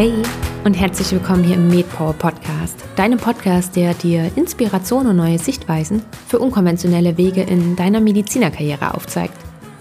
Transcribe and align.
Hey 0.00 0.14
und 0.64 0.72
herzlich 0.72 1.12
willkommen 1.12 1.44
hier 1.44 1.56
im 1.56 1.68
MedPower 1.68 2.14
Podcast, 2.14 2.74
deinem 2.96 3.18
Podcast, 3.18 3.76
der 3.76 3.92
dir 3.92 4.30
Inspiration 4.34 5.06
und 5.06 5.16
neue 5.16 5.38
Sichtweisen 5.38 6.02
für 6.26 6.38
unkonventionelle 6.38 7.18
Wege 7.18 7.42
in 7.42 7.76
deiner 7.76 8.00
Medizinerkarriere 8.00 8.94
aufzeigt. 8.94 9.34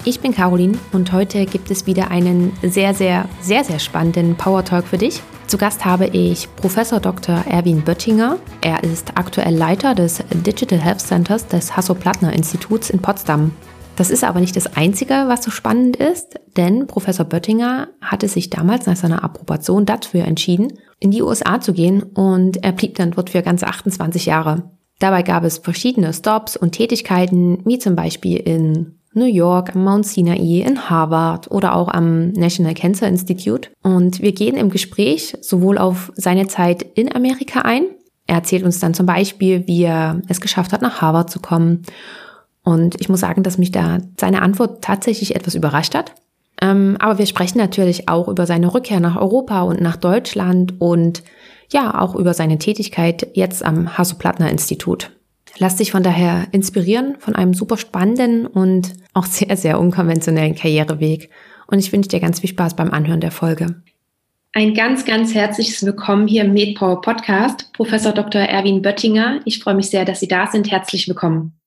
Ich 0.03 0.19
bin 0.19 0.35
Caroline 0.35 0.77
und 0.91 1.13
heute 1.13 1.45
gibt 1.45 1.71
es 1.71 1.85
wieder 1.85 2.11
einen 2.11 2.51
sehr, 2.61 2.93
sehr, 2.93 3.29
sehr, 3.39 3.63
sehr 3.63 3.79
spannenden 3.79 4.35
Power 4.35 4.65
Talk 4.65 4.87
für 4.87 4.97
dich. 4.97 5.21
Zu 5.47 5.57
Gast 5.57 5.85
habe 5.85 6.07
ich 6.07 6.53
Professor 6.57 6.99
Dr. 6.99 7.45
Erwin 7.49 7.81
Böttinger. 7.81 8.39
Er 8.59 8.83
ist 8.83 9.13
aktuell 9.15 9.55
Leiter 9.55 9.95
des 9.95 10.21
Digital 10.33 10.79
Health 10.79 10.99
Centers 10.99 11.47
des 11.47 11.77
Hasso-Plattner-Instituts 11.77 12.89
in 12.89 12.99
Potsdam. 12.99 13.53
Das 13.99 14.11
ist 14.11 14.23
aber 14.23 14.39
nicht 14.39 14.55
das 14.55 14.77
Einzige, 14.77 15.25
was 15.27 15.43
so 15.43 15.51
spannend 15.51 15.97
ist, 15.97 16.39
denn 16.55 16.87
Professor 16.87 17.25
Böttinger 17.25 17.89
hatte 17.99 18.29
sich 18.29 18.49
damals 18.49 18.85
nach 18.85 18.95
seiner 18.95 19.25
Approbation 19.25 19.85
dafür 19.85 20.23
entschieden, 20.23 20.71
in 21.01 21.11
die 21.11 21.21
USA 21.21 21.59
zu 21.59 21.73
gehen 21.73 22.03
und 22.03 22.63
er 22.63 22.71
blieb 22.71 22.95
dann 22.95 23.11
dort 23.11 23.31
für 23.31 23.41
ganze 23.41 23.67
28 23.67 24.25
Jahre. 24.25 24.71
Dabei 24.99 25.21
gab 25.21 25.43
es 25.43 25.57
verschiedene 25.57 26.13
Stops 26.13 26.55
und 26.55 26.71
Tätigkeiten, 26.71 27.59
wie 27.65 27.77
zum 27.77 27.97
Beispiel 27.97 28.37
in 28.37 28.99
New 29.13 29.25
York, 29.25 29.75
am 29.75 29.83
Mount 29.83 30.05
Sinai, 30.05 30.63
in 30.65 30.89
Harvard 30.89 31.51
oder 31.51 31.75
auch 31.75 31.89
am 31.89 32.29
National 32.29 32.75
Cancer 32.75 33.09
Institute. 33.09 33.69
Und 33.83 34.21
wir 34.21 34.31
gehen 34.31 34.55
im 34.55 34.69
Gespräch 34.69 35.35
sowohl 35.41 35.77
auf 35.77 36.13
seine 36.15 36.47
Zeit 36.47 36.83
in 36.95 37.13
Amerika 37.13 37.63
ein. 37.63 37.83
Er 38.27 38.35
erzählt 38.35 38.63
uns 38.63 38.79
dann 38.79 38.93
zum 38.93 39.07
Beispiel, 39.07 39.67
wie 39.67 39.83
er 39.83 40.21
es 40.29 40.39
geschafft 40.39 40.71
hat, 40.71 40.81
nach 40.81 41.01
Harvard 41.01 41.29
zu 41.29 41.41
kommen. 41.41 41.83
Und 42.69 43.01
ich 43.01 43.09
muss 43.09 43.19
sagen, 43.19 43.41
dass 43.41 43.57
mich 43.57 43.71
da 43.71 43.97
seine 44.15 44.43
Antwort 44.43 44.83
tatsächlich 44.83 45.35
etwas 45.35 45.55
überrascht 45.55 45.95
hat. 45.95 46.13
Ähm, 46.61 46.97
aber 46.99 47.17
wir 47.17 47.25
sprechen 47.25 47.57
natürlich 47.57 48.07
auch 48.07 48.27
über 48.27 48.45
seine 48.45 48.71
Rückkehr 48.71 48.99
nach 48.99 49.15
Europa 49.15 49.63
und 49.63 49.81
nach 49.81 49.95
Deutschland 49.95 50.79
und 50.79 51.23
ja, 51.71 51.99
auch 51.99 52.13
über 52.13 52.35
seine 52.35 52.59
Tätigkeit 52.59 53.27
jetzt 53.33 53.65
am 53.65 53.97
Hasso-Plattner-Institut. 53.97 55.09
Lass 55.57 55.77
dich 55.77 55.91
von 55.91 56.03
daher 56.03 56.45
inspirieren 56.51 57.15
von 57.17 57.35
einem 57.35 57.55
super 57.55 57.75
spannenden 57.75 58.45
und 58.45 58.93
auch 59.15 59.25
sehr, 59.25 59.57
sehr 59.57 59.79
unkonventionellen 59.79 60.53
Karriereweg. 60.53 61.31
Und 61.65 61.79
ich 61.79 61.91
wünsche 61.91 62.09
dir 62.09 62.19
ganz 62.19 62.41
viel 62.41 62.51
Spaß 62.51 62.75
beim 62.75 62.91
Anhören 62.91 63.19
der 63.19 63.31
Folge. 63.31 63.81
Ein 64.53 64.75
ganz, 64.75 65.05
ganz 65.05 65.33
herzliches 65.33 65.83
Willkommen 65.83 66.27
hier 66.27 66.43
im 66.43 66.53
MedPower 66.53 67.01
Podcast, 67.01 67.73
Professor 67.73 68.11
Dr. 68.11 68.41
Erwin 68.41 68.83
Böttinger. 68.83 69.39
Ich 69.45 69.57
freue 69.57 69.75
mich 69.75 69.89
sehr, 69.89 70.05
dass 70.05 70.19
Sie 70.19 70.27
da 70.27 70.45
sind. 70.45 70.69
Herzlich 70.69 71.07
willkommen. 71.07 71.58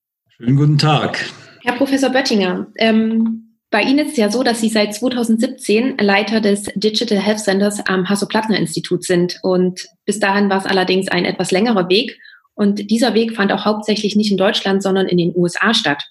Schönen 0.45 0.57
guten 0.57 0.79
Tag. 0.79 1.25
Herr 1.61 1.75
Professor 1.75 2.11
Böttinger, 2.11 2.67
ähm, 2.79 3.59
bei 3.71 3.83
Ihnen 3.83 4.01
ist 4.01 4.13
es 4.13 4.17
ja 4.17 4.29
so, 4.29 4.43
dass 4.43 4.61
Sie 4.61 4.71
seit 4.71 4.93
2017 4.93 5.99
Leiter 5.99 6.41
des 6.41 6.65
Digital 6.75 7.19
Health 7.19 7.39
Centers 7.39 7.79
am 7.87 8.09
Hasso-Plattner-Institut 8.09 9.05
sind. 9.05 9.39
Und 9.45 9.87
bis 10.05 10.19
dahin 10.19 10.51
war 10.51 10.59
es 10.59 10.67
allerdings 10.67 11.07
ein 11.07 11.27
etwas 11.27 11.53
längerer 11.53 11.89
Weg. 11.89 12.19
Und 12.55 12.91
dieser 12.91 13.15
Weg 13.15 13.37
fand 13.37 13.53
auch 13.53 13.65
hauptsächlich 13.65 14.17
nicht 14.17 14.33
in 14.33 14.37
Deutschland, 14.37 14.83
sondern 14.83 15.07
in 15.07 15.19
den 15.19 15.33
USA 15.37 15.75
statt. 15.75 16.03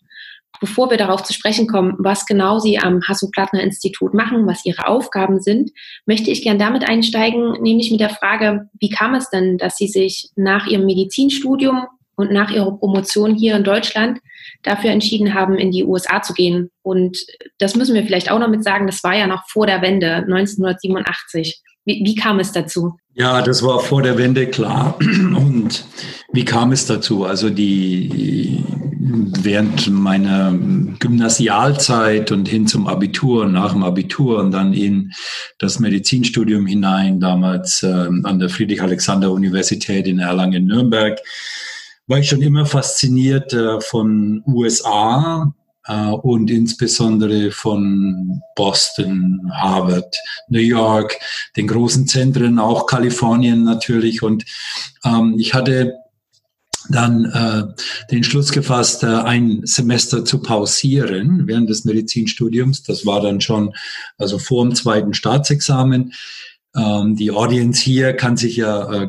Bevor 0.62 0.90
wir 0.90 0.98
darauf 0.98 1.24
zu 1.24 1.34
sprechen 1.34 1.68
kommen, 1.68 1.96
was 2.00 2.26
genau 2.26 2.59
Sie 2.59 2.80
am 2.80 3.02
Hasso-Plattner-Institut 3.06 4.14
machen, 4.14 4.48
was 4.48 4.66
Ihre 4.66 4.88
Aufgaben 4.88 5.42
sind, 5.42 5.72
möchte 6.06 6.32
ich 6.32 6.42
gern 6.42 6.58
damit 6.58 6.88
einsteigen, 6.88 7.62
nämlich 7.62 7.92
mit 7.92 8.00
der 8.00 8.12
Frage, 8.12 8.70
wie 8.80 8.90
kam 8.90 9.14
es 9.14 9.30
denn, 9.30 9.58
dass 9.58 9.76
Sie 9.76 9.90
sich 9.90 10.30
nach 10.38 10.68
Ihrem 10.68 10.86
Medizinstudium 10.86 11.86
und 12.22 12.31
nach 12.31 12.52
Ihrer 12.52 12.77
Promotion 12.77 13.36
hier 13.36 13.55
in 13.55 13.64
Deutschland 13.64 14.19
dafür 14.64 14.91
entschieden 14.91 15.33
haben, 15.33 15.58
in 15.58 15.72
die 15.72 15.83
USA 15.83 16.22
zu 16.22 16.33
gehen? 16.33 16.69
Und 16.81 17.17
das 17.59 17.75
müssen 17.75 17.95
wir 17.95 18.03
vielleicht 18.03 18.31
auch 18.31 18.39
noch 18.39 18.50
mit 18.50 18.63
sagen, 18.63 18.88
das 18.88 19.03
war 19.03 19.16
ja 19.16 19.28
noch 19.28 19.44
vor 19.50 19.68
der 19.68 19.81
Wende 19.81 20.16
1987. 20.16 21.62
Wie, 21.85 22.01
wie 22.06 22.16
kam 22.16 22.40
es 22.40 22.51
dazu? 22.51 22.97
Ja, 23.13 23.41
das 23.41 23.63
war 23.63 23.79
vor 23.79 24.01
der 24.01 24.18
Wende 24.18 24.47
klar. 24.47 24.97
Und 25.00 25.85
wie 26.31 26.46
kam 26.46 26.72
es 26.72 26.85
dazu? 26.85 27.25
Also 27.25 27.50
die 27.50 28.63
während 29.03 29.90
meiner 29.90 30.53
Gymnasialzeit 31.00 32.31
und 32.31 32.47
hin 32.47 32.67
zum 32.67 32.88
Abitur 32.88 33.47
nach 33.47 33.73
dem 33.73 33.84
Abitur 33.84 34.40
und 34.40 34.51
dann 34.51 34.73
in 34.73 35.12
das 35.57 35.79
Medizinstudium 35.79 36.66
hinein, 36.66 37.19
damals 37.19 37.84
äh, 37.84 37.88
an 37.88 38.40
der 38.40 38.50
Friedrich-Alexander-Universität 38.50 40.07
in 40.07 40.19
Erlangen-Nürnberg, 40.19 41.19
war 42.11 42.19
ich 42.19 42.29
schon 42.29 42.44
immer 42.44 42.67
fasziniert 42.67 43.53
äh, 43.53 43.81
von 43.81 44.44
USA, 44.45 45.51
äh, 45.88 46.07
und 46.09 46.51
insbesondere 46.51 47.51
von 47.51 48.41
Boston, 48.55 49.51
Harvard, 49.53 50.16
New 50.49 50.59
York, 50.59 51.17
den 51.57 51.67
großen 51.67 52.07
Zentren, 52.07 52.59
auch 52.59 52.85
Kalifornien 52.85 53.63
natürlich. 53.63 54.22
Und 54.22 54.45
ähm, 55.03 55.35
ich 55.38 55.53
hatte 55.53 55.95
dann 56.89 57.25
äh, 57.25 57.63
den 58.11 58.23
Schluss 58.23 58.51
gefasst, 58.51 59.03
äh, 59.03 59.07
ein 59.07 59.61
Semester 59.63 60.25
zu 60.25 60.41
pausieren 60.41 61.47
während 61.47 61.69
des 61.69 61.85
Medizinstudiums. 61.85 62.83
Das 62.83 63.05
war 63.05 63.22
dann 63.22 63.41
schon 63.41 63.73
also 64.17 64.38
vor 64.38 64.63
dem 64.63 64.75
zweiten 64.75 65.13
Staatsexamen. 65.13 66.13
Ähm, 66.75 67.16
die 67.16 67.31
Audience 67.31 67.81
hier 67.81 68.13
kann 68.13 68.38
sich 68.38 68.57
ja 68.57 69.03
äh, 69.03 69.07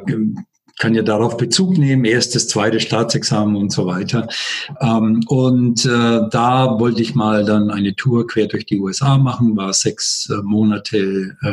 kann 0.83 0.95
ja 0.97 1.03
darauf 1.03 1.37
Bezug 1.37 1.79
nehmen, 1.79 2.05
erstes, 2.05 2.49
zweites 2.49 2.83
Staatsexamen 2.83 3.55
und 3.55 3.71
so 3.71 3.87
weiter. 3.87 4.27
Ähm, 4.81 5.23
und 5.29 5.85
äh, 5.85 6.23
da 6.29 6.81
wollte 6.81 7.03
ich 7.03 7.15
mal 7.15 7.45
dann 7.45 7.71
eine 7.71 7.95
Tour 7.95 8.27
quer 8.27 8.49
durch 8.49 8.67
die 8.67 8.81
USA 8.81 9.17
machen, 9.17 9.57
war 9.57 9.73
sechs 9.75 10.29
äh, 10.29 10.43
Monate 10.43 11.37
äh, 11.41 11.53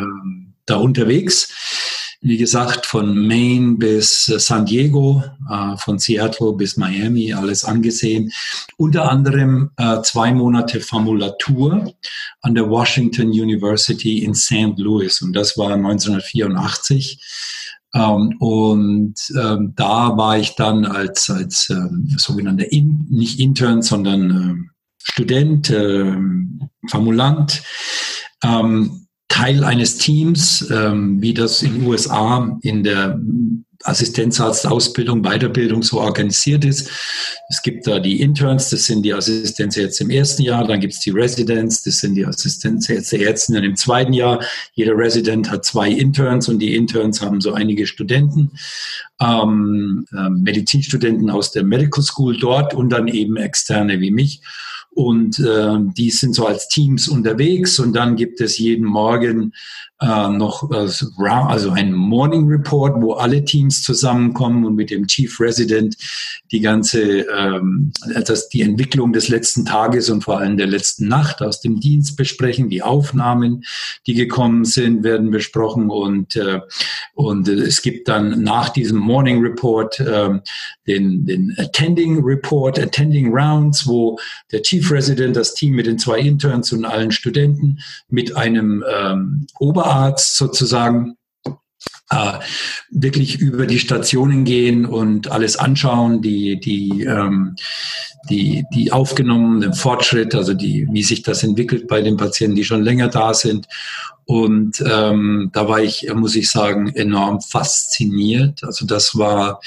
da 0.65 0.77
unterwegs. 0.77 2.17
Wie 2.21 2.37
gesagt, 2.37 2.87
von 2.87 3.27
Maine 3.27 3.75
bis 3.77 4.29
äh, 4.29 4.39
San 4.39 4.65
Diego, 4.65 5.23
äh, 5.47 5.77
von 5.77 5.99
Seattle 5.99 6.53
bis 6.53 6.75
Miami, 6.75 7.31
alles 7.31 7.63
angesehen. 7.63 8.31
Unter 8.77 9.11
anderem 9.11 9.69
äh, 9.77 10.01
zwei 10.01 10.33
Monate 10.33 10.81
Formulatur 10.81 11.93
an 12.41 12.55
der 12.55 12.67
Washington 12.67 13.27
University 13.27 14.23
in 14.23 14.33
St. 14.33 14.73
Louis 14.77 15.21
und 15.21 15.33
das 15.33 15.55
war 15.55 15.73
1984. 15.73 17.58
Ähm, 17.93 18.35
und 18.39 19.15
ähm, 19.35 19.73
da 19.75 20.17
war 20.17 20.37
ich 20.37 20.55
dann 20.55 20.85
als, 20.85 21.29
als 21.29 21.69
ähm, 21.69 22.07
sogenannter, 22.17 22.71
in, 22.71 23.07
nicht 23.09 23.39
Intern, 23.39 23.81
sondern 23.81 24.29
ähm, 24.29 24.69
Student, 25.01 25.69
ähm, 25.71 26.69
Formulant, 26.87 27.63
ähm, 28.43 29.07
Teil 29.27 29.63
eines 29.63 29.97
Teams, 29.97 30.69
ähm, 30.71 31.21
wie 31.21 31.33
das 31.33 31.63
in 31.63 31.75
den 31.75 31.87
USA 31.87 32.57
in 32.61 32.83
der 32.83 33.19
Assistenzarztausbildung, 33.83 35.21
Weiterbildung 35.23 35.83
so 35.83 36.01
organisiert 36.01 36.65
ist. 36.65 36.91
Es 37.49 37.61
gibt 37.61 37.87
da 37.87 37.99
die 37.99 38.21
Interns, 38.21 38.69
das 38.69 38.85
sind 38.85 39.03
die 39.03 39.13
Assistenzärzte 39.13 40.03
im 40.03 40.09
ersten 40.09 40.43
Jahr, 40.43 40.67
dann 40.67 40.81
gibt 40.81 40.93
es 40.93 40.99
die 40.99 41.11
Residents, 41.11 41.83
das 41.83 41.99
sind 41.99 42.15
die 42.15 42.25
Assistenzärzte 42.25 43.57
im 43.57 43.75
zweiten 43.75 44.13
Jahr. 44.13 44.43
Jeder 44.73 44.97
Resident 44.97 45.49
hat 45.49 45.63
zwei 45.63 45.89
Interns 45.89 46.49
und 46.49 46.59
die 46.59 46.75
Interns 46.75 47.21
haben 47.21 47.39
so 47.39 47.53
einige 47.53 47.87
Studenten, 47.87 48.51
ähm, 49.21 50.05
äh, 50.11 50.29
Medizinstudenten 50.29 51.29
aus 51.29 51.51
der 51.51 51.63
Medical 51.63 52.03
School 52.03 52.37
dort 52.37 52.73
und 52.73 52.89
dann 52.89 53.07
eben 53.07 53.37
Externe 53.37 54.01
wie 54.01 54.11
mich. 54.11 54.41
Und 54.91 55.39
äh, 55.39 55.77
die 55.97 56.09
sind 56.09 56.35
so 56.35 56.45
als 56.45 56.67
Teams 56.67 57.07
unterwegs 57.07 57.79
und 57.79 57.93
dann 57.93 58.17
gibt 58.17 58.41
es 58.41 58.57
jeden 58.57 58.85
Morgen 58.85 59.53
äh, 60.01 60.29
noch 60.29 60.71
äh, 60.71 60.87
also 61.29 61.71
ein 61.71 61.93
Morning 61.93 62.47
Report, 62.47 63.01
wo 63.01 63.13
alle 63.13 63.43
Teams 63.43 63.83
zusammenkommen 63.83 64.65
und 64.65 64.75
mit 64.75 64.91
dem 64.91 65.07
Chief 65.07 65.39
Resident 65.39 65.97
die 66.51 66.61
ganze 66.61 67.21
ähm, 67.27 67.91
das, 68.25 68.49
die 68.49 68.61
Entwicklung 68.61 69.11
des 69.11 69.27
letzten 69.27 69.65
Tages 69.65 70.09
und 70.09 70.23
vor 70.23 70.39
allem 70.39 70.57
der 70.57 70.67
letzten 70.67 71.07
Nacht 71.07 71.41
aus 71.41 71.59
dem 71.59 71.79
Dienst 71.79 72.15
besprechen. 72.15 72.69
Die 72.69 72.81
Aufnahmen, 72.81 73.65
die 74.07 74.13
gekommen 74.13 74.63
sind, 74.63 75.03
werden 75.03 75.31
besprochen 75.31 75.89
und 75.89 76.35
äh, 76.35 76.61
und 77.13 77.49
es 77.49 77.81
gibt 77.81 78.07
dann 78.07 78.41
nach 78.41 78.69
diesem 78.69 78.99
Morning 78.99 79.41
Report 79.41 79.99
äh, 79.99 80.39
den, 80.87 81.25
den 81.25 81.53
Attending 81.57 82.23
Report, 82.23 82.79
Attending 82.79 83.33
Rounds, 83.33 83.85
wo 83.85 84.17
der 84.51 84.61
Chief 84.61 84.89
Resident 84.89 85.35
das 85.35 85.53
Team 85.53 85.75
mit 85.75 85.85
den 85.85 85.99
zwei 85.99 86.19
Interns 86.19 86.71
und 86.71 86.85
allen 86.85 87.11
Studenten 87.11 87.79
mit 88.09 88.35
einem 88.37 88.83
ähm, 88.89 89.45
Ober 89.59 89.88
Oberarzt 89.89 90.35
sozusagen 90.35 91.15
äh, 92.11 92.39
wirklich 92.91 93.39
über 93.39 93.65
die 93.65 93.79
Stationen 93.79 94.43
gehen 94.43 94.85
und 94.85 95.31
alles 95.31 95.57
anschauen, 95.57 96.21
die, 96.21 96.59
die, 96.59 97.03
ähm, 97.03 97.55
die, 98.29 98.65
die 98.73 98.91
aufgenommenen 98.91 99.73
Fortschritt, 99.73 100.35
also 100.35 100.53
die, 100.53 100.87
wie 100.91 101.03
sich 101.03 101.23
das 101.23 101.43
entwickelt 101.43 101.87
bei 101.87 102.01
den 102.01 102.17
Patienten, 102.17 102.55
die 102.55 102.65
schon 102.65 102.83
länger 102.83 103.07
da 103.07 103.33
sind. 103.33 103.67
Und 104.25 104.83
ähm, 104.85 105.49
da 105.53 105.67
war 105.67 105.81
ich, 105.81 106.07
muss 106.13 106.35
ich 106.35 106.51
sagen, 106.51 106.89
enorm 106.89 107.41
fasziniert. 107.41 108.63
Also 108.63 108.85
das 108.85 109.17
war 109.17 109.59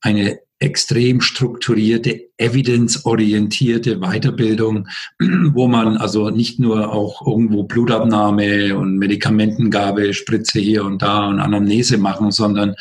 eine 0.00 0.38
extrem 0.58 1.20
strukturierte, 1.20 2.28
evidenzorientierte 2.36 3.98
Weiterbildung, 3.98 4.88
wo 5.18 5.66
man 5.66 5.96
also 5.96 6.30
nicht 6.30 6.58
nur 6.58 6.92
auch 6.92 7.26
irgendwo 7.26 7.64
Blutabnahme 7.64 8.76
und 8.76 8.98
Medikamentengabe, 8.98 10.14
Spritze 10.14 10.60
hier 10.60 10.84
und 10.84 11.02
da 11.02 11.28
und 11.28 11.40
Anamnese 11.40 11.98
machen, 11.98 12.30
sondern 12.30 12.74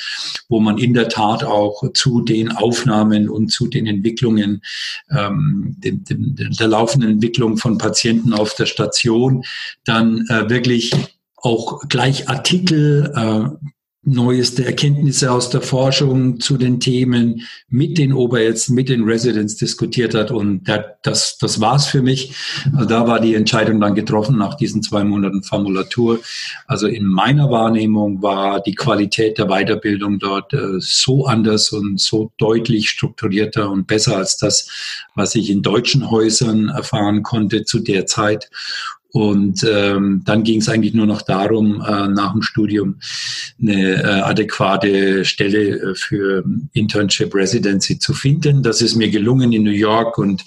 wo 0.50 0.60
man 0.60 0.78
in 0.78 0.94
der 0.94 1.10
Tat 1.10 1.44
auch 1.44 1.84
zu 1.94 2.22
den 2.22 2.52
Aufnahmen 2.52 3.30
und 3.30 3.52
zu 3.52 3.68
den 3.68 3.88
Entwicklungen, 3.88 4.62
ähm, 5.10 5.76
dem, 5.80 6.04
dem, 6.04 6.36
der 6.36 6.68
laufenden 6.68 7.12
Entwicklung 7.12 7.58
von 7.58 7.78
Patienten 7.78 8.34
auf 8.34 8.56
der 8.56 8.66
Station 8.66 9.44
dann 9.84 10.26
äh, 10.30 10.50
wirklich 10.50 10.92
auch 11.36 11.82
gleich 11.90 12.30
Artikel 12.30 13.12
äh, 13.16 13.73
neueste 14.06 14.66
Erkenntnisse 14.66 15.32
aus 15.32 15.50
der 15.50 15.62
Forschung 15.62 16.40
zu 16.40 16.58
den 16.58 16.80
Themen 16.82 17.48
mit 17.70 17.98
den 17.98 18.12
Oberärzten, 18.12 18.76
mit 18.76 18.90
den 18.90 19.04
Residents 19.04 19.56
diskutiert 19.56 20.14
hat. 20.14 20.30
Und 20.30 20.68
das, 21.04 21.38
das 21.38 21.62
war's 21.62 21.88
für 21.88 22.02
mich. 22.02 22.36
Also 22.74 22.86
da 22.86 23.08
war 23.08 23.22
die 23.22 23.34
Entscheidung 23.34 23.80
dann 23.80 23.96
getroffen 23.96 24.38
nach 24.38 24.56
diesen 24.56 24.84
zwei 24.84 25.06
Monaten 25.06 25.42
Formulatur. 25.42 26.20
Also 26.68 26.88
in 26.88 27.06
meiner 27.06 27.50
Wahrnehmung 27.50 28.22
war 28.22 28.62
die 28.62 28.76
Qualität 28.76 29.38
der 29.38 29.48
Weiterbildung 29.48 30.20
dort 30.20 30.52
äh, 30.54 30.80
so 30.80 31.26
anders 31.26 31.72
und 31.72 32.00
so 32.00 32.32
deutlich 32.38 32.90
strukturierter 32.90 33.70
und 33.70 33.88
besser 33.88 34.18
als 34.18 34.38
das, 34.38 34.70
was 35.16 35.34
ich 35.36 35.50
in 35.50 35.62
deutschen 35.62 36.12
Häusern 36.12 36.68
erfahren 36.68 37.24
konnte 37.24 37.64
zu 37.64 37.80
der 37.80 38.06
Zeit. 38.06 38.50
Und 39.14 39.64
ähm, 39.64 40.24
dann 40.26 40.42
ging 40.44 40.60
es 40.60 40.68
eigentlich 40.68 40.96
nur 40.96 41.06
noch 41.06 41.22
darum, 41.22 41.84
äh, 41.88 42.08
nach 42.08 42.32
dem 42.32 42.42
Studium 42.42 42.96
eine 43.62 44.02
äh, 44.02 44.06
adäquate 44.22 45.24
Stelle 45.24 45.92
äh, 45.92 45.96
für 45.96 46.44
Internship 46.74 47.36
Residency 47.36 48.00
zu 48.00 48.16
finden. 48.16 48.64
Das 48.64 48.82
ist 48.82 48.96
mir 48.96 49.12
gelungen 49.12 49.54
in 49.54 49.62
New 49.62 49.70
York 49.70 50.18
und 50.18 50.44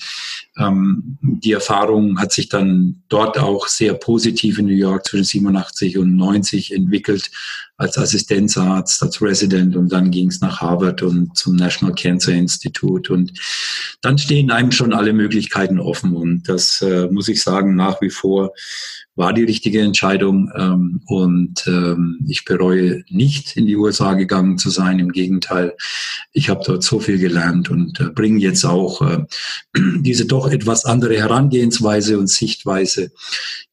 ähm, 0.59 1.19
die 1.21 1.53
Erfahrung 1.53 2.19
hat 2.19 2.33
sich 2.33 2.49
dann 2.49 3.03
dort 3.09 3.39
auch 3.39 3.69
sehr 3.69 3.95
positiv 3.95 4.59
in 4.59 4.67
New 4.67 4.73
York 4.73 5.07
zwischen 5.07 5.25
87 5.25 5.99
und 5.99 6.17
90 6.17 6.73
entwickelt 6.75 7.31
als 7.77 7.99
Assistenzarzt, 7.99 9.03
als 9.03 9.21
Resident 9.21 9.77
und 9.77 9.93
dann 9.93 10.11
ging 10.11 10.29
es 10.29 10.41
nach 10.41 10.61
Harvard 10.61 11.03
und 11.03 11.37
zum 11.37 11.57
National 11.57 11.95
Cancer 11.95 12.33
Institute. 12.33 13.13
Und 13.13 13.33
dann 14.01 14.17
stehen 14.17 14.51
einem 14.51 14.73
schon 14.73 14.95
alle 14.95 15.13
Möglichkeiten 15.13 15.79
offen 15.79 16.17
und 16.17 16.49
das 16.49 16.81
äh, 16.81 17.09
muss 17.11 17.29
ich 17.29 17.43
sagen 17.43 17.75
nach 17.75 18.01
wie 18.01 18.11
vor 18.11 18.53
war 19.17 19.33
die 19.33 19.45
richtige 19.45 19.81
Entscheidung 19.81 20.53
ähm, 20.55 21.01
und 21.07 21.67
ähm, 21.67 22.21
ich 22.29 22.45
bereue 22.45 23.03
nicht 23.09 23.57
in 23.57 23.67
die 23.67 23.77
USA 23.77 24.13
gegangen 24.15 24.59
zu 24.59 24.69
sein. 24.69 24.99
Im 24.99 25.11
Gegenteil, 25.11 25.75
ich 26.33 26.51
habe 26.51 26.63
dort 26.65 26.85
so 26.85 27.01
viel 27.01 27.19
gelernt 27.19 27.71
und 27.71 27.99
äh, 27.99 28.11
bringe 28.11 28.39
jetzt 28.41 28.65
auch 28.65 29.01
äh, 29.01 29.25
diese 30.01 30.27
doch 30.27 30.51
etwas 30.51 30.85
andere 30.85 31.17
Herangehensweise 31.17 32.19
und 32.19 32.29
Sichtweise 32.29 33.11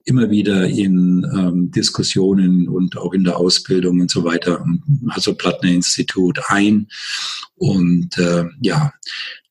immer 0.06 0.30
wieder 0.30 0.66
in 0.68 1.26
ähm, 1.34 1.72
Diskussionen 1.72 2.68
und 2.68 2.98
auch 2.98 3.14
in 3.14 3.24
der 3.24 3.38
Ausbildung 3.38 4.02
und 4.02 4.12
so 4.12 4.24
weiter, 4.24 4.66
also 5.10 5.34
Plattner 5.34 5.70
Institut 5.70 6.40
ein. 6.48 6.88
Und 7.56 8.18
äh, 8.18 8.46
ja, 8.62 8.94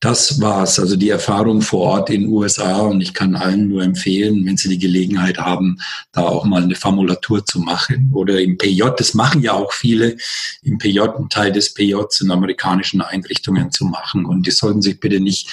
das 0.02 0.40
war's. 0.40 0.80
Also 0.80 0.96
die 0.96 1.10
Erfahrung 1.10 1.62
vor 1.62 1.82
Ort 1.82 2.10
in 2.10 2.26
USA 2.26 2.80
und 2.80 3.00
ich 3.00 3.14
kann 3.14 3.36
allen 3.36 3.68
nur 3.68 3.84
empfehlen, 3.84 4.44
wenn 4.44 4.56
sie 4.56 4.68
die 4.68 4.80
Gelegenheit 4.80 5.38
haben, 5.38 5.78
da 6.10 6.22
auch 6.22 6.44
mal 6.44 6.64
eine 6.64 6.74
Formulatur 6.74 7.46
zu 7.46 7.60
machen 7.60 8.10
oder 8.12 8.40
im 8.40 8.58
PJ. 8.58 8.82
Das 8.96 9.14
machen 9.14 9.42
ja 9.42 9.52
auch 9.52 9.72
viele 9.72 10.16
im 10.62 10.78
PJ, 10.78 11.00
einen 11.02 11.28
Teil 11.28 11.52
des 11.52 11.72
PJs 11.72 12.20
in 12.20 12.32
amerikanischen 12.32 13.00
Einrichtungen 13.00 13.70
zu 13.70 13.84
machen. 13.84 14.26
Und 14.26 14.44
die 14.44 14.50
sollten 14.50 14.82
sich 14.82 14.98
bitte 14.98 15.20
nicht 15.20 15.48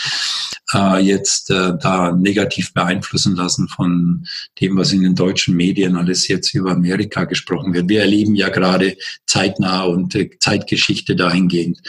äh, 0.73 0.99
jetzt 0.99 1.51
äh, 1.51 1.73
da 1.79 2.11
negativ 2.11 2.73
beeinflussen 2.73 3.35
lassen 3.35 3.67
von 3.67 4.25
dem, 4.59 4.77
was 4.77 4.91
in 4.91 5.03
den 5.03 5.13
deutschen 5.13 5.55
Medien 5.55 5.95
alles 5.95 6.27
jetzt 6.27 6.55
über 6.55 6.71
Amerika 6.71 7.25
gesprochen 7.25 7.73
wird. 7.73 7.87
Wir 7.87 8.01
erleben 8.01 8.33
ja 8.33 8.49
gerade 8.49 8.97
zeitnah 9.27 9.83
und 9.83 10.15
äh, 10.15 10.31
Zeitgeschichte 10.39 11.15
dahingehend, 11.15 11.79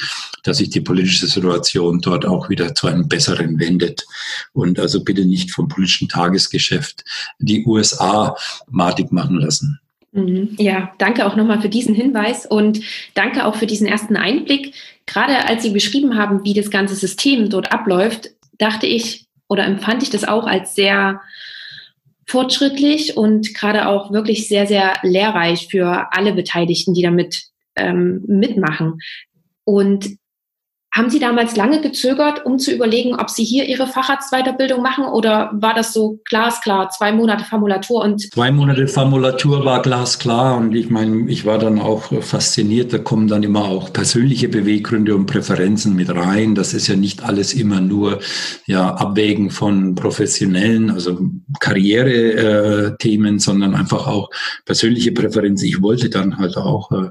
dass 0.43 0.59
sich 0.59 0.69
die 0.69 0.83
politische 0.83 1.27
Situation 1.27 2.01
dort 2.01 2.27
auch 2.27 2.50
wieder 2.51 2.75
zu 2.75 2.87
einem 2.87 3.09
besseren 3.09 3.59
wendet. 3.59 4.05
Und 4.53 4.79
also 4.79 5.03
bitte 5.03 5.25
nicht 5.25 5.51
vom 5.51 5.69
politischen 5.69 6.09
Tagesgeschäft 6.09 7.05
die 7.39 7.65
USA 7.65 8.37
matig 8.69 9.11
machen 9.13 9.39
lassen. 9.39 9.81
Mhm. 10.13 10.57
Ja, 10.59 10.93
danke 10.99 11.27
auch 11.27 11.37
nochmal 11.37 11.63
für 11.63 11.69
diesen 11.69 11.95
Hinweis 11.95 12.45
und 12.45 12.81
danke 13.15 13.47
auch 13.47 13.55
für 13.55 13.67
diesen 13.67 13.87
ersten 13.87 14.17
Einblick. 14.17 14.75
Gerade 15.07 15.47
als 15.47 15.63
Sie 15.63 15.71
beschrieben 15.71 16.17
haben, 16.17 16.45
wie 16.45 16.55
das 16.55 16.71
ganze 16.71 16.97
System 16.97 17.49
dort 17.49 17.73
abläuft, 17.73 18.31
dachte 18.59 18.87
ich 18.87 19.27
oder 19.49 19.65
empfand 19.65 20.03
ich 20.03 20.11
das 20.11 20.25
auch 20.25 20.47
als 20.47 20.75
sehr 20.75 21.21
fortschrittlich 22.27 23.17
und 23.17 23.55
gerade 23.55 23.89
auch 23.89 24.13
wirklich 24.13 24.47
sehr, 24.47 24.67
sehr 24.67 24.95
lehrreich 25.03 25.67
für 25.69 26.13
alle 26.13 26.33
Beteiligten, 26.33 26.95
die 26.95 27.03
damit 27.03 27.45
ähm, 27.75 28.23
mitmachen. 28.29 28.99
Und 29.65 30.17
haben 30.93 31.09
Sie 31.09 31.21
damals 31.21 31.55
lange 31.55 31.81
gezögert, 31.81 32.45
um 32.45 32.59
zu 32.59 32.73
überlegen, 32.73 33.15
ob 33.15 33.31
Sie 33.31 33.45
hier 33.45 33.67
Ihre 33.67 33.87
Facharztweiterbildung 33.87 34.83
machen 34.83 35.05
oder 35.05 35.51
war 35.53 35.73
das 35.73 35.93
so 35.93 36.19
glasklar, 36.25 36.91
zwei 36.91 37.13
Monate 37.13 37.45
Formulatur 37.45 38.03
und? 38.03 38.33
Zwei 38.33 38.51
Monate 38.51 38.89
Formulatur 38.89 39.65
war 39.65 39.83
glasklar 39.83 40.57
und 40.57 40.75
ich 40.75 40.91
meine, 40.91 41.31
ich 41.31 41.47
war 41.47 41.59
dann 41.59 41.81
auch 41.81 42.13
fasziniert, 42.23 42.93
da 42.93 42.99
kommen 42.99 43.29
dann 43.29 43.45
immer 43.45 43.67
auch 43.67 43.93
persönliche 43.93 44.49
Beweggründe 44.49 45.15
und 45.15 45.27
Präferenzen 45.27 45.95
mit 45.95 46.11
rein. 46.11 46.57
Das 46.57 46.75
ist 46.75 46.89
ja 46.89 46.97
nicht 46.97 47.23
alles 47.23 47.55
immer 47.55 47.81
nur 47.81 48.19
ja, 48.67 48.93
Abwägen 48.93 49.51
von 49.51 49.95
professionellen, 49.95 50.91
also 50.91 51.21
Karriere-Themen, 51.61 53.39
sondern 53.39 53.77
einfach 53.77 54.09
auch 54.09 54.29
persönliche 54.65 55.13
Präferenzen. 55.13 55.69
Ich 55.69 55.81
wollte 55.83 56.11
dann 56.11 56.39
halt 56.39 56.57
auch 56.57 56.91
äh, 56.91 57.11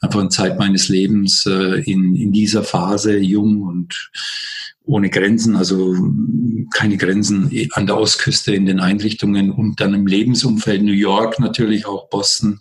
einfach 0.00 0.20
eine 0.20 0.30
Zeit 0.30 0.58
meines 0.58 0.88
Lebens 0.88 1.46
äh, 1.46 1.80
in, 1.82 2.16
in 2.16 2.32
dieser 2.32 2.64
Phase 2.64 3.19
jung 3.22 3.62
und 3.62 4.10
ohne 4.84 5.10
Grenzen, 5.10 5.56
also 5.56 5.94
keine 6.74 6.96
Grenzen 6.96 7.50
an 7.72 7.86
der 7.86 7.96
Ostküste 7.96 8.54
in 8.54 8.66
den 8.66 8.80
Einrichtungen 8.80 9.50
und 9.52 9.80
dann 9.80 9.94
im 9.94 10.06
Lebensumfeld 10.06 10.82
New 10.82 10.92
York 10.92 11.38
natürlich 11.38 11.86
auch 11.86 12.08
Boston 12.08 12.60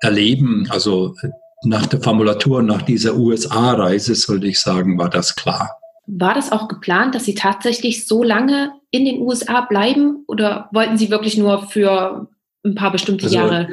erleben. 0.00 0.66
Also 0.70 1.14
nach 1.62 1.86
der 1.86 2.00
Formulatur, 2.00 2.62
nach 2.62 2.82
dieser 2.82 3.16
USA-Reise, 3.16 4.14
sollte 4.14 4.46
ich 4.46 4.58
sagen, 4.58 4.98
war 4.98 5.10
das 5.10 5.36
klar. 5.36 5.76
War 6.06 6.34
das 6.34 6.50
auch 6.50 6.68
geplant, 6.68 7.14
dass 7.14 7.24
Sie 7.24 7.34
tatsächlich 7.34 8.06
so 8.06 8.22
lange 8.22 8.72
in 8.90 9.04
den 9.04 9.20
USA 9.20 9.60
bleiben 9.60 10.24
oder 10.26 10.68
wollten 10.72 10.96
Sie 10.96 11.10
wirklich 11.10 11.36
nur 11.36 11.68
für 11.68 12.28
ein 12.64 12.74
paar 12.74 12.92
bestimmte 12.92 13.24
also, 13.24 13.36
Jahre 13.36 13.68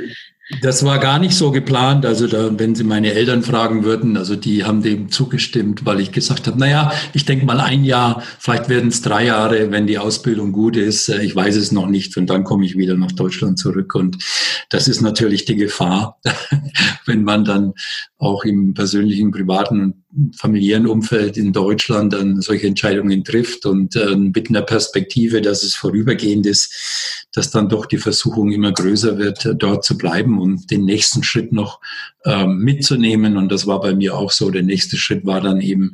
das 0.62 0.86
war 0.86 1.00
gar 1.00 1.20
nicht 1.20 1.36
so 1.36 1.52
geplant. 1.52 2.06
Also 2.06 2.26
da, 2.28 2.58
wenn 2.58 2.74
Sie 2.74 2.86
meine 2.86 3.12
Eltern 3.12 3.44
fragen 3.44 3.84
würden, 3.84 4.16
also 4.16 4.36
die 4.38 4.64
haben 4.64 4.82
dem 4.82 5.12
zugestimmt, 5.12 5.86
weil 5.86 6.00
ich 6.00 6.14
gesagt 6.14 6.48
habe, 6.48 6.58
naja, 6.58 6.94
ich 7.14 7.26
denke 7.26 7.46
mal 7.46 7.60
ein 7.60 7.84
Jahr, 7.84 8.24
vielleicht 8.40 8.70
werden 8.70 8.88
es 8.88 9.02
drei 9.02 9.26
Jahre, 9.26 9.72
wenn 9.72 9.88
die 9.88 9.98
Ausbildung 9.98 10.54
gut 10.54 10.78
ist. 10.78 11.10
Äh, 11.10 11.22
ich 11.24 11.36
weiß 11.36 11.58
es 11.58 11.74
noch 11.74 11.88
nicht 11.88 12.16
und 12.16 12.30
dann 12.30 12.46
komme 12.46 12.66
ich 12.66 12.78
wieder 12.78 12.96
nach 12.96 13.12
Deutschland 13.12 13.60
zurück. 13.60 13.94
Und 13.94 14.24
das 14.70 14.88
ist 14.88 15.02
natürlich 15.02 15.44
die 15.44 15.58
Gefahr, 15.58 16.18
wenn 17.06 17.24
man 17.24 17.44
dann 17.44 17.74
auch 18.18 18.46
im 18.46 18.74
persönlichen, 18.74 19.32
privaten 19.32 20.06
familiären 20.36 20.88
Umfeld 20.88 21.38
in 21.38 21.54
Deutschland 21.54 22.14
dann 22.14 22.42
solche 22.42 22.68
Entscheidungen 22.68 23.24
trifft 23.24 23.66
und 23.66 23.96
äh, 23.96 24.16
mit 24.16 24.50
einer 24.50 24.62
Perspektive, 24.62 25.42
dass 25.42 25.64
es 25.64 25.76
vorübergehend 25.76 26.46
ist, 26.46 27.28
dass 27.34 27.52
dann 27.52 27.70
doch 27.70 27.86
die 27.86 27.98
Versuchung 27.98 28.52
immer 28.52 28.72
größer 28.72 29.18
wird, 29.18 29.56
dort 29.58 29.84
zu 29.84 29.98
bleiben 29.98 30.40
und 30.40 30.72
den 30.72 30.86
nächsten 30.86 31.24
Schritt 31.24 31.52
noch 31.52 31.80
ähm, 32.28 32.60
mitzunehmen. 32.60 33.38
Und 33.38 33.52
das 33.52 33.66
war 33.66 33.80
bei 33.80 33.96
mir 33.96 34.16
auch 34.16 34.32
so. 34.32 34.52
Der 34.52 34.64
nächste 34.64 34.98
Schritt 34.98 35.26
war 35.26 35.42
dann 35.42 35.62
eben 35.62 35.94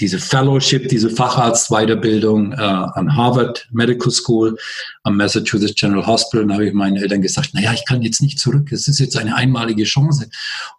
diese 0.00 0.18
Fellowship, 0.18 0.88
diese 0.88 1.08
Facharztweiterbildung 1.08 2.52
äh, 2.52 2.56
an 2.56 3.16
Harvard 3.16 3.68
Medical 3.70 4.10
School, 4.10 4.56
am 5.04 5.16
Massachusetts 5.16 5.80
General 5.80 6.06
Hospital. 6.06 6.46
Da 6.46 6.54
habe 6.54 6.66
ich 6.66 6.74
meinen 6.74 6.96
Eltern 6.96 7.22
gesagt, 7.22 7.54
naja, 7.54 7.72
ich 7.72 7.84
kann 7.86 8.02
jetzt 8.02 8.20
nicht 8.20 8.38
zurück. 8.38 8.72
Es 8.72 8.88
ist 8.88 8.98
jetzt 8.98 9.16
eine 9.16 9.36
einmalige 9.36 9.84
Chance. 9.84 10.28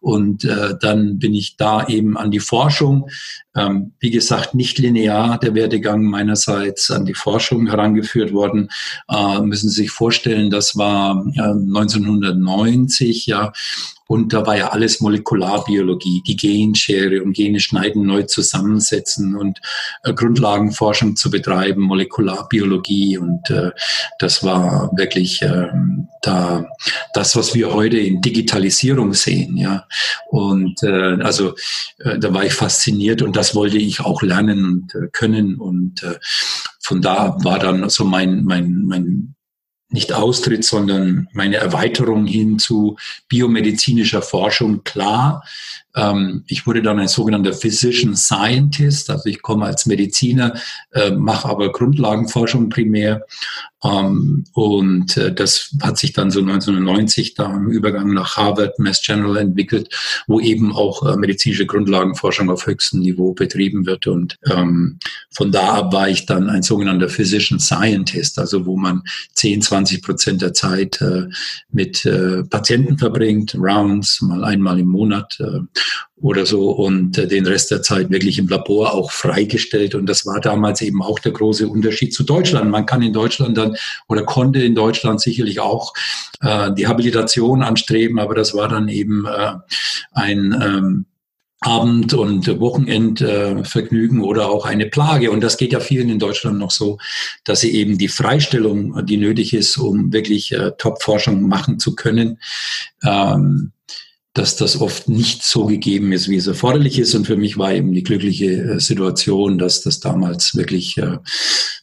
Und 0.02 0.44
äh, 0.44 0.76
dann 0.80 1.18
bin 1.18 1.34
ich 1.34 1.56
da 1.56 1.88
eben 1.88 2.18
an 2.18 2.32
die 2.32 2.40
Forschung, 2.40 3.10
ähm, 3.56 3.94
wie 4.00 4.12
gesagt, 4.12 4.54
nicht 4.54 4.78
linear 4.78 5.40
der 5.40 5.56
Werdegang 5.56 6.04
meinerseits 6.04 6.92
an 6.92 7.06
die 7.06 7.14
Forschung 7.14 7.68
herangeführt 7.68 8.32
worden. 8.34 8.70
Äh, 9.10 9.40
müssen 9.42 9.70
Sie 9.70 9.84
sich 9.84 9.92
vorstellen, 9.92 10.50
das 10.50 10.76
war 10.76 11.26
äh, 11.36 11.42
1990, 11.42 13.26
ja, 13.26 13.52
Und 14.10 14.34
da 14.34 14.44
war 14.48 14.58
ja 14.58 14.70
alles 14.70 15.02
Molekularbiologie, 15.02 16.24
die 16.26 16.36
Genschere 16.36 17.22
und 17.22 17.34
Gene 17.34 17.60
schneiden, 17.60 18.08
neu 18.08 18.24
zusammensetzen 18.24 19.36
und 19.36 19.60
äh, 20.04 20.14
Grundlagenforschung 20.14 21.16
zu 21.16 21.30
betreiben, 21.30 21.84
Molekularbiologie. 21.84 23.20
Und 23.20 23.52
äh, 23.52 23.70
das 24.18 24.44
war 24.44 24.92
wirklich 24.98 25.44
äh, 25.44 25.68
da 26.24 26.66
das, 27.14 27.36
was 27.36 27.54
wir 27.54 27.72
heute 27.72 28.00
in 28.00 28.20
Digitalisierung 28.20 29.14
sehen. 29.14 29.58
Ja. 29.58 29.86
Und 30.30 30.82
äh, 30.82 31.22
also 31.22 31.54
äh, 32.00 32.18
da 32.18 32.34
war 32.34 32.44
ich 32.44 32.54
fasziniert 32.54 33.22
und 33.22 33.36
das 33.36 33.49
wollte 33.56 33.78
ich 33.78 34.02
auch 34.02 34.22
lernen 34.22 34.66
und 34.66 34.96
äh, 34.96 35.08
können. 35.12 35.56
Und 35.56 36.04
äh, 36.04 36.20
von 36.80 37.02
da 37.02 37.38
war 37.44 37.60
dann 37.60 37.90
so 37.90 38.06
mein, 38.06 38.44
mein, 38.44 38.84
mein 38.86 39.36
nicht 39.90 40.14
Austritt, 40.14 40.64
sondern 40.64 41.28
meine 41.34 41.58
Erweiterung 41.58 42.26
hin 42.26 42.60
zu 42.60 42.98
biomedizinischer 43.28 44.22
Forschung 44.22 44.84
klar. 44.84 45.44
Ähm, 46.00 46.44
ich 46.48 46.66
wurde 46.66 46.82
dann 46.82 47.00
ein 47.00 47.08
sogenannter 47.08 47.54
Physician 47.54 48.16
Scientist, 48.16 49.10
also 49.10 49.28
ich 49.28 49.42
komme 49.42 49.66
als 49.66 49.86
Mediziner, 49.86 50.54
äh, 50.94 51.12
mache 51.12 51.50
aber 51.50 51.72
Grundlagenforschung 51.72 52.70
primär 52.70 53.26
ähm, 53.84 54.44
und 54.54 55.16
äh, 55.16 55.34
das 55.34 55.74
hat 55.82 55.98
sich 55.98 56.12
dann 56.12 56.32
so 56.32 56.42
1990 56.42 57.36
da 57.36 57.54
im 57.56 57.70
Übergang 57.70 58.14
nach 58.14 58.36
Harvard, 58.36 58.78
Mass 58.78 59.02
General 59.02 59.38
entwickelt, 59.38 59.96
wo 60.28 60.40
eben 60.42 60.76
auch 60.76 61.06
äh, 61.06 61.16
medizinische 61.16 61.66
Grundlagenforschung 61.66 62.50
auf 62.50 62.66
höchstem 62.66 63.00
Niveau 63.00 63.34
betrieben 63.34 63.86
wird. 63.86 64.08
Und 64.08 64.38
ähm, 64.52 65.00
von 65.32 65.52
da 65.52 65.76
ab 65.76 65.94
war 65.94 66.10
ich 66.10 66.26
dann 66.26 66.50
ein 66.50 66.62
sogenannter 66.62 67.08
Physician 67.08 67.60
Scientist, 67.60 68.38
also 68.38 68.66
wo 68.66 68.76
man 68.76 69.04
10, 69.36 69.62
20 69.62 70.02
Prozent 70.02 70.42
der 70.42 70.54
Zeit 70.54 71.02
äh, 71.02 71.28
mit 71.72 72.06
äh, 72.06 72.44
Patienten 72.44 72.98
verbringt, 72.98 73.56
Rounds, 73.56 74.22
mal 74.22 74.44
einmal 74.44 74.80
im 74.80 74.88
Monat 74.88 75.40
äh, 75.40 75.60
oder 76.18 76.46
so 76.46 76.72
und 76.72 77.18
äh, 77.18 77.28
den 77.28 77.46
Rest 77.46 77.72
der 77.72 77.82
Zeit 77.82 78.10
wirklich 78.10 78.40
im 78.40 78.48
Labor 78.48 78.94
auch 78.94 79.12
freigestellt. 79.12 79.96
Und 79.96 80.08
das 80.08 80.26
war 80.26 80.40
damals 80.40 80.82
eben 80.82 81.02
auch 81.02 81.20
der 81.20 81.32
große 81.32 81.68
Unterschied 81.68 82.14
zu 82.14 82.24
Deutschland. 82.24 82.70
Man 82.70 82.86
kann 82.86 83.02
in 83.02 83.14
Deutschland 83.14 83.58
dann 83.58 83.76
oder 84.08 84.24
konnte 84.24 84.62
in 84.62 84.76
Deutschland 84.76 85.22
sicherlich 85.22 85.60
auch 85.60 85.94
äh, 86.42 86.72
die 86.74 86.88
Habilitation 86.88 87.64
anstreben, 87.64 88.20
aber 88.20 88.36
das 88.36 88.54
war 88.54 88.68
dann 88.68 88.90
eben 88.90 89.26
äh, 89.26 89.54
ein 90.14 90.60
ähm, 90.62 91.06
Abend- 91.62 92.14
und 92.14 92.48
Wochenendvergnügen 92.60 94.22
äh, 94.22 94.24
oder 94.24 94.50
auch 94.50 94.66
eine 94.66 94.86
Plage. 94.86 95.30
Und 95.30 95.42
das 95.42 95.58
geht 95.58 95.74
ja 95.74 95.82
vielen 95.82 96.10
in 96.10 96.20
Deutschland 96.20 96.58
noch 96.58 96.72
so, 96.72 97.00
dass 97.44 97.60
sie 97.62 97.74
eben 97.74 97.98
die 97.98 98.08
Freistellung, 98.08 99.06
die 99.06 99.18
nötig 99.18 99.54
ist, 99.54 99.78
um 99.78 100.14
wirklich 100.14 100.54
äh, 100.54 100.72
Top-Forschung 100.78 101.44
machen 101.44 101.80
zu 101.80 101.96
können, 101.96 102.40
ähm, 103.04 103.74
dass 104.40 104.56
das 104.56 104.80
oft 104.80 105.10
nicht 105.10 105.44
so 105.44 105.66
gegeben 105.66 106.14
ist, 106.14 106.30
wie 106.30 106.38
es 106.38 106.48
erforderlich 106.48 106.98
ist. 106.98 107.14
Und 107.14 107.26
für 107.26 107.36
mich 107.36 107.58
war 107.58 107.74
eben 107.74 107.94
die 107.94 108.04
glückliche 108.04 108.46
äh, 108.46 108.80
Situation, 108.80 109.58
dass 109.58 109.82
das 109.82 110.00
damals 110.00 110.56
wirklich 110.56 110.98
äh, 110.98 111.18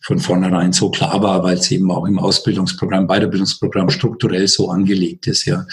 von 0.03 0.19
vornherein 0.19 0.73
so 0.73 0.91
klar 0.91 1.23
war, 1.23 1.43
weil 1.43 1.59
es 1.59 1.71
eben 1.71 1.91
auch 1.91 2.07
im 2.07 2.19
Ausbildungsprogramm, 2.19 3.09
Weiterbildungsprogramm 3.09 3.91
strukturell 3.91 4.49
so 4.49 4.71
angelegt 4.71 5.27
ist, 5.27 5.45
ja. 5.45 5.67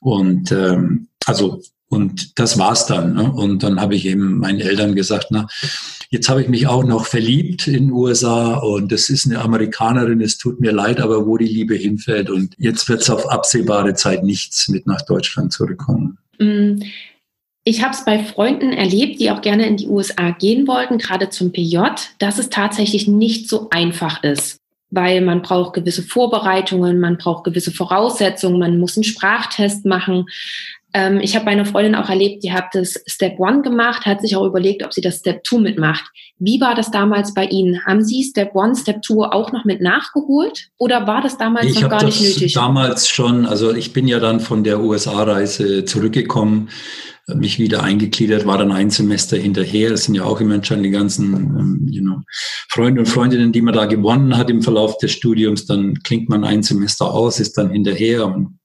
Und 0.00 0.50
ähm, 0.50 1.06
also 1.26 1.62
und 1.88 2.38
das 2.38 2.58
war's 2.58 2.86
dann. 2.86 3.14
Ne? 3.14 3.32
Und 3.32 3.62
dann 3.62 3.80
habe 3.80 3.94
ich 3.94 4.06
eben 4.06 4.38
meinen 4.38 4.60
Eltern 4.60 4.94
gesagt, 4.94 5.28
na, 5.30 5.46
jetzt 6.10 6.28
habe 6.28 6.42
ich 6.42 6.48
mich 6.48 6.66
auch 6.66 6.84
noch 6.84 7.06
verliebt 7.06 7.66
in 7.66 7.86
den 7.86 7.92
USA 7.92 8.56
und 8.56 8.90
das 8.92 9.08
ist 9.08 9.26
eine 9.26 9.40
Amerikanerin, 9.40 10.20
es 10.20 10.38
tut 10.38 10.60
mir 10.60 10.72
leid, 10.72 11.00
aber 11.00 11.26
wo 11.26 11.36
die 11.36 11.46
Liebe 11.46 11.74
hinfällt 11.74 12.30
und 12.30 12.54
jetzt 12.58 12.88
wird 12.88 13.02
es 13.02 13.10
auf 13.10 13.28
absehbare 13.28 13.94
Zeit 13.94 14.24
nichts 14.24 14.68
mit 14.68 14.86
nach 14.86 15.02
Deutschland 15.02 15.52
zurückkommen. 15.52 16.18
Mm, 16.38 16.82
ich 17.64 17.82
habe 17.82 17.94
es 17.94 18.04
bei 18.04 18.22
Freunden 18.22 18.72
erlebt, 18.72 19.20
die 19.20 19.30
auch 19.30 19.40
gerne 19.40 19.66
in 19.66 19.76
die 19.76 19.88
USA 19.88 20.30
gehen 20.30 20.66
wollten, 20.66 20.98
gerade 20.98 21.30
zum 21.30 21.52
PJ, 21.52 21.78
dass 22.18 22.38
es 22.38 22.48
tatsächlich 22.48 23.08
nicht 23.08 23.48
so 23.48 23.68
einfach 23.70 24.22
ist 24.22 24.60
weil 24.90 25.20
man 25.20 25.42
braucht 25.42 25.74
gewisse 25.74 26.02
Vorbereitungen, 26.02 27.00
man 27.00 27.18
braucht 27.18 27.44
gewisse 27.44 27.72
Voraussetzungen, 27.72 28.58
man 28.58 28.78
muss 28.78 28.96
einen 28.96 29.04
Sprachtest 29.04 29.84
machen. 29.84 30.26
Ähm, 30.96 31.20
ich 31.20 31.34
habe 31.34 31.44
bei 31.44 31.50
einer 31.50 31.66
Freundin 31.66 31.94
auch 31.94 32.08
erlebt, 32.08 32.42
die 32.42 32.54
hat 32.54 32.68
das 32.72 32.98
Step 33.06 33.38
One 33.38 33.60
gemacht, 33.60 34.06
hat 34.06 34.22
sich 34.22 34.34
auch 34.34 34.46
überlegt, 34.46 34.82
ob 34.82 34.94
sie 34.94 35.02
das 35.02 35.18
Step 35.18 35.44
Two 35.44 35.58
mitmacht. 35.58 36.04
Wie 36.38 36.58
war 36.58 36.74
das 36.74 36.90
damals 36.90 37.34
bei 37.34 37.44
Ihnen? 37.44 37.84
Haben 37.84 38.02
Sie 38.02 38.24
Step 38.24 38.54
One, 38.54 38.74
Step 38.74 39.02
Two 39.02 39.22
auch 39.22 39.52
noch 39.52 39.66
mit 39.66 39.82
nachgeholt 39.82 40.70
oder 40.78 41.06
war 41.06 41.20
das 41.20 41.36
damals 41.36 41.66
ich 41.66 41.82
noch 41.82 41.90
gar 41.90 42.02
nicht 42.02 42.22
nötig? 42.22 42.54
Damals 42.54 43.10
schon, 43.10 43.44
also 43.44 43.74
ich 43.74 43.92
bin 43.92 44.08
ja 44.08 44.20
dann 44.20 44.40
von 44.40 44.64
der 44.64 44.80
USA-Reise 44.80 45.84
zurückgekommen 45.84 46.70
mich 47.34 47.58
wieder 47.58 47.82
eingegliedert, 47.82 48.46
war 48.46 48.56
dann 48.56 48.70
ein 48.70 48.90
Semester 48.90 49.36
hinterher. 49.36 49.90
Es 49.90 50.04
sind 50.04 50.14
ja 50.14 50.22
auch 50.22 50.40
immer 50.40 50.62
schon 50.62 50.84
die 50.84 50.90
ganzen 50.90 51.34
ähm, 51.34 51.86
you 51.90 52.00
know, 52.00 52.20
Freunde 52.68 53.00
und 53.00 53.06
Freundinnen, 53.06 53.50
die 53.50 53.62
man 53.62 53.74
da 53.74 53.86
gewonnen 53.86 54.36
hat 54.36 54.48
im 54.48 54.62
Verlauf 54.62 54.96
des 54.98 55.10
Studiums. 55.10 55.66
Dann 55.66 55.94
klingt 56.04 56.28
man 56.28 56.44
ein 56.44 56.62
Semester 56.62 57.12
aus, 57.12 57.40
ist 57.40 57.58
dann 57.58 57.70
hinterher. 57.70 58.26
Und, 58.26 58.60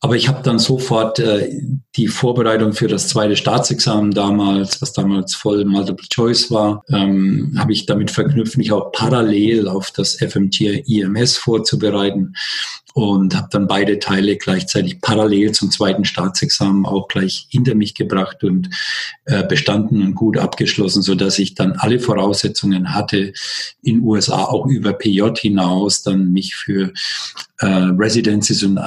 aber 0.00 0.16
ich 0.16 0.28
habe 0.28 0.42
dann 0.42 0.58
sofort 0.58 1.18
äh, 1.18 1.48
die 1.96 2.08
Vorbereitung 2.08 2.72
für 2.72 2.88
das 2.88 3.08
zweite 3.08 3.36
Staatsexamen 3.36 4.12
damals, 4.12 4.82
was 4.82 4.92
damals 4.92 5.34
voll 5.34 5.64
Multiple 5.64 6.06
Choice 6.08 6.50
war, 6.50 6.82
ähm, 6.88 7.54
habe 7.58 7.72
ich 7.72 7.86
damit 7.86 8.10
verknüpft, 8.10 8.56
mich 8.56 8.72
auch 8.72 8.92
parallel 8.92 9.68
auf 9.68 9.90
das 9.90 10.16
FMT 10.16 10.60
IMS 10.88 11.36
vorzubereiten 11.36 12.34
und 12.94 13.34
habe 13.34 13.48
dann 13.50 13.66
beide 13.66 13.98
Teile 13.98 14.36
gleichzeitig 14.36 15.00
parallel 15.00 15.52
zum 15.52 15.70
zweiten 15.70 16.04
Staatsexamen 16.04 16.84
auch 16.84 17.08
gleich 17.08 17.46
hinter 17.48 17.74
mich 17.74 17.94
gebracht 17.94 18.44
und 18.44 18.68
äh, 19.24 19.44
bestanden 19.44 20.02
und 20.02 20.14
gut 20.14 20.36
abgeschlossen, 20.36 21.02
so 21.02 21.14
dass 21.14 21.38
ich 21.38 21.54
dann 21.54 21.72
alle 21.72 22.00
Voraussetzungen 22.00 22.94
hatte, 22.94 23.32
in 23.82 24.02
USA 24.02 24.44
auch 24.44 24.66
über 24.66 24.92
PJ 24.92 25.22
hinaus 25.38 26.02
dann 26.02 26.32
mich 26.32 26.54
für 26.54 26.92
äh, 27.58 27.66
Residencies 27.66 28.62
und 28.62 28.78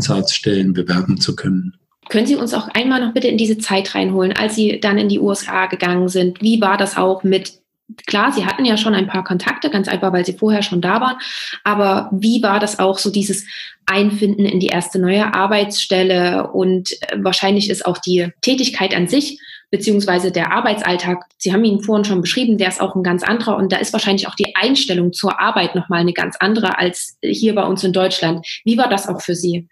Assistenzarztstellen 0.00 0.72
bewerben 0.72 1.20
zu 1.20 1.36
können. 1.36 1.74
Können 2.08 2.26
Sie 2.26 2.36
uns 2.36 2.54
auch 2.54 2.68
einmal 2.68 3.04
noch 3.04 3.14
bitte 3.14 3.28
in 3.28 3.38
diese 3.38 3.58
Zeit 3.58 3.94
reinholen, 3.94 4.32
als 4.32 4.56
Sie 4.56 4.80
dann 4.80 4.98
in 4.98 5.08
die 5.08 5.20
USA 5.20 5.66
gegangen 5.66 6.08
sind? 6.08 6.40
Wie 6.42 6.60
war 6.60 6.76
das 6.76 6.96
auch 6.96 7.22
mit 7.22 7.60
klar, 8.06 8.30
sie 8.30 8.46
hatten 8.46 8.64
ja 8.64 8.76
schon 8.76 8.94
ein 8.94 9.08
paar 9.08 9.24
Kontakte, 9.24 9.68
ganz 9.68 9.88
einfach, 9.88 10.12
weil 10.12 10.24
sie 10.24 10.38
vorher 10.38 10.62
schon 10.62 10.80
da 10.80 11.00
waren. 11.00 11.16
Aber 11.64 12.08
wie 12.12 12.40
war 12.40 12.60
das 12.60 12.78
auch 12.78 12.98
so 12.98 13.10
dieses 13.10 13.44
Einfinden 13.84 14.44
in 14.44 14.60
die 14.60 14.68
erste 14.68 15.00
neue 15.00 15.34
Arbeitsstelle? 15.34 16.52
Und 16.52 16.92
äh, 16.92 17.16
wahrscheinlich 17.18 17.68
ist 17.68 17.84
auch 17.84 17.98
die 17.98 18.28
Tätigkeit 18.42 18.94
an 18.94 19.08
sich 19.08 19.40
beziehungsweise 19.72 20.32
der 20.32 20.52
Arbeitsalltag, 20.52 21.24
Sie 21.38 21.52
haben 21.52 21.64
ihn 21.64 21.82
vorhin 21.82 22.04
schon 22.04 22.20
beschrieben, 22.20 22.58
der 22.58 22.68
ist 22.68 22.80
auch 22.80 22.94
ein 22.94 23.02
ganz 23.02 23.22
anderer 23.22 23.56
und 23.56 23.72
da 23.72 23.78
ist 23.78 23.92
wahrscheinlich 23.92 24.28
auch 24.28 24.34
die 24.34 24.54
Einstellung 24.56 25.12
zur 25.12 25.40
Arbeit 25.40 25.74
nochmal 25.74 26.00
eine 26.00 26.12
ganz 26.12 26.36
andere 26.38 26.78
als 26.78 27.16
hier 27.22 27.54
bei 27.54 27.64
uns 27.64 27.82
in 27.84 27.92
Deutschland. 27.92 28.46
Wie 28.64 28.76
war 28.76 28.88
das 28.88 29.08
auch 29.08 29.20
für 29.20 29.34
Sie? 29.34 29.68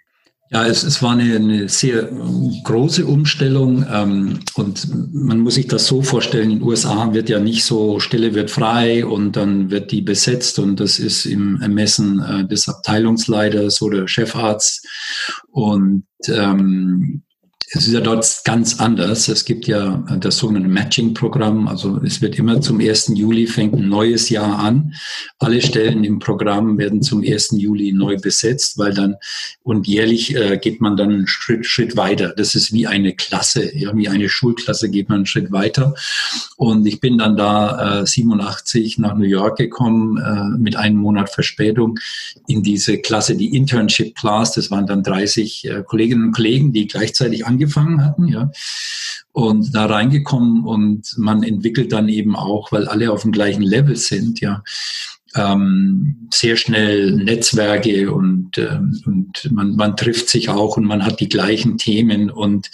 Ja, 0.50 0.66
es, 0.66 0.82
es 0.82 1.02
war 1.02 1.12
eine, 1.12 1.36
eine 1.36 1.68
sehr 1.68 2.08
große 2.64 3.04
Umstellung 3.04 3.84
ähm, 3.92 4.40
und 4.54 4.88
man 5.12 5.40
muss 5.40 5.56
sich 5.56 5.66
das 5.66 5.86
so 5.86 6.00
vorstellen, 6.00 6.50
in 6.50 6.58
den 6.60 6.66
USA 6.66 7.12
wird 7.12 7.28
ja 7.28 7.38
nicht 7.38 7.64
so, 7.64 8.00
Stelle 8.00 8.34
wird 8.34 8.50
frei 8.50 9.04
und 9.04 9.36
dann 9.36 9.70
wird 9.70 9.92
die 9.92 10.00
besetzt 10.00 10.58
und 10.58 10.80
das 10.80 10.98
ist 10.98 11.26
im 11.26 11.60
Ermessen 11.60 12.20
äh, 12.20 12.48
des 12.48 12.66
Abteilungsleiters 12.66 13.82
oder 13.82 14.08
Chefarzt. 14.08 14.86
Und 15.50 16.04
ähm, 16.28 17.24
es 17.70 17.86
ist 17.86 17.92
ja 17.92 18.00
dort 18.00 18.26
ganz 18.44 18.80
anders. 18.80 19.28
Es 19.28 19.44
gibt 19.44 19.66
ja 19.66 20.02
das 20.20 20.38
sogenannte 20.38 20.70
Matching-Programm. 20.70 21.68
Also 21.68 22.00
es 22.02 22.22
wird 22.22 22.38
immer 22.38 22.62
zum 22.62 22.80
1. 22.80 23.12
Juli 23.14 23.46
fängt 23.46 23.74
ein 23.74 23.88
neues 23.88 24.30
Jahr 24.30 24.58
an. 24.58 24.94
Alle 25.38 25.60
Stellen 25.60 26.02
im 26.02 26.18
Programm 26.18 26.78
werden 26.78 27.02
zum 27.02 27.22
1. 27.22 27.50
Juli 27.58 27.92
neu 27.92 28.16
besetzt, 28.16 28.78
weil 28.78 28.94
dann 28.94 29.16
und 29.62 29.86
jährlich 29.86 30.34
äh, 30.34 30.56
geht 30.56 30.80
man 30.80 30.96
dann 30.96 31.10
einen 31.10 31.26
Schritt, 31.26 31.66
Schritt 31.66 31.96
weiter. 31.96 32.32
Das 32.34 32.54
ist 32.54 32.72
wie 32.72 32.86
eine 32.86 33.14
Klasse, 33.14 33.76
ja, 33.76 33.94
wie 33.94 34.08
eine 34.08 34.30
Schulklasse 34.30 34.88
geht 34.88 35.10
man 35.10 35.16
einen 35.16 35.26
Schritt 35.26 35.52
weiter. 35.52 35.94
Und 36.56 36.86
ich 36.86 37.00
bin 37.00 37.18
dann 37.18 37.36
da 37.36 38.00
äh, 38.00 38.06
87 38.06 38.96
nach 38.98 39.14
New 39.14 39.26
York 39.26 39.58
gekommen 39.58 40.16
äh, 40.16 40.58
mit 40.58 40.76
einem 40.76 40.96
Monat 40.96 41.28
Verspätung 41.28 41.98
in 42.46 42.62
diese 42.62 42.96
Klasse, 42.98 43.36
die 43.36 43.54
Internship 43.54 44.14
Class. 44.14 44.52
Das 44.54 44.70
waren 44.70 44.86
dann 44.86 45.02
30 45.02 45.64
äh, 45.66 45.82
Kolleginnen 45.86 46.28
und 46.28 46.32
Kollegen, 46.32 46.72
die 46.72 46.86
gleichzeitig 46.86 47.44
an 47.46 47.57
angefangen 47.58 48.04
hatten, 48.04 48.28
ja. 48.28 48.50
Und 49.32 49.74
da 49.74 49.86
reingekommen 49.86 50.64
und 50.64 51.14
man 51.16 51.42
entwickelt 51.42 51.92
dann 51.92 52.08
eben 52.08 52.36
auch, 52.36 52.72
weil 52.72 52.88
alle 52.88 53.12
auf 53.12 53.22
dem 53.22 53.32
gleichen 53.32 53.62
Level 53.62 53.96
sind, 53.96 54.40
ja, 54.40 54.62
ähm, 55.34 56.28
sehr 56.32 56.56
schnell 56.56 57.12
Netzwerke 57.12 58.12
und, 58.12 58.56
ähm, 58.58 59.00
und 59.04 59.52
man, 59.52 59.76
man 59.76 59.96
trifft 59.96 60.28
sich 60.28 60.48
auch 60.48 60.76
und 60.76 60.84
man 60.84 61.04
hat 61.04 61.20
die 61.20 61.28
gleichen 61.28 61.76
Themen 61.78 62.30
und 62.30 62.70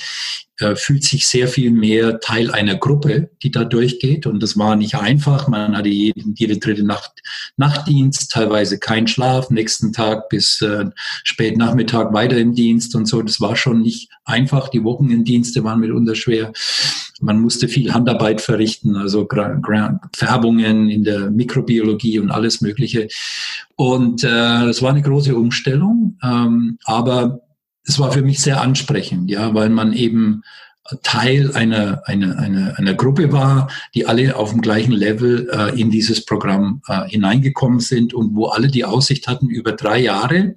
äh, 0.61 0.77
fühlt 0.77 1.03
sich 1.03 1.27
sehr 1.27 1.49
viel 1.49 1.71
mehr 1.71 2.21
Teil 2.21 2.51
einer 2.53 2.77
Gruppe, 2.77 3.31
die 3.43 3.51
da 3.51 3.65
durchgeht. 3.65 4.27
Und 4.27 4.43
das 4.43 4.57
war 4.57 4.77
nicht 4.77 4.95
einfach. 4.95 5.49
Man 5.49 5.77
hatte 5.77 5.89
jeden, 5.89 6.35
jede 6.37 6.59
dritte 6.59 6.85
Nacht 6.85 7.13
Nachtdienst, 7.57 8.31
teilweise 8.31 8.79
kein 8.79 9.07
Schlaf, 9.07 9.51
nächsten 9.51 9.93
Tag 9.93 10.29
bis 10.29 10.61
äh, 10.61 10.87
spät 11.25 11.57
Nachmittag 11.57 12.13
weiter 12.13 12.37
im 12.37 12.55
Dienst 12.55 12.95
und 12.95 13.07
so. 13.07 13.23
Das 13.23 13.41
war 13.41 13.57
schon 13.57 13.83
nicht 13.83 14.11
einfach. 14.25 14.69
Die 14.69 14.85
Wochenenddienste 14.85 15.65
waren 15.65 15.81
mitunter 15.81 16.15
schwer. 16.15 16.53
Man 17.21 17.41
musste 17.41 17.69
viel 17.69 17.93
Handarbeit 17.93 18.41
verrichten, 18.41 18.97
also 18.97 19.27
Färbungen 20.17 20.89
in 20.89 21.05
der 21.05 21.31
Mikrobiologie 21.31 22.19
und 22.19 22.31
alles 22.31 22.61
Mögliche. 22.61 23.09
Und 23.77 24.23
äh, 24.23 24.67
es 24.67 24.83
war 24.83 24.91
eine 24.91 25.03
große 25.03 25.35
Umstellung, 25.35 26.19
ähm, 26.23 26.79
aber 26.85 27.44
es 27.87 27.99
war 27.99 28.13
für 28.13 28.23
mich 28.23 28.41
sehr 28.41 28.61
ansprechend, 28.61 29.31
ja, 29.31 29.55
weil 29.55 29.69
man 29.69 29.93
eben 29.93 30.43
Teil 31.03 31.51
einer, 31.55 32.03
einer, 32.07 32.39
einer, 32.39 32.79
einer 32.79 32.95
Gruppe 32.95 33.33
war, 33.33 33.71
die 33.95 34.05
alle 34.07 34.37
auf 34.37 34.51
dem 34.51 34.61
gleichen 34.61 34.93
Level 34.93 35.49
äh, 35.51 35.81
in 35.81 35.91
dieses 35.91 36.27
Programm 36.27 36.83
äh, 36.89 37.09
hineingekommen 37.09 37.81
sind 37.81 38.13
und 38.13 38.35
wo 38.35 38.49
alle 38.49 38.69
die 38.69 38.85
Aussicht 38.85 39.27
hatten, 39.27 39.49
über 39.49 39.73
drei 39.73 40.01
Jahre 40.01 40.57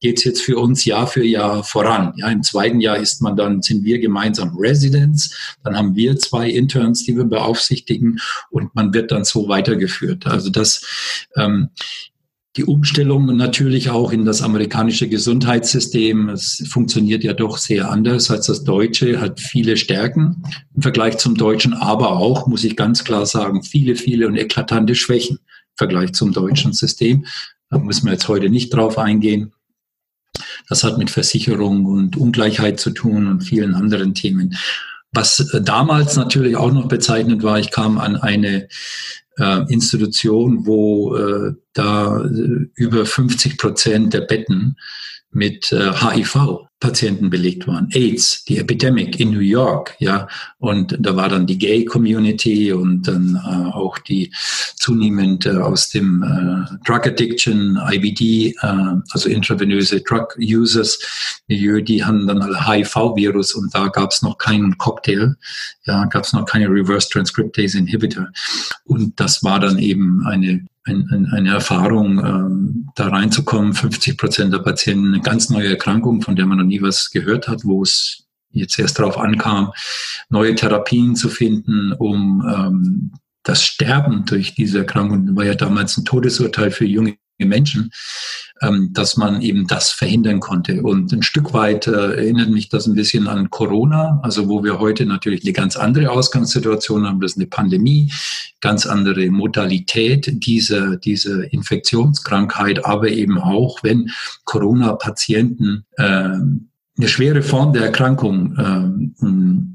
geht's 0.00 0.22
jetzt 0.22 0.42
für 0.42 0.58
uns 0.58 0.84
Jahr 0.84 1.08
für 1.08 1.24
Jahr 1.24 1.64
voran. 1.64 2.12
Ja, 2.16 2.28
Im 2.28 2.44
zweiten 2.44 2.80
Jahr 2.80 2.98
ist 2.98 3.20
man 3.20 3.36
dann, 3.36 3.62
sind 3.62 3.84
wir 3.84 3.98
gemeinsam 3.98 4.56
Residents, 4.56 5.56
dann 5.64 5.76
haben 5.76 5.96
wir 5.96 6.18
zwei 6.18 6.48
Interns, 6.48 7.04
die 7.04 7.16
wir 7.16 7.24
beaufsichtigen 7.24 8.20
und 8.50 8.76
man 8.76 8.94
wird 8.94 9.10
dann 9.10 9.24
so 9.24 9.48
weitergeführt. 9.48 10.24
Also 10.28 10.50
das 10.50 11.26
ähm, 11.34 11.70
die 12.56 12.64
Umstellung 12.64 13.34
natürlich 13.36 13.90
auch 13.90 14.12
in 14.12 14.24
das 14.24 14.40
amerikanische 14.40 15.08
Gesundheitssystem. 15.08 16.28
Es 16.28 16.62
funktioniert 16.68 17.24
ja 17.24 17.32
doch 17.32 17.58
sehr 17.58 17.90
anders 17.90 18.30
als 18.30 18.46
das 18.46 18.62
deutsche, 18.62 19.20
hat 19.20 19.40
viele 19.40 19.76
Stärken 19.76 20.44
im 20.74 20.82
Vergleich 20.82 21.18
zum 21.18 21.36
deutschen, 21.36 21.74
aber 21.74 22.16
auch, 22.16 22.46
muss 22.46 22.62
ich 22.62 22.76
ganz 22.76 23.02
klar 23.02 23.26
sagen, 23.26 23.64
viele, 23.64 23.96
viele 23.96 24.28
und 24.28 24.36
eklatante 24.36 24.94
Schwächen 24.94 25.38
im 25.38 25.76
Vergleich 25.76 26.12
zum 26.12 26.32
deutschen 26.32 26.72
System. 26.72 27.26
Da 27.70 27.78
müssen 27.78 28.06
wir 28.06 28.12
jetzt 28.12 28.28
heute 28.28 28.48
nicht 28.48 28.72
drauf 28.72 28.98
eingehen. 28.98 29.52
Das 30.68 30.84
hat 30.84 30.96
mit 30.96 31.10
Versicherung 31.10 31.86
und 31.86 32.16
Ungleichheit 32.16 32.78
zu 32.78 32.90
tun 32.90 33.26
und 33.26 33.42
vielen 33.42 33.74
anderen 33.74 34.14
Themen. 34.14 34.56
Was 35.10 35.48
damals 35.62 36.16
natürlich 36.16 36.56
auch 36.56 36.72
noch 36.72 36.88
bezeichnend 36.88 37.42
war, 37.42 37.58
ich 37.58 37.70
kam 37.70 37.98
an 37.98 38.16
eine 38.16 38.68
äh, 39.38 39.64
Institution, 39.72 40.66
wo 40.66 41.16
äh, 41.16 41.52
da 41.72 42.20
äh, 42.24 42.66
über 42.74 43.06
50 43.06 43.58
Prozent 43.58 44.14
der 44.14 44.22
Betten 44.22 44.76
mit 45.34 45.72
äh, 45.72 45.92
HIV-Patienten 45.92 47.30
belegt 47.30 47.66
waren. 47.66 47.88
AIDS, 47.92 48.44
die 48.44 48.58
Epidemic 48.58 49.18
in 49.20 49.30
New 49.30 49.40
York, 49.40 49.96
ja. 49.98 50.28
Und 50.58 50.96
da 50.98 51.16
war 51.16 51.28
dann 51.28 51.46
die 51.46 51.58
Gay-Community 51.58 52.72
und 52.72 53.06
dann 53.08 53.36
äh, 53.36 53.72
auch 53.74 53.98
die 53.98 54.32
zunehmend 54.76 55.46
äh, 55.46 55.56
aus 55.56 55.88
dem 55.88 56.22
äh, 56.22 56.76
Drug 56.86 57.06
Addiction, 57.06 57.78
IBD, 57.90 58.54
äh, 58.60 58.66
also 59.10 59.28
intravenöse 59.28 60.00
Drug 60.00 60.28
Users 60.38 60.98
Milieu, 61.48 61.80
die 61.80 62.04
haben 62.04 62.26
dann 62.26 62.40
alle 62.40 62.66
HIV-Virus 62.66 63.54
und 63.54 63.74
da 63.74 63.88
gab 63.88 64.10
es 64.10 64.22
noch 64.22 64.38
keinen 64.38 64.78
Cocktail, 64.78 65.36
ja, 65.84 66.04
gab 66.06 66.24
es 66.24 66.32
noch 66.32 66.46
keine 66.46 66.68
Reverse 66.68 67.08
Transcriptase 67.10 67.78
Inhibitor. 67.78 68.28
Und 68.84 69.18
das 69.20 69.42
war 69.42 69.60
dann 69.60 69.78
eben 69.78 70.26
eine 70.26 70.64
ein, 70.84 71.08
ein, 71.10 71.26
eine 71.26 71.50
Erfahrung, 71.50 72.18
ähm, 72.18 72.88
da 72.94 73.08
reinzukommen. 73.08 73.72
50 73.72 74.18
Prozent 74.18 74.52
der 74.52 74.58
Patienten 74.58 75.08
eine 75.08 75.20
ganz 75.20 75.50
neue 75.50 75.68
Erkrankung, 75.68 76.22
von 76.22 76.36
der 76.36 76.46
man 76.46 76.58
noch 76.58 76.64
nie 76.64 76.82
was 76.82 77.10
gehört 77.10 77.48
hat, 77.48 77.64
wo 77.64 77.82
es 77.82 78.26
jetzt 78.50 78.78
erst 78.78 78.98
darauf 78.98 79.18
ankam, 79.18 79.72
neue 80.28 80.54
Therapien 80.54 81.16
zu 81.16 81.28
finden, 81.28 81.92
um 81.92 82.44
ähm, 82.48 83.12
das 83.42 83.64
Sterben 83.64 84.24
durch 84.24 84.54
diese 84.54 84.78
Erkrankung, 84.78 85.36
war 85.36 85.44
ja 85.44 85.54
damals 85.54 85.96
ein 85.96 86.04
Todesurteil 86.04 86.70
für 86.70 86.86
junge 86.86 87.16
Menschen, 87.38 87.90
ähm, 88.62 88.90
dass 88.92 89.16
man 89.16 89.42
eben 89.42 89.66
das 89.66 89.90
verhindern 89.90 90.40
konnte. 90.40 90.82
Und 90.82 91.12
ein 91.12 91.22
Stück 91.22 91.52
weit 91.52 91.86
äh, 91.86 92.14
erinnert 92.16 92.50
mich 92.50 92.68
das 92.68 92.86
ein 92.86 92.94
bisschen 92.94 93.26
an 93.26 93.50
Corona, 93.50 94.20
also 94.22 94.48
wo 94.48 94.62
wir 94.62 94.78
heute 94.78 95.04
natürlich 95.06 95.42
eine 95.42 95.52
ganz 95.52 95.76
andere 95.76 96.10
Ausgangssituation 96.10 97.06
haben. 97.06 97.20
Das 97.20 97.32
ist 97.32 97.38
eine 97.38 97.46
Pandemie, 97.46 98.12
ganz 98.60 98.86
andere 98.86 99.30
Modalität 99.30 100.44
dieser, 100.46 100.96
dieser 100.96 101.52
Infektionskrankheit, 101.52 102.84
aber 102.84 103.08
eben 103.08 103.38
auch, 103.38 103.82
wenn 103.82 104.10
Corona-Patienten 104.44 105.84
äh, 105.96 106.04
eine 106.96 107.08
schwere 107.08 107.42
Form 107.42 107.72
der 107.72 107.86
Erkrankung 107.86 108.56
äh, 108.56 109.73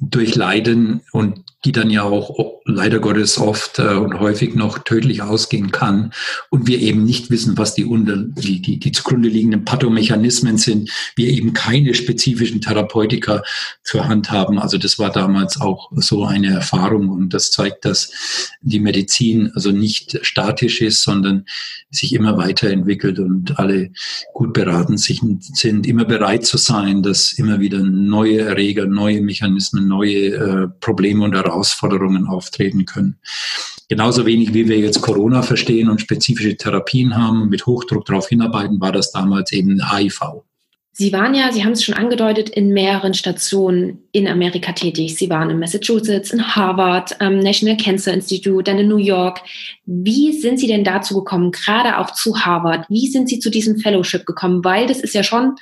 durchleiden 0.00 1.00
und 1.12 1.44
die 1.64 1.72
dann 1.72 1.90
ja 1.90 2.04
auch 2.04 2.60
leider 2.64 3.00
Gottes 3.00 3.38
oft 3.38 3.80
äh, 3.80 3.94
und 3.94 4.20
häufig 4.20 4.54
noch 4.54 4.78
tödlich 4.78 5.22
ausgehen 5.22 5.72
kann. 5.72 6.12
Und 6.50 6.68
wir 6.68 6.80
eben 6.80 7.04
nicht 7.04 7.30
wissen, 7.30 7.58
was 7.58 7.74
die, 7.74 7.84
unter, 7.84 8.16
die, 8.16 8.62
die, 8.62 8.78
die 8.78 8.92
zugrunde 8.92 9.28
liegenden 9.28 9.64
Pathomechanismen 9.64 10.56
sind, 10.56 10.90
wir 11.16 11.28
eben 11.28 11.54
keine 11.54 11.94
spezifischen 11.94 12.60
Therapeutika 12.60 13.42
zur 13.82 14.06
Hand 14.06 14.30
haben. 14.30 14.58
Also 14.60 14.78
das 14.78 15.00
war 15.00 15.10
damals 15.10 15.60
auch 15.60 15.90
so 15.96 16.24
eine 16.24 16.52
Erfahrung. 16.52 17.08
Und 17.08 17.34
das 17.34 17.50
zeigt, 17.50 17.84
dass 17.84 18.12
die 18.60 18.80
Medizin 18.80 19.50
also 19.54 19.72
nicht 19.72 20.20
statisch 20.22 20.80
ist, 20.80 21.02
sondern 21.02 21.44
sich 21.90 22.14
immer 22.14 22.36
weiterentwickelt 22.36 23.18
und 23.18 23.58
alle 23.58 23.90
gut 24.34 24.52
beraten 24.52 24.96
sich, 24.96 25.22
sind, 25.40 25.86
immer 25.86 26.04
bereit 26.04 26.44
zu 26.44 26.58
sein, 26.58 27.02
dass 27.02 27.32
immer 27.32 27.60
wieder 27.60 27.80
neue 27.80 28.40
Erreger, 28.40 28.86
neue 28.86 29.22
Mechanismen, 29.22 29.87
neue 29.88 30.26
äh, 30.28 30.68
Probleme 30.80 31.24
und 31.24 31.34
Herausforderungen 31.34 32.26
auftreten 32.26 32.84
können. 32.84 33.18
Genauso 33.88 34.26
wenig 34.26 34.52
wie 34.52 34.68
wir 34.68 34.78
jetzt 34.78 35.00
Corona 35.00 35.42
verstehen 35.42 35.88
und 35.88 36.00
spezifische 36.00 36.56
Therapien 36.56 37.16
haben, 37.16 37.48
mit 37.48 37.64
Hochdruck 37.64 38.04
darauf 38.04 38.28
hinarbeiten, 38.28 38.80
war 38.80 38.92
das 38.92 39.12
damals 39.12 39.50
eben 39.52 39.80
HIV. 39.90 40.42
Sie 41.00 41.12
waren 41.12 41.32
ja, 41.32 41.52
Sie 41.52 41.64
haben 41.64 41.72
es 41.72 41.84
schon 41.84 41.94
angedeutet, 41.94 42.50
in 42.50 42.72
mehreren 42.72 43.14
Stationen 43.14 44.00
in 44.10 44.26
Amerika 44.26 44.72
tätig. 44.72 45.14
Sie 45.16 45.30
waren 45.30 45.48
in 45.48 45.60
Massachusetts, 45.60 46.32
in 46.32 46.56
Harvard, 46.56 47.16
ähm, 47.20 47.38
National 47.38 47.76
Cancer 47.76 48.12
Institute, 48.12 48.64
dann 48.64 48.80
in 48.80 48.88
New 48.88 48.96
York. 48.96 49.40
Wie 49.86 50.32
sind 50.32 50.58
Sie 50.58 50.66
denn 50.66 50.82
dazu 50.82 51.14
gekommen, 51.14 51.52
gerade 51.52 51.98
auch 51.98 52.10
zu 52.10 52.40
Harvard? 52.40 52.84
Wie 52.88 53.06
sind 53.06 53.28
Sie 53.28 53.38
zu 53.38 53.48
diesem 53.48 53.78
Fellowship 53.78 54.26
gekommen? 54.26 54.64
Weil 54.64 54.88
das 54.88 54.98
ist 54.98 55.14
ja 55.14 55.22
schon 55.22 55.54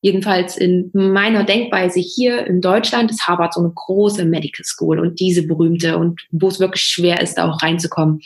jedenfalls 0.00 0.56
in 0.56 0.90
meiner 0.92 1.44
Denkweise 1.44 2.00
hier 2.00 2.46
in 2.46 2.60
Deutschland 2.60 3.10
ist 3.10 3.26
Harvard 3.26 3.54
so 3.54 3.60
eine 3.60 3.72
große 3.74 4.24
Medical 4.24 4.64
School 4.64 5.00
und 5.00 5.20
diese 5.20 5.46
berühmte 5.46 5.98
und 5.98 6.20
wo 6.30 6.48
es 6.48 6.60
wirklich 6.60 6.82
schwer 6.82 7.20
ist, 7.20 7.34
da 7.34 7.50
auch 7.50 7.62
reinzukommen. 7.62 8.20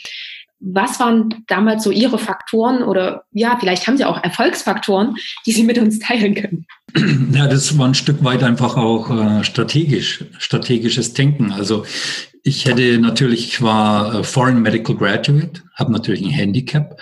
Was 0.63 0.99
waren 0.99 1.43
damals 1.47 1.83
so 1.83 1.89
Ihre 1.89 2.19
Faktoren 2.19 2.83
oder 2.83 3.23
ja, 3.31 3.57
vielleicht 3.59 3.87
haben 3.87 3.97
Sie 3.97 4.05
auch 4.05 4.23
Erfolgsfaktoren, 4.23 5.15
die 5.47 5.53
Sie 5.53 5.63
mit 5.63 5.79
uns 5.79 5.99
teilen 5.99 6.35
können? 6.35 6.65
Ja, 7.33 7.47
das 7.47 7.77
war 7.77 7.87
ein 7.87 7.93
Stück 7.93 8.21
weit 8.23 8.43
einfach 8.43 8.75
auch 8.75 9.09
äh, 9.09 9.43
strategisch, 9.45 10.25
strategisches 10.37 11.13
Denken. 11.13 11.53
Also 11.53 11.85
ich 12.43 12.65
hätte 12.65 12.99
natürlich, 12.99 13.47
ich 13.47 13.61
war 13.61 14.15
äh, 14.15 14.23
Foreign 14.23 14.61
Medical 14.61 14.95
Graduate, 14.95 15.63
habe 15.75 15.91
natürlich 15.91 16.23
ein 16.23 16.29
Handicap 16.29 16.99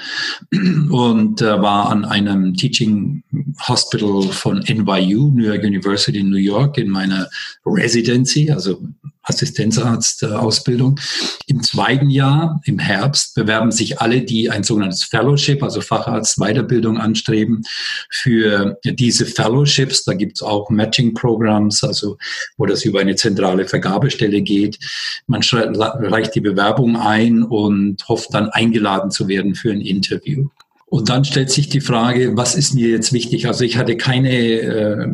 und 0.51 1.41
äh, 1.41 1.61
war 1.61 1.89
an 1.89 2.05
einem 2.05 2.53
Teaching 2.53 3.23
Hospital 3.67 4.23
von 4.23 4.59
NYU, 4.59 5.31
New 5.31 5.45
York 5.45 5.63
University 5.63 6.19
in 6.19 6.29
New 6.29 6.37
York, 6.37 6.77
in 6.77 6.89
meiner 6.89 7.27
Residency, 7.65 8.51
also 8.51 8.81
Assistenzarztausbildung. 9.29 10.99
Im 11.47 11.61
zweiten 11.61 12.09
Jahr, 12.09 12.61
im 12.65 12.79
Herbst, 12.79 13.35
bewerben 13.35 13.71
sich 13.71 14.01
alle, 14.01 14.21
die 14.21 14.49
ein 14.49 14.63
sogenanntes 14.63 15.03
Fellowship, 15.03 15.61
also 15.63 15.81
Facharzt-Weiterbildung 15.81 16.97
anstreben, 16.97 17.63
für 18.09 18.79
diese 18.83 19.25
Fellowships. 19.25 20.03
Da 20.03 20.13
gibt 20.13 20.37
es 20.37 20.41
auch 20.41 20.69
Matching-Programms, 20.69 21.83
also 21.83 22.17
wo 22.57 22.65
das 22.65 22.85
über 22.85 23.01
eine 23.01 23.15
zentrale 23.15 23.65
Vergabestelle 23.65 24.41
geht. 24.41 24.79
Man 25.27 25.41
reicht 25.43 26.35
die 26.35 26.41
Bewerbung 26.41 26.97
ein 26.97 27.43
und 27.43 28.07
hofft 28.07 28.33
dann 28.33 28.49
eingeladen 28.69 29.09
zu 29.09 29.27
werden 29.27 29.55
für 29.55 29.71
ein 29.71 29.81
Interview. 29.81 30.47
Und 30.89 31.09
dann 31.09 31.23
stellt 31.23 31.51
sich 31.51 31.69
die 31.69 31.81
Frage, 31.81 32.35
was 32.35 32.55
ist 32.55 32.73
mir 32.73 32.89
jetzt 32.89 33.13
wichtig? 33.13 33.47
Also 33.47 33.63
ich 33.63 33.77
hatte 33.77 33.95
keine 33.95 34.31
äh, 34.31 35.07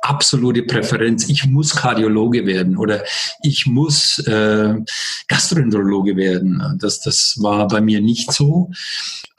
absolute 0.00 0.64
Präferenz. 0.64 1.28
Ich 1.28 1.46
muss 1.46 1.76
Kardiologe 1.76 2.44
werden 2.44 2.76
oder 2.76 3.04
ich 3.42 3.66
muss 3.66 4.18
äh, 4.26 4.74
Gastroenterologe 5.28 6.16
werden. 6.16 6.76
Das, 6.80 7.00
das 7.00 7.36
war 7.40 7.68
bei 7.68 7.80
mir 7.80 8.00
nicht 8.00 8.32
so. 8.32 8.70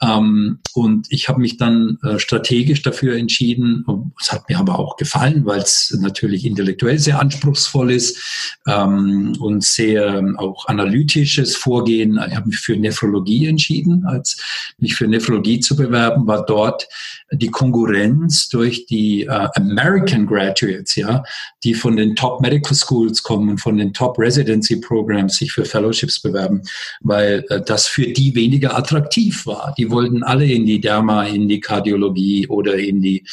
Ähm, 0.02 0.58
und 0.74 1.06
ich 1.10 1.28
habe 1.28 1.40
mich 1.40 1.56
dann 1.56 1.98
äh, 2.02 2.18
strategisch 2.18 2.82
dafür 2.82 3.16
entschieden. 3.16 3.84
Es 4.20 4.32
hat 4.32 4.48
mir 4.48 4.58
aber 4.58 4.78
auch 4.78 4.96
gefallen, 4.96 5.44
weil 5.44 5.60
es 5.60 5.96
natürlich 6.00 6.44
intellektuell 6.44 6.98
sehr 6.98 7.20
anspruchsvoll 7.20 7.92
ist 7.92 8.18
ähm, 8.66 9.36
und 9.38 9.62
sehr 9.62 10.06
ähm, 10.06 10.38
auch 10.38 10.66
analytisches 10.66 11.56
Vorgehen. 11.56 12.18
Ich 12.28 12.36
habe 12.36 12.48
mich 12.48 12.58
für 12.58 12.76
Nephrologie 12.76 13.46
entschieden, 13.46 14.04
als 14.06 14.36
mich 14.78 14.94
für 14.94 15.06
Nephrologie 15.06 15.60
zu 15.60 15.73
zu 15.74 15.82
bewerben, 15.82 16.26
war 16.26 16.44
dort 16.44 16.86
die 17.32 17.50
Konkurrenz 17.50 18.48
durch 18.48 18.86
die 18.86 19.24
äh, 19.24 19.48
American 19.54 20.26
Graduates, 20.26 20.94
ja, 20.94 21.22
die 21.62 21.74
von 21.74 21.96
den 21.96 22.14
Top 22.14 22.40
Medical 22.40 22.74
Schools 22.74 23.22
kommen 23.22 23.50
und 23.50 23.58
von 23.58 23.76
den 23.76 23.92
Top 23.92 24.18
Residency 24.18 24.76
Programs 24.76 25.36
sich 25.36 25.52
für 25.52 25.64
Fellowships 25.64 26.20
bewerben, 26.20 26.62
weil 27.00 27.44
äh, 27.48 27.60
das 27.62 27.86
für 27.86 28.06
die 28.06 28.34
weniger 28.34 28.76
attraktiv 28.76 29.46
war. 29.46 29.74
Die 29.76 29.90
wollten 29.90 30.22
alle 30.22 30.46
in 30.46 30.66
die 30.66 30.80
Derma, 30.80 31.24
in 31.24 31.48
die 31.48 31.60
Kardiologie 31.60 32.46
oder 32.48 32.76
in 32.76 33.00
die 33.00 33.24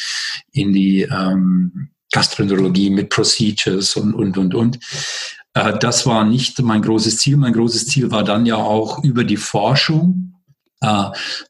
in 0.52 0.74
die 0.74 1.02
ähm, 1.04 1.90
Gastroenterologie 2.12 2.90
mit 2.90 3.10
Procedures 3.10 3.96
und 3.96 4.14
und 4.14 4.38
und 4.38 4.54
und. 4.54 4.80
Äh, 5.54 5.78
das 5.80 6.06
war 6.06 6.26
nicht 6.26 6.62
mein 6.62 6.82
großes 6.82 7.18
Ziel. 7.18 7.38
Mein 7.38 7.54
großes 7.54 7.88
Ziel 7.88 8.12
war 8.12 8.24
dann 8.24 8.46
ja 8.46 8.56
auch 8.56 9.04
über 9.04 9.24
die 9.24 9.38
Forschung 9.38 10.31
äh, 10.82 11.04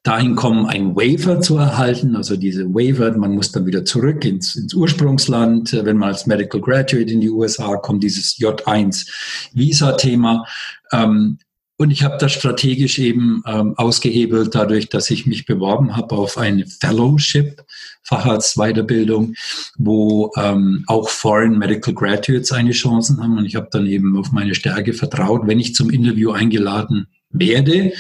dahin 0.04 0.36
kommen, 0.36 0.66
ein 0.66 0.96
Waiver 0.96 1.42
zu 1.42 1.58
erhalten. 1.58 2.16
Also 2.16 2.36
diese 2.36 2.74
Waiver, 2.74 3.12
man 3.18 3.36
muss 3.36 3.52
dann 3.52 3.66
wieder 3.66 3.86
zurück 3.86 4.26
ins, 4.26 4.56
ins 4.56 4.74
Ursprungsland. 4.74 5.74
Wenn 5.84 5.98
man 5.98 6.10
als 6.10 6.28
Medical 6.28 6.62
Graduate 6.62 7.12
in 7.12 7.22
die 7.22 7.30
USA 7.30 7.78
kommt, 7.78 8.04
dieses 8.04 8.38
J1-Visa-Thema. 8.38 10.46
Ähm, 10.92 11.40
und 11.78 11.90
ich 11.90 12.04
habe 12.04 12.18
das 12.20 12.34
strategisch 12.34 13.00
eben 13.00 13.42
ähm, 13.48 13.74
ausgehebelt, 13.76 14.54
dadurch, 14.54 14.90
dass 14.90 15.10
ich 15.10 15.26
mich 15.26 15.48
beworben 15.48 15.96
habe 15.96 16.14
auf 16.14 16.38
eine 16.38 16.68
Fellowship, 16.68 17.64
Facharztweiterbildung, 18.04 19.34
wo 19.80 20.32
ähm, 20.38 20.84
auch 20.86 21.10
Foreign 21.10 21.58
Medical 21.58 21.96
Graduates 21.96 22.52
eine 22.52 22.72
Chancen 22.72 23.20
haben. 23.20 23.38
Und 23.38 23.46
ich 23.46 23.56
habe 23.56 23.70
dann 23.72 23.88
eben 23.88 24.16
auf 24.16 24.32
meine 24.32 24.54
Stärke 24.54 24.94
vertraut. 24.94 25.48
Wenn 25.48 25.60
ich 25.60 25.74
zum 25.74 25.90
Interview 25.90 26.30
eingeladen 26.30 27.08
werde, 27.32 27.94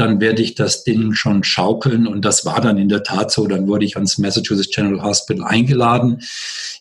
dann 0.00 0.20
werde 0.20 0.42
ich 0.42 0.54
das 0.54 0.84
Ding 0.84 1.12
schon 1.12 1.44
schaukeln. 1.44 2.06
Und 2.06 2.24
das 2.24 2.44
war 2.46 2.60
dann 2.60 2.78
in 2.78 2.88
der 2.88 3.02
Tat 3.02 3.30
so. 3.30 3.46
Dann 3.46 3.66
wurde 3.66 3.84
ich 3.84 3.96
ans 3.96 4.18
Massachusetts 4.18 4.74
General 4.74 5.02
Hospital 5.02 5.44
eingeladen 5.44 6.20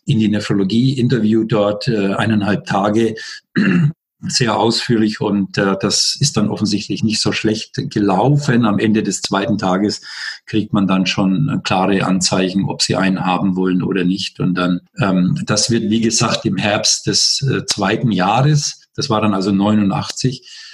in 0.05 0.19
die 0.19 0.29
Nephrologie, 0.29 0.97
Interview 0.97 1.43
dort 1.43 1.88
äh, 1.88 2.13
eineinhalb 2.13 2.65
Tage 2.65 3.15
sehr 4.21 4.58
ausführlich 4.58 5.21
und 5.21 5.58
äh, 5.58 5.77
das 5.79 6.17
ist 6.19 6.36
dann 6.36 6.49
offensichtlich 6.49 7.03
nicht 7.03 7.21
so 7.21 7.32
schlecht 7.32 7.75
gelaufen. 7.89 8.65
Am 8.65 8.79
Ende 8.79 9.01
des 9.01 9.21
zweiten 9.21 9.58
Tages 9.58 10.01
kriegt 10.45 10.73
man 10.73 10.88
dann 10.88 11.05
schon 11.05 11.62
klare 11.63 12.03
Anzeichen, 12.05 12.65
ob 12.65 12.82
sie 12.82 12.97
einen 12.97 13.25
haben 13.25 13.55
wollen 13.55 13.82
oder 13.82 14.03
nicht. 14.03 14.39
Und 14.39 14.55
dann, 14.55 14.82
ähm, 14.99 15.41
das 15.45 15.69
wird 15.69 15.89
wie 15.89 16.01
gesagt 16.01 16.45
im 16.45 16.58
Herbst 16.58 17.08
des 17.08 17.41
äh, 17.41 17.65
zweiten 17.65 18.12
Jahres, 18.12 18.82
das 18.95 19.10
war 19.10 19.21
dann 19.21 19.34
also 19.34 19.51
89, 19.51 20.68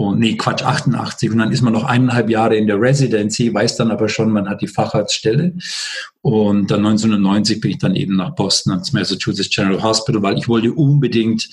Oh, 0.00 0.14
nee, 0.14 0.36
Quatsch, 0.36 0.62
88. 0.62 1.28
Und 1.32 1.38
dann 1.38 1.50
ist 1.50 1.60
man 1.60 1.72
noch 1.72 1.82
eineinhalb 1.82 2.30
Jahre 2.30 2.56
in 2.56 2.68
der 2.68 2.80
Residency, 2.80 3.52
weiß 3.52 3.76
dann 3.78 3.90
aber 3.90 4.08
schon, 4.08 4.30
man 4.30 4.48
hat 4.48 4.62
die 4.62 4.68
Facharztstelle. 4.68 5.54
Und 6.22 6.70
dann 6.70 6.86
1990 6.86 7.60
bin 7.60 7.72
ich 7.72 7.78
dann 7.78 7.96
eben 7.96 8.14
nach 8.14 8.36
Boston 8.36 8.74
ans 8.74 8.92
Massachusetts 8.92 9.50
General 9.50 9.82
Hospital, 9.82 10.22
weil 10.22 10.38
ich 10.38 10.46
wollte 10.46 10.72
unbedingt, 10.72 11.48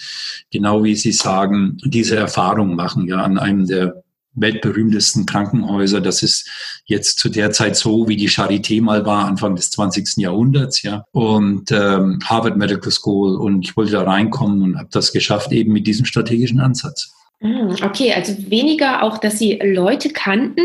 genau 0.51 0.84
wie 0.84 0.95
Sie 0.95 1.12
sagen, 1.12 1.77
diese 1.86 2.17
Erfahrung 2.17 2.75
machen, 2.75 3.08
ja, 3.08 3.17
an 3.17 3.39
einem 3.39 3.65
der 3.65 4.03
weltberühmtesten 4.36 5.25
Krankenhäuser. 5.25 5.99
Das 5.99 6.21
ist 6.21 6.47
jetzt 6.86 7.17
zu 7.17 7.29
der 7.29 7.49
Zeit 7.49 7.75
so, 7.75 8.08
wie 8.08 8.15
die 8.15 8.29
Charité 8.29 8.79
mal 8.79 9.08
war, 9.08 9.25
Anfang 9.25 9.55
des 9.55 9.71
20. 9.71 10.17
Jahrhunderts, 10.17 10.84
ja. 10.84 11.03
Und 11.13 11.71
ähm, 11.71 12.19
Harvard 12.23 12.58
Medical 12.58 12.91
School. 12.91 13.38
Und 13.38 13.63
ich 13.63 13.75
wollte 13.75 13.93
da 13.93 14.03
reinkommen 14.03 14.62
und 14.62 14.77
habe 14.77 14.89
das 14.91 15.13
geschafft, 15.13 15.51
eben 15.51 15.73
mit 15.73 15.88
diesem 15.88 16.05
strategischen 16.05 16.60
Ansatz. 16.60 17.12
Hm, 17.41 17.76
okay, 17.84 18.13
also 18.13 18.34
weniger 18.50 19.04
auch, 19.04 19.17
dass 19.17 19.39
Sie 19.39 19.60
Leute 19.62 20.10
kannten, 20.10 20.63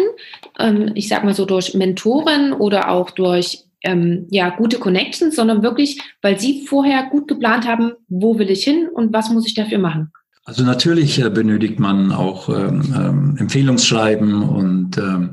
ähm, 0.58 0.92
ich 0.94 1.08
sag 1.08 1.24
mal 1.24 1.34
so 1.34 1.44
durch 1.44 1.74
Mentoren 1.74 2.52
oder 2.52 2.90
auch 2.90 3.10
durch 3.10 3.64
ähm, 3.82 4.26
ja, 4.30 4.50
gute 4.50 4.78
Connections, 4.78 5.34
sondern 5.36 5.62
wirklich, 5.62 6.00
weil 6.22 6.38
Sie 6.38 6.66
vorher 6.66 7.04
gut 7.10 7.28
geplant 7.28 7.66
haben, 7.66 7.92
wo 8.08 8.38
will 8.38 8.50
ich 8.50 8.64
hin 8.64 8.88
und 8.88 9.12
was 9.12 9.30
muss 9.30 9.46
ich 9.46 9.54
dafür 9.54 9.78
machen. 9.78 10.12
Also 10.44 10.64
natürlich 10.64 11.20
äh, 11.20 11.28
benötigt 11.28 11.78
man 11.78 12.12
auch 12.12 12.48
ähm, 12.48 12.94
ähm, 12.96 13.36
Empfehlungsschreiben 13.38 14.42
und 14.42 14.96
ähm, 14.96 15.30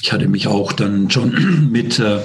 ich 0.00 0.12
hatte 0.12 0.28
mich 0.28 0.46
auch 0.46 0.72
dann 0.72 1.10
schon 1.10 1.68
mit 1.72 1.98
äh, 1.98 2.20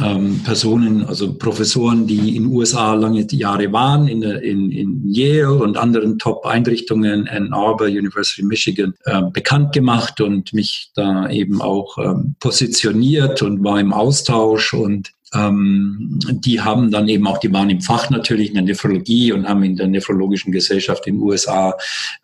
ähm, 0.00 0.42
Personen, 0.44 1.06
also 1.06 1.32
Professoren, 1.34 2.06
die 2.06 2.36
in 2.36 2.46
USA 2.46 2.92
lange 2.92 3.26
Jahre 3.32 3.72
waren, 3.72 4.06
in, 4.06 4.22
in, 4.22 4.70
in 4.70 5.10
Yale 5.10 5.54
und 5.54 5.78
anderen 5.78 6.18
Top-Einrichtungen, 6.18 7.26
Ann 7.26 7.54
Arbor, 7.54 7.86
University 7.86 8.42
of 8.42 8.48
Michigan, 8.48 8.94
äh, 9.04 9.22
bekannt 9.32 9.72
gemacht 9.72 10.20
und 10.20 10.52
mich 10.52 10.90
da 10.94 11.30
eben 11.30 11.62
auch 11.62 11.96
ähm, 11.96 12.36
positioniert 12.38 13.40
und 13.40 13.64
war 13.64 13.80
im 13.80 13.94
Austausch 13.94 14.74
und 14.74 15.15
ähm, 15.36 16.18
die 16.18 16.60
haben 16.60 16.90
dann 16.90 17.08
eben 17.08 17.26
auch, 17.26 17.38
die 17.38 17.52
waren 17.52 17.70
im 17.70 17.80
Fach 17.80 18.10
natürlich 18.10 18.48
in 18.48 18.54
der 18.54 18.64
Nephrologie 18.64 19.32
und 19.32 19.48
haben 19.48 19.62
in 19.62 19.76
der 19.76 19.86
nephrologischen 19.86 20.52
Gesellschaft 20.52 21.06
in 21.06 21.16
den 21.16 21.22
USA, 21.22 21.74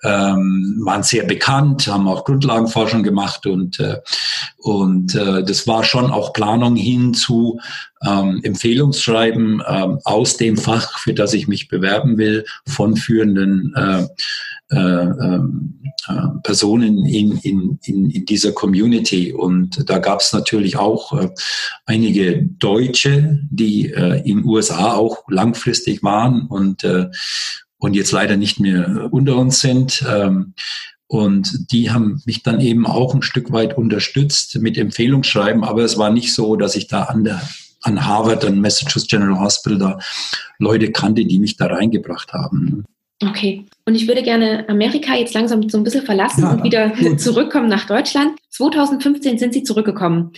ähm, 0.03 0.81
waren 0.85 1.03
sehr 1.03 1.25
bekannt, 1.25 1.87
haben 1.87 2.09
auch 2.09 2.25
Grundlagenforschung 2.25 3.03
gemacht 3.03 3.47
und, 3.47 3.81
äh, 3.81 3.99
und 4.59 5.15
äh, 5.15 5.45
das 5.45 5.67
war 5.67 5.85
schon 5.85 6.11
auch 6.11 6.33
Planung 6.33 6.77
hin 6.77 7.15
zu 7.15 7.59
ähm, 8.05 8.41
Empfehlungsschreiben 8.43 9.63
ähm, 9.67 9.99
aus 10.05 10.37
dem 10.37 10.57
Fach, 10.57 10.99
für 10.99 11.15
das 11.15 11.35
ich 11.35 11.49
mich 11.49 11.69
bewerben 11.69 12.19
will, 12.19 12.45
von 12.67 12.97
führenden 12.97 13.75
äh, 13.77 13.83
äh, 13.83 14.05
äh, 14.05 14.09
Personen 16.43 17.05
in, 17.07 17.39
in, 17.39 17.79
in, 17.83 18.11
in 18.11 18.27
dieser 18.27 18.53
Community. 18.53 19.33
Und 19.33 19.89
da 19.89 19.99
gab 19.99 20.21
es 20.21 20.33
natürlich 20.33 20.77
auch 20.77 21.13
äh, 21.13 21.29
einige 21.87 22.43
Deutsche, 22.43 23.41
die 23.51 23.91
äh, 23.91 24.23
in 24.29 24.45
USA 24.45 24.95
auch 24.95 25.25
langfristig 25.29 26.03
waren 26.03 26.47
und, 26.47 26.85
äh, 26.85 27.09
und 27.79 27.95
jetzt 27.95 28.13
leider 28.13 28.37
nicht 28.37 28.61
mehr 28.61 29.09
unter 29.13 29.37
uns 29.37 29.61
sind. 29.61 30.05
Ähm, 30.09 30.55
und 31.07 31.71
die 31.73 31.91
haben 31.91 32.23
mich 32.25 32.43
dann 32.43 32.61
eben 32.61 32.87
auch 32.87 33.15
ein 33.15 33.23
Stück 33.23 33.53
weit 33.53 33.77
unterstützt 33.77 34.59
mit 34.61 34.79
Empfehlungsschreiben, 34.79 35.63
aber 35.63 35.83
es 35.83 35.99
war 35.99 36.11
nicht 36.11 36.35
so, 36.35 36.57
dass 36.57 36.75
ich 36.75 36.89
da 36.89 37.05
an 37.05 37.25
der 37.25 37.43
an 37.85 38.07
Harvard 38.07 38.45
und 38.45 38.61
Massachusetts 38.61 39.09
General 39.09 39.41
Hospital 39.41 39.77
da 39.77 39.99
Leute 40.59 40.93
kannte, 40.93 41.25
die 41.25 41.41
mich 41.41 41.57
da 41.57 41.67
reingebracht 41.67 42.33
haben. 42.33 42.85
Okay. 43.29 43.65
Und 43.85 43.95
ich 43.95 44.07
würde 44.07 44.23
gerne 44.23 44.69
Amerika 44.69 45.15
jetzt 45.15 45.35
langsam 45.35 45.69
so 45.69 45.79
ein 45.79 45.85
bisschen 45.85 46.05
verlassen 46.05 46.43
ja, 46.43 46.53
und 46.53 46.65
wieder 46.65 46.91
gut. 46.91 47.21
zurückkommen 47.21 47.69
nach 47.69 47.87
Deutschland. 47.87 48.39
2015 48.51 49.39
sind 49.39 49.53
Sie 49.53 49.63
zurückgekommen. 49.63 50.33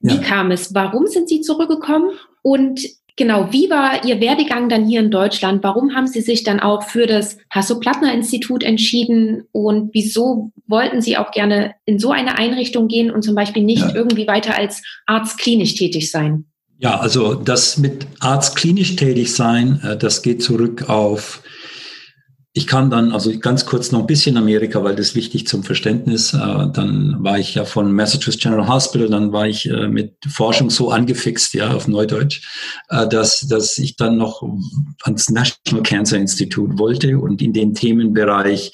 Wie 0.00 0.16
ja. 0.16 0.20
kam 0.20 0.50
es? 0.50 0.74
Warum 0.74 1.06
sind 1.06 1.28
Sie 1.28 1.40
zurückgekommen? 1.40 2.10
Und 2.42 2.80
genau, 3.16 3.48
wie 3.52 3.70
war 3.70 4.04
Ihr 4.04 4.20
Werdegang 4.20 4.68
dann 4.68 4.86
hier 4.86 5.00
in 5.00 5.10
Deutschland? 5.10 5.62
Warum 5.62 5.94
haben 5.94 6.06
Sie 6.06 6.20
sich 6.20 6.42
dann 6.42 6.60
auch 6.60 6.82
für 6.82 7.06
das 7.06 7.38
Hasso-Plattner-Institut 7.50 8.62
entschieden? 8.62 9.44
Und 9.52 9.90
wieso 9.92 10.52
wollten 10.66 11.00
Sie 11.00 11.16
auch 11.16 11.30
gerne 11.30 11.74
in 11.84 11.98
so 11.98 12.10
eine 12.10 12.38
Einrichtung 12.38 12.88
gehen 12.88 13.10
und 13.10 13.22
zum 13.22 13.34
Beispiel 13.34 13.62
nicht 13.62 13.82
ja. 13.82 13.94
irgendwie 13.94 14.26
weiter 14.26 14.56
als 14.56 14.82
Arzt 15.06 15.38
klinisch 15.38 15.74
tätig 15.74 16.10
sein? 16.10 16.46
Ja, 16.78 17.00
also 17.00 17.34
das 17.34 17.78
mit 17.78 18.06
Arzt 18.20 18.56
klinisch 18.56 18.96
tätig 18.96 19.32
sein, 19.32 19.80
äh, 19.82 19.96
das 19.96 20.22
geht 20.22 20.42
zurück 20.42 20.88
auf 20.88 21.42
ich 22.56 22.66
kann 22.66 22.88
dann, 22.88 23.12
also 23.12 23.38
ganz 23.38 23.66
kurz 23.66 23.92
noch 23.92 24.00
ein 24.00 24.06
bisschen 24.06 24.38
Amerika, 24.38 24.82
weil 24.82 24.96
das 24.96 25.14
wichtig 25.14 25.46
zum 25.46 25.62
Verständnis. 25.62 26.32
Äh, 26.32 26.38
dann 26.72 27.16
war 27.18 27.38
ich 27.38 27.54
ja 27.54 27.66
von 27.66 27.92
Massachusetts 27.92 28.42
General 28.42 28.66
Hospital, 28.66 29.10
dann 29.10 29.30
war 29.30 29.46
ich 29.46 29.68
äh, 29.68 29.88
mit 29.88 30.14
Forschung 30.26 30.70
so 30.70 30.90
angefixt, 30.90 31.52
ja, 31.52 31.74
auf 31.74 31.86
Neudeutsch, 31.86 32.48
äh, 32.88 33.06
dass, 33.08 33.40
dass 33.40 33.76
ich 33.76 33.96
dann 33.96 34.16
noch 34.16 34.42
ans 35.02 35.28
National 35.28 35.82
Cancer 35.82 36.16
Institute 36.16 36.78
wollte 36.78 37.18
und 37.18 37.42
in 37.42 37.52
den 37.52 37.74
Themenbereich 37.74 38.72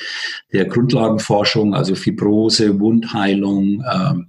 der 0.53 0.67
Grundlagenforschung, 0.67 1.75
also 1.75 1.97
Fibrose, 1.97 2.79
Wundheilung, 2.79 3.83
ähm, 3.93 4.29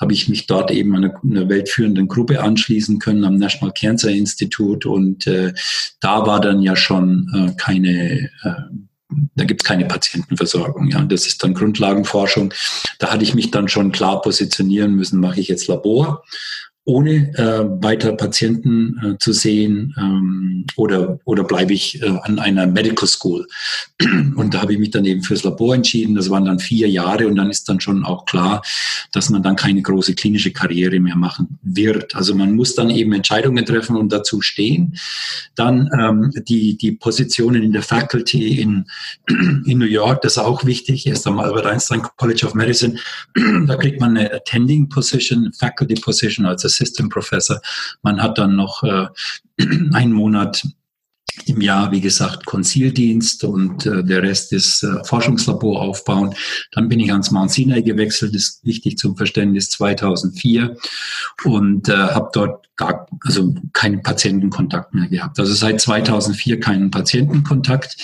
habe 0.00 0.12
ich 0.12 0.28
mich 0.28 0.46
dort 0.46 0.70
eben 0.70 0.94
einer, 0.94 1.14
einer 1.22 1.48
weltführenden 1.48 2.08
Gruppe 2.08 2.42
anschließen 2.42 2.98
können 2.98 3.24
am 3.24 3.36
National 3.36 3.72
Cancer 3.72 4.10
Institute 4.10 4.88
und 4.88 5.26
äh, 5.26 5.52
da 6.00 6.26
war 6.26 6.40
dann 6.40 6.62
ja 6.62 6.76
schon 6.76 7.28
äh, 7.34 7.52
keine 7.56 8.30
äh, 8.42 8.52
da 9.34 9.44
gibt 9.44 9.62
es 9.62 9.66
keine 9.66 9.86
Patientenversorgung. 9.86 10.88
Ja, 10.88 11.02
das 11.02 11.26
ist 11.26 11.42
dann 11.42 11.54
Grundlagenforschung. 11.54 12.52
Da 12.98 13.10
hatte 13.10 13.24
ich 13.24 13.34
mich 13.34 13.50
dann 13.50 13.68
schon 13.68 13.90
klar 13.90 14.20
positionieren 14.20 14.96
müssen, 14.96 15.18
mache 15.18 15.40
ich 15.40 15.48
jetzt 15.48 15.66
Labor 15.66 16.24
ohne 16.88 17.30
äh, 17.36 17.82
weiter 17.82 18.12
Patienten 18.12 18.98
äh, 19.04 19.18
zu 19.18 19.34
sehen 19.34 19.94
ähm, 19.98 20.64
oder, 20.74 21.20
oder 21.26 21.44
bleibe 21.44 21.74
ich 21.74 22.00
äh, 22.00 22.06
an 22.22 22.38
einer 22.38 22.66
Medical 22.66 23.06
School. 23.06 23.46
Und 24.36 24.54
da 24.54 24.62
habe 24.62 24.72
ich 24.72 24.78
mich 24.78 24.90
dann 24.90 25.04
eben 25.04 25.22
fürs 25.22 25.44
Labor 25.44 25.74
entschieden. 25.74 26.14
Das 26.14 26.30
waren 26.30 26.46
dann 26.46 26.58
vier 26.58 26.88
Jahre 26.88 27.26
und 27.26 27.36
dann 27.36 27.50
ist 27.50 27.68
dann 27.68 27.80
schon 27.80 28.04
auch 28.04 28.24
klar, 28.24 28.62
dass 29.12 29.28
man 29.28 29.42
dann 29.42 29.56
keine 29.56 29.82
große 29.82 30.14
klinische 30.14 30.52
Karriere 30.52 30.98
mehr 31.00 31.16
machen 31.16 31.58
wird. 31.62 32.14
Also 32.14 32.34
man 32.34 32.54
muss 32.54 32.74
dann 32.74 32.90
eben 32.90 33.12
Entscheidungen 33.12 33.66
treffen 33.66 33.96
und 33.96 34.10
dazu 34.10 34.40
stehen. 34.40 34.96
Dann 35.56 35.90
ähm, 35.98 36.32
die, 36.48 36.78
die 36.78 36.92
Positionen 36.92 37.62
in 37.62 37.72
der 37.72 37.82
Faculty 37.82 38.60
in, 38.60 38.86
in 39.66 39.78
New 39.78 39.84
York, 39.84 40.22
das 40.22 40.32
ist 40.32 40.38
auch 40.38 40.64
wichtig. 40.64 41.06
Erst 41.06 41.26
am 41.26 41.38
Albert 41.38 41.66
Einstein 41.66 42.02
College 42.16 42.46
of 42.46 42.54
Medicine, 42.54 42.98
da 43.66 43.76
kriegt 43.76 44.00
man 44.00 44.16
eine 44.16 44.32
Attending 44.32 44.88
Position, 44.88 45.52
Faculty 45.52 45.94
Position 45.94 46.46
als 46.46 46.62
Assistant 46.78 47.10
Professor. 47.10 47.60
Man 48.02 48.22
hat 48.22 48.38
dann 48.38 48.56
noch 48.56 48.82
äh, 48.82 49.06
einen 49.92 50.12
Monat 50.12 50.62
im 51.46 51.60
Jahr, 51.60 51.92
wie 51.92 52.00
gesagt, 52.00 52.46
Konzildienst 52.46 53.44
und 53.44 53.86
äh, 53.86 54.02
der 54.02 54.22
Rest 54.22 54.52
ist 54.52 54.82
äh, 54.82 55.04
Forschungslabor 55.04 55.80
aufbauen. 55.80 56.34
Dann 56.72 56.88
bin 56.88 57.00
ich 57.00 57.12
ans 57.12 57.30
Mount 57.30 57.50
Sinai 57.50 57.82
gewechselt, 57.82 58.34
ist 58.34 58.64
wichtig 58.64 58.98
zum 58.98 59.16
Verständnis, 59.16 59.70
2004 59.70 60.76
und 61.44 61.88
äh, 61.88 61.92
habe 61.92 62.30
dort 62.32 62.67
gar, 62.78 63.08
also 63.24 63.54
keinen 63.72 64.02
Patientenkontakt 64.02 64.94
mehr 64.94 65.08
gehabt. 65.08 65.38
Also 65.38 65.52
seit 65.52 65.80
2004 65.80 66.60
keinen 66.60 66.90
Patientenkontakt. 66.90 67.96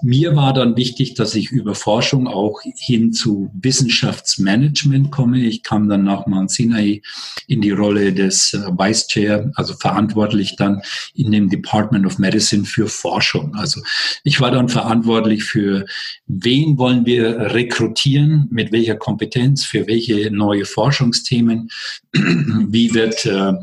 Mir 0.00 0.34
war 0.36 0.54
dann 0.54 0.76
wichtig, 0.76 1.14
dass 1.14 1.34
ich 1.34 1.50
über 1.50 1.74
Forschung 1.74 2.28
auch 2.28 2.60
hin 2.62 3.12
zu 3.12 3.50
Wissenschaftsmanagement 3.52 5.10
komme. 5.10 5.40
Ich 5.40 5.62
kam 5.62 5.88
dann 5.88 6.04
nach 6.04 6.26
Mount 6.26 6.50
Sinai 6.50 7.02
in 7.48 7.60
die 7.60 7.72
Rolle 7.72 8.12
des 8.12 8.54
äh, 8.54 8.58
Vice 8.78 9.08
Chair, 9.08 9.50
also 9.56 9.74
verantwortlich 9.74 10.56
dann 10.56 10.80
in 11.14 11.32
dem 11.32 11.50
Department 11.50 12.06
of 12.06 12.18
Medicine 12.18 12.64
für 12.64 12.86
Forschung. 12.86 13.54
Also 13.56 13.82
ich 14.22 14.40
war 14.40 14.52
dann 14.52 14.68
verantwortlich 14.68 15.42
für, 15.42 15.84
wen 16.26 16.78
wollen 16.78 17.04
wir 17.06 17.52
rekrutieren, 17.52 18.46
mit 18.52 18.70
welcher 18.70 18.94
Kompetenz, 18.94 19.64
für 19.64 19.88
welche 19.88 20.30
neue 20.30 20.64
Forschungsthemen, 20.64 21.70
wie 22.12 22.94
wird 22.94 23.26
äh, 23.26 23.54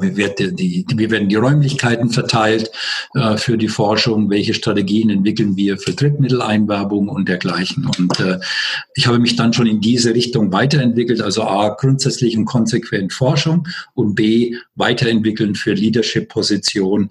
wie, 0.00 0.16
wird 0.16 0.38
die, 0.38 0.84
wie 0.94 1.10
werden 1.10 1.28
die 1.28 1.36
Räumlichkeiten 1.36 2.10
verteilt 2.10 2.70
äh, 3.14 3.36
für 3.36 3.56
die 3.56 3.68
Forschung? 3.68 4.30
Welche 4.30 4.54
Strategien 4.54 5.10
entwickeln 5.10 5.56
wir 5.56 5.78
für 5.78 5.92
Drittmitteleinwerbung 5.92 7.08
und 7.08 7.28
dergleichen? 7.28 7.90
Und 7.98 8.18
äh, 8.20 8.38
ich 8.94 9.06
habe 9.06 9.18
mich 9.18 9.36
dann 9.36 9.52
schon 9.52 9.66
in 9.66 9.80
diese 9.80 10.14
Richtung 10.14 10.52
weiterentwickelt. 10.52 11.20
Also 11.20 11.42
A, 11.42 11.70
grundsätzlich 11.70 12.36
und 12.36 12.44
konsequent 12.44 13.12
Forschung 13.12 13.66
und 13.94 14.14
B, 14.14 14.56
weiterentwickeln 14.74 15.54
für 15.54 15.74
Leadership-Positionen 15.74 17.10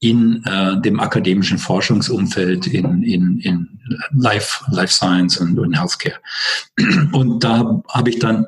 in 0.00 0.42
äh, 0.46 0.80
dem 0.80 0.98
akademischen 0.98 1.58
Forschungsumfeld 1.58 2.66
in, 2.66 3.02
in, 3.02 3.38
in 3.40 3.68
Life, 4.12 4.64
Life 4.70 4.94
Science 4.94 5.36
und, 5.36 5.58
und 5.58 5.78
Healthcare. 5.78 6.16
Und 7.12 7.44
da 7.44 7.82
habe 7.88 8.10
ich 8.10 8.18
dann 8.18 8.46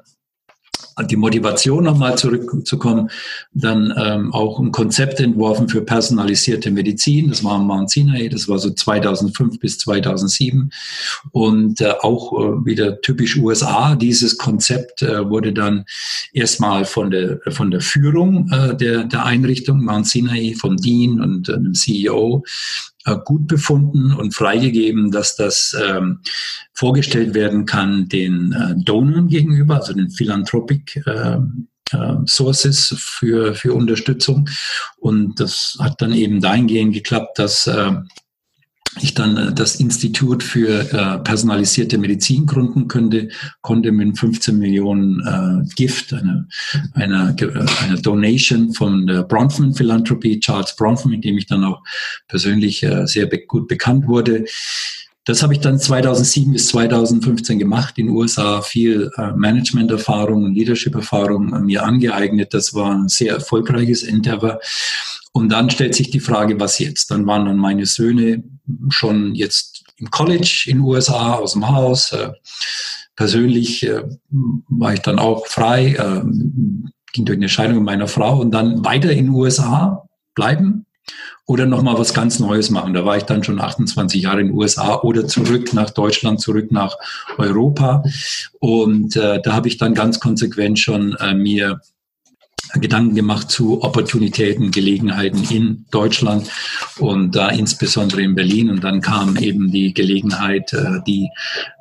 die 1.11 1.17
Motivation 1.17 1.85
nochmal 1.85 2.17
zurückzukommen, 2.17 3.11
dann 3.53 3.93
ähm, 3.97 4.33
auch 4.33 4.59
ein 4.59 4.73
Konzept 4.73 5.21
entworfen 5.21 5.69
für 5.69 5.83
personalisierte 5.83 6.71
Medizin. 6.71 7.29
Das 7.31 7.43
war 7.45 7.59
Mount 7.59 7.91
Sinai, 7.91 8.29
das 8.29 8.49
war 8.49 8.59
so 8.59 8.71
2005 8.71 9.59
bis 9.59 9.79
2007 9.79 10.71
und 11.33 11.81
äh, 11.81 11.93
auch 12.01 12.33
äh, 12.33 12.65
wieder 12.65 13.01
typisch 13.01 13.37
USA. 13.37 13.95
Dieses 13.95 14.39
Konzept 14.39 15.03
äh, 15.03 15.29
wurde 15.29 15.53
dann 15.53 15.85
erstmal 16.33 16.85
von 16.85 17.11
der 17.11 17.41
von 17.51 17.71
der 17.71 17.81
Führung 17.81 18.51
äh, 18.51 18.77
der 18.77 19.05
der 19.05 19.25
Einrichtung 19.25 19.83
Mount 19.85 20.07
Sinai 20.07 20.55
vom 20.59 20.77
Dean 20.77 21.21
und 21.21 21.49
äh, 21.49 21.53
dem 21.55 21.75
CEO 21.75 22.45
gut 23.25 23.47
befunden 23.47 24.13
und 24.13 24.35
freigegeben, 24.35 25.11
dass 25.11 25.37
das 25.37 25.77
ähm, 25.81 26.21
vorgestellt 26.73 27.35
werden 27.35 27.67
kann 27.67 28.09
den 28.09 28.53
äh, 28.53 28.75
Donern 28.77 29.29
gegenüber, 29.29 29.77
also 29.77 29.93
den 29.93 30.11
Philanthropic 30.11 31.03
äh, 31.07 31.39
äh, 31.93 32.17
Sources 32.27 32.95
für, 32.99 33.55
für 33.55 33.75
Unterstützung. 33.75 34.49
Und 34.99 35.41
das 35.41 35.77
hat 35.81 36.01
dann 36.01 36.13
eben 36.13 36.41
dahingehend 36.41 36.95
geklappt, 36.95 37.39
dass 37.39 37.67
äh, 37.67 37.93
ich 39.01 39.15
dann 39.15 39.37
äh, 39.37 39.53
das 39.53 39.77
Institut 39.77 40.43
für 40.43 40.93
äh, 40.93 41.19
personalisierte 41.19 41.99
Medizin 41.99 42.47
gründen 42.47 42.89
könnte, 42.89 43.29
konnte 43.61 43.93
mit 43.93 44.19
15 44.19 44.59
Millionen 44.59 45.21
äh, 45.21 45.75
Gift, 45.75 46.13
eine, 46.13 46.47
eine, 46.95 47.35
eine 47.83 48.01
Donation 48.01 48.73
von 48.75 49.07
der 49.07 49.23
Bronfman 49.23 49.75
Philanthropy, 49.75 50.41
Charles 50.41 50.77
Bronfman, 50.77 51.15
mit 51.15 51.25
dem 51.25 51.39
ich 51.39 51.47
dann 51.47 51.65
auch 51.65 51.83
persönlich 52.29 52.83
äh, 52.83 53.07
sehr 53.07 53.27
be 53.27 53.47
gut 53.47 53.69
bekannt 53.69 54.07
wurde. 54.07 54.45
Das 55.25 55.43
habe 55.45 55.55
ich 55.55 55.61
dann 55.61 55.79
2007 55.79 56.53
bis 56.53 56.67
2015 56.69 57.59
gemacht, 57.59 57.97
in 57.97 58.07
den 58.07 58.17
USA 58.17 58.61
viel 58.61 59.09
äh, 59.17 59.31
Management-Erfahrung 59.33 60.45
und 60.45 60.55
Leadership-Erfahrung 60.55 61.55
äh, 61.55 61.61
mir 61.61 61.85
angeeignet. 61.85 62.53
Das 62.53 62.75
war 62.75 62.93
ein 62.93 63.09
sehr 63.09 63.35
erfolgreiches 63.35 64.03
Endeavor. 64.03 64.59
Und 65.33 65.51
dann 65.51 65.71
stellt 65.71 65.95
sich 65.95 66.11
die 66.11 66.21
Frage, 66.21 66.59
was 66.59 66.79
jetzt? 66.81 67.11
Dann 67.11 67.27
waren 67.27 67.47
dann 67.47 67.57
meine 67.57 67.87
Söhne 67.87 68.43
schon 68.89 69.35
jetzt 69.35 69.85
im 69.97 70.11
College 70.11 70.65
in 70.67 70.79
den 70.79 70.85
USA, 70.85 71.35
aus 71.35 71.53
dem 71.53 71.69
Haus. 71.69 72.13
Äh, 72.13 72.33
persönlich 73.17 73.87
äh, 73.87 74.03
war 74.69 74.95
ich 74.95 75.01
dann 75.01 75.19
auch 75.19 75.47
frei, 75.47 75.95
äh, 75.95 76.23
ging 77.13 77.25
durch 77.25 77.39
eine 77.39 77.49
Scheidung 77.49 77.85
meiner 77.85 78.09
Frau 78.09 78.41
und 78.41 78.51
dann 78.53 78.85
weiter 78.85 79.11
in 79.11 79.27
den 79.27 79.35
USA 79.35 80.09
bleiben 80.35 80.87
oder 81.47 81.67
nochmal 81.67 81.99
was 81.99 82.15
ganz 82.15 82.39
Neues 82.39 82.71
machen. 82.71 82.95
Da 82.95 83.05
war 83.05 83.17
ich 83.17 83.25
dann 83.25 83.45
schon 83.45 83.61
28 83.61 84.23
Jahre 84.23 84.41
in 84.41 84.49
den 84.49 84.57
USA 84.57 85.01
oder 85.01 85.27
zurück 85.27 85.75
nach 85.75 85.91
Deutschland, 85.91 86.41
zurück 86.41 86.71
nach 86.71 86.97
Europa. 87.37 88.03
Und 88.61 89.17
äh, 89.17 89.41
da 89.43 89.53
habe 89.53 89.69
ich 89.69 89.77
dann 89.77 89.95
ganz 89.95 90.21
konsequent 90.21 90.79
schon 90.79 91.15
äh, 91.21 91.35
mir 91.35 91.81
Gedanken 92.75 93.15
gemacht 93.15 93.51
zu 93.51 93.83
Opportunitäten, 93.83 94.71
Gelegenheiten 94.71 95.45
in 95.51 95.85
Deutschland 95.91 96.49
und 96.99 97.35
da 97.35 97.49
insbesondere 97.49 98.23
in 98.23 98.35
Berlin. 98.35 98.71
Und 98.71 98.85
dann 98.85 99.01
kam 99.01 99.37
eben 99.37 99.71
die 99.71 99.93
Gelegenheit, 99.93 100.73
äh, 100.73 101.01
die 101.07 101.29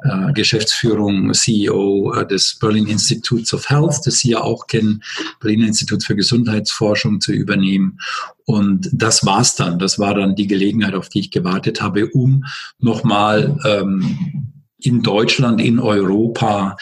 äh, 0.04 0.34
Geschäftsführung, 0.34 1.34
CEO 1.34 2.14
äh, 2.14 2.28
des 2.28 2.58
Berlin 2.60 2.88
Institutes 2.88 3.54
of 3.54 3.70
Health, 3.70 4.02
das 4.06 4.20
Sie 4.20 4.32
ja 4.32 4.42
auch 4.42 4.68
kennen, 4.68 5.04
Berlin 5.40 5.64
Institut 5.64 6.04
für 6.04 6.16
Gesundheitsforschung 6.16 7.22
zu 7.22 7.32
übernehmen. 7.32 8.00
Und 8.46 8.90
das 8.92 9.26
war's 9.26 9.56
dann. 9.56 9.80
Das 9.80 10.00
war 10.00 10.16
dann 10.16 10.36
die 10.36 10.48
Gelegenheit, 10.48 10.96
auf 10.96 11.10
die 11.10 11.20
ich 11.20 11.32
gewartet 11.32 11.82
habe, 11.82 12.08
um 12.08 12.44
nochmal 12.80 13.58
ähm, 13.66 14.52
in 14.80 15.04
Deutschland, 15.04 15.62
in 15.62 15.80
Europa 15.80 16.76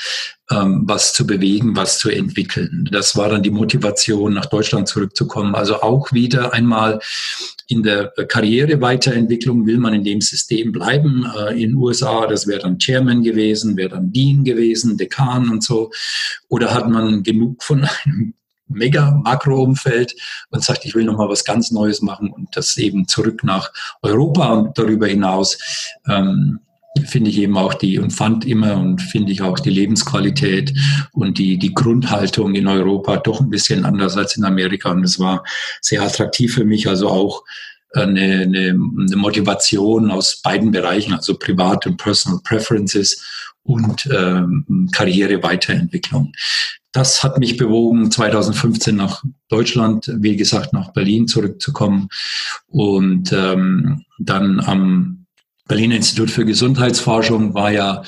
ähm, 0.52 0.82
was 0.86 1.14
zu 1.14 1.28
bewegen, 1.28 1.76
was 1.76 2.00
zu 2.00 2.10
entwickeln. 2.10 2.88
Das 2.92 3.16
war 3.16 3.30
dann 3.30 3.44
die 3.44 3.52
Motivation, 3.52 4.34
nach 4.34 4.48
Deutschland 4.48 4.88
zurückzukommen. 4.88 5.56
Also 5.56 5.82
auch 5.82 6.12
wieder 6.12 6.54
einmal 6.54 7.00
in 7.68 7.84
der 7.84 8.08
Karriereweiterentwicklung 8.28 9.68
will 9.68 9.78
man 9.78 9.94
in 9.94 10.04
dem 10.04 10.22
System 10.22 10.72
bleiben. 10.72 11.26
Äh, 11.38 11.62
in 11.62 11.76
USA, 11.76 12.26
das 12.26 12.48
wäre 12.48 12.62
dann 12.62 12.80
Chairman 12.80 13.22
gewesen, 13.22 13.78
wäre 13.78 13.90
dann 13.90 14.12
Dean 14.12 14.44
gewesen, 14.44 14.98
Dekan 14.98 15.50
und 15.50 15.64
so. 15.64 15.92
Oder 16.48 16.74
hat 16.74 16.90
man 16.90 17.22
genug 17.22 17.64
von 17.64 17.88
einem 18.04 18.34
mega 18.70 19.12
Makroumfeld 19.12 20.16
und 20.50 20.64
sagt, 20.64 20.86
ich 20.86 20.96
will 20.96 21.04
nochmal 21.04 21.30
was 21.30 21.44
ganz 21.44 21.72
Neues 21.72 22.02
machen 22.02 22.30
und 22.30 22.56
das 22.56 22.78
eben 22.78 23.08
zurück 23.08 23.44
nach 23.44 23.72
Europa 24.02 24.54
und 24.54 24.78
darüber 24.78 25.08
hinaus 25.08 25.58
ähm, 26.08 26.60
finde 27.06 27.30
ich 27.30 27.38
eben 27.40 27.58
auch 27.58 27.74
die 27.74 28.00
und 28.00 28.12
fand 28.12 28.46
immer 28.46 28.78
und 28.78 29.02
finde 29.02 29.32
ich 29.32 29.42
auch 29.42 29.60
die 29.60 29.70
Lebensqualität 29.70 30.74
und 31.12 31.38
die, 31.38 31.58
die 31.58 31.74
Grundhaltung 31.74 32.56
in 32.56 32.68
Europa 32.68 33.18
doch 33.18 33.42
ein 33.42 33.50
bisschen 33.50 33.86
anders 33.86 34.18
als 34.18 34.38
in 34.38 34.44
Amerika. 34.44 34.92
Und 34.92 35.04
es 35.04 35.20
war 35.20 35.44
sehr 35.82 36.02
attraktiv 36.02 36.54
für 36.54 36.66
mich, 36.66 36.88
also 36.88 37.10
auch 37.10 37.44
eine, 37.94 38.42
eine, 38.42 38.70
eine 38.70 39.16
Motivation 39.16 40.12
aus 40.12 40.42
beiden 40.42 40.72
Bereichen, 40.72 41.14
also 41.14 41.36
Privat 41.38 41.88
und 41.88 41.98
Personal 41.98 42.40
Preferences 42.44 43.24
und 43.64 44.08
ähm, 44.12 44.90
Karriereweiterentwicklung. 44.92 46.32
Das 46.92 47.24
hat 47.24 47.38
mich 47.38 47.58
bewogen, 47.58 48.10
2015 48.10 48.96
nach 48.96 49.24
Deutschland, 49.48 50.12
wie 50.18 50.36
gesagt, 50.36 50.74
nach 50.74 50.92
Berlin 50.92 51.28
zurückzukommen 51.28 52.10
und 52.68 53.32
ähm, 53.32 54.06
dann 54.18 54.60
am 54.60 55.19
Berliner 55.70 55.98
Institut 55.98 56.32
für 56.32 56.46
Gesundheitsforschung 56.46 57.54
war 57.54 57.72
ja 57.72 58.02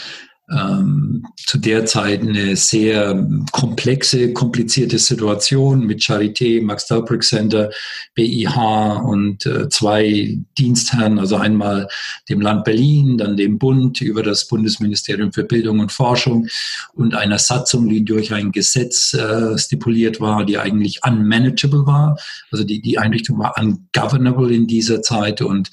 ähm, 0.51 1.25
zu 1.37 1.57
der 1.57 1.85
Zeit 1.85 2.21
eine 2.21 2.55
sehr 2.55 3.27
komplexe, 3.51 4.33
komplizierte 4.33 4.99
Situation 4.99 5.85
mit 5.85 6.01
Charité, 6.01 6.63
Max 6.63 6.87
Delbrück 6.87 7.23
Center, 7.23 7.69
BIH 8.15 9.01
und 9.03 9.45
äh, 9.45 9.69
zwei 9.69 10.37
Dienstherren, 10.57 11.19
also 11.19 11.37
einmal 11.37 11.87
dem 12.29 12.41
Land 12.41 12.65
Berlin, 12.65 13.17
dann 13.17 13.37
dem 13.37 13.59
Bund 13.59 14.01
über 14.01 14.23
das 14.23 14.47
Bundesministerium 14.47 15.31
für 15.31 15.43
Bildung 15.43 15.79
und 15.79 15.91
Forschung 15.91 16.47
und 16.93 17.15
einer 17.15 17.39
Satzung, 17.39 17.87
die 17.87 18.03
durch 18.03 18.33
ein 18.33 18.51
Gesetz 18.51 19.13
äh, 19.13 19.57
stipuliert 19.57 20.19
war, 20.19 20.45
die 20.45 20.57
eigentlich 20.57 20.99
unmanageable 21.05 21.85
war. 21.85 22.17
Also 22.51 22.63
die, 22.63 22.81
die 22.81 22.97
Einrichtung 22.97 23.39
war 23.39 23.55
ungovernable 23.57 24.53
in 24.53 24.67
dieser 24.67 25.01
Zeit 25.01 25.41
und 25.41 25.69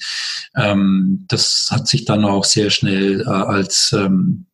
ähm, 0.55 1.25
das 1.27 1.67
hat 1.71 1.87
sich 1.87 2.05
dann 2.05 2.25
auch 2.25 2.45
sehr 2.45 2.69
schnell 2.69 3.21
äh, 3.21 3.29
als 3.29 3.93
ähm, 3.93 4.45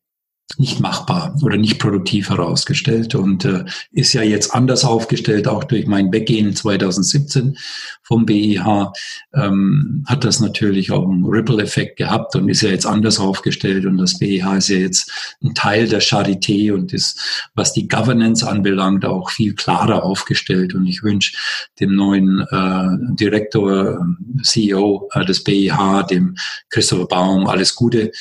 nicht 0.57 0.79
machbar 0.79 1.35
oder 1.41 1.57
nicht 1.57 1.79
produktiv 1.79 2.29
herausgestellt 2.29 3.15
und 3.15 3.43
äh, 3.45 3.65
ist 3.91 4.13
ja 4.13 4.21
jetzt 4.21 4.53
anders 4.53 4.85
aufgestellt, 4.85 5.47
auch 5.47 5.63
durch 5.63 5.85
mein 5.85 6.11
Weggehen 6.13 6.55
2017 6.55 7.57
vom 8.03 8.25
BIH 8.25 8.93
ähm, 9.33 10.05
hat 10.07 10.23
das 10.23 10.39
natürlich 10.39 10.91
auch 10.91 11.09
einen 11.09 11.25
Ripple-Effekt 11.25 11.97
gehabt 11.97 12.35
und 12.35 12.47
ist 12.47 12.61
ja 12.61 12.69
jetzt 12.69 12.85
anders 12.85 13.19
aufgestellt 13.19 13.85
und 13.85 13.97
das 13.97 14.19
BIH 14.19 14.57
ist 14.57 14.69
ja 14.69 14.77
jetzt 14.77 15.11
ein 15.43 15.55
Teil 15.55 15.89
der 15.89 16.01
Charité 16.01 16.71
und 16.71 16.93
ist, 16.93 17.49
was 17.55 17.73
die 17.73 17.87
Governance 17.87 18.47
anbelangt, 18.47 19.03
auch 19.03 19.31
viel 19.31 19.55
klarer 19.55 20.03
aufgestellt 20.03 20.73
und 20.73 20.85
ich 20.85 21.03
wünsche 21.03 21.35
dem 21.79 21.95
neuen 21.95 22.45
äh, 22.51 23.15
Direktor, 23.15 23.99
äh, 23.99 24.41
CEO 24.43 25.09
äh, 25.13 25.25
des 25.25 25.43
BIH, 25.43 26.03
dem 26.03 26.35
Christopher 26.69 27.07
Baum, 27.07 27.47
alles 27.47 27.75
Gute 27.75 28.11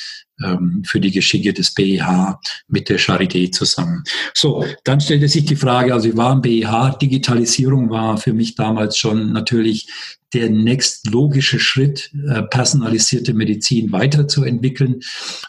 für 0.83 0.99
die 0.99 1.11
Geschicke 1.11 1.53
des 1.53 1.73
BIH 1.73 2.39
mit 2.67 2.89
der 2.89 2.99
Charité 2.99 3.51
zusammen. 3.51 4.03
So, 4.33 4.65
dann 4.83 4.99
stellte 4.99 5.29
sich 5.29 5.45
die 5.45 5.55
Frage, 5.55 5.93
also 5.93 6.09
ich 6.09 6.17
war 6.17 6.33
im 6.33 6.41
BIH, 6.41 6.97
Digitalisierung 7.01 7.89
war 7.89 8.17
für 8.17 8.33
mich 8.33 8.55
damals 8.55 8.97
schon 8.97 9.31
natürlich 9.31 9.87
der 10.35 10.49
nächstlogische 10.49 11.59
Schritt, 11.59 12.11
äh, 12.27 12.43
personalisierte 12.43 13.33
Medizin 13.33 13.93
weiterzuentwickeln. 13.93 14.99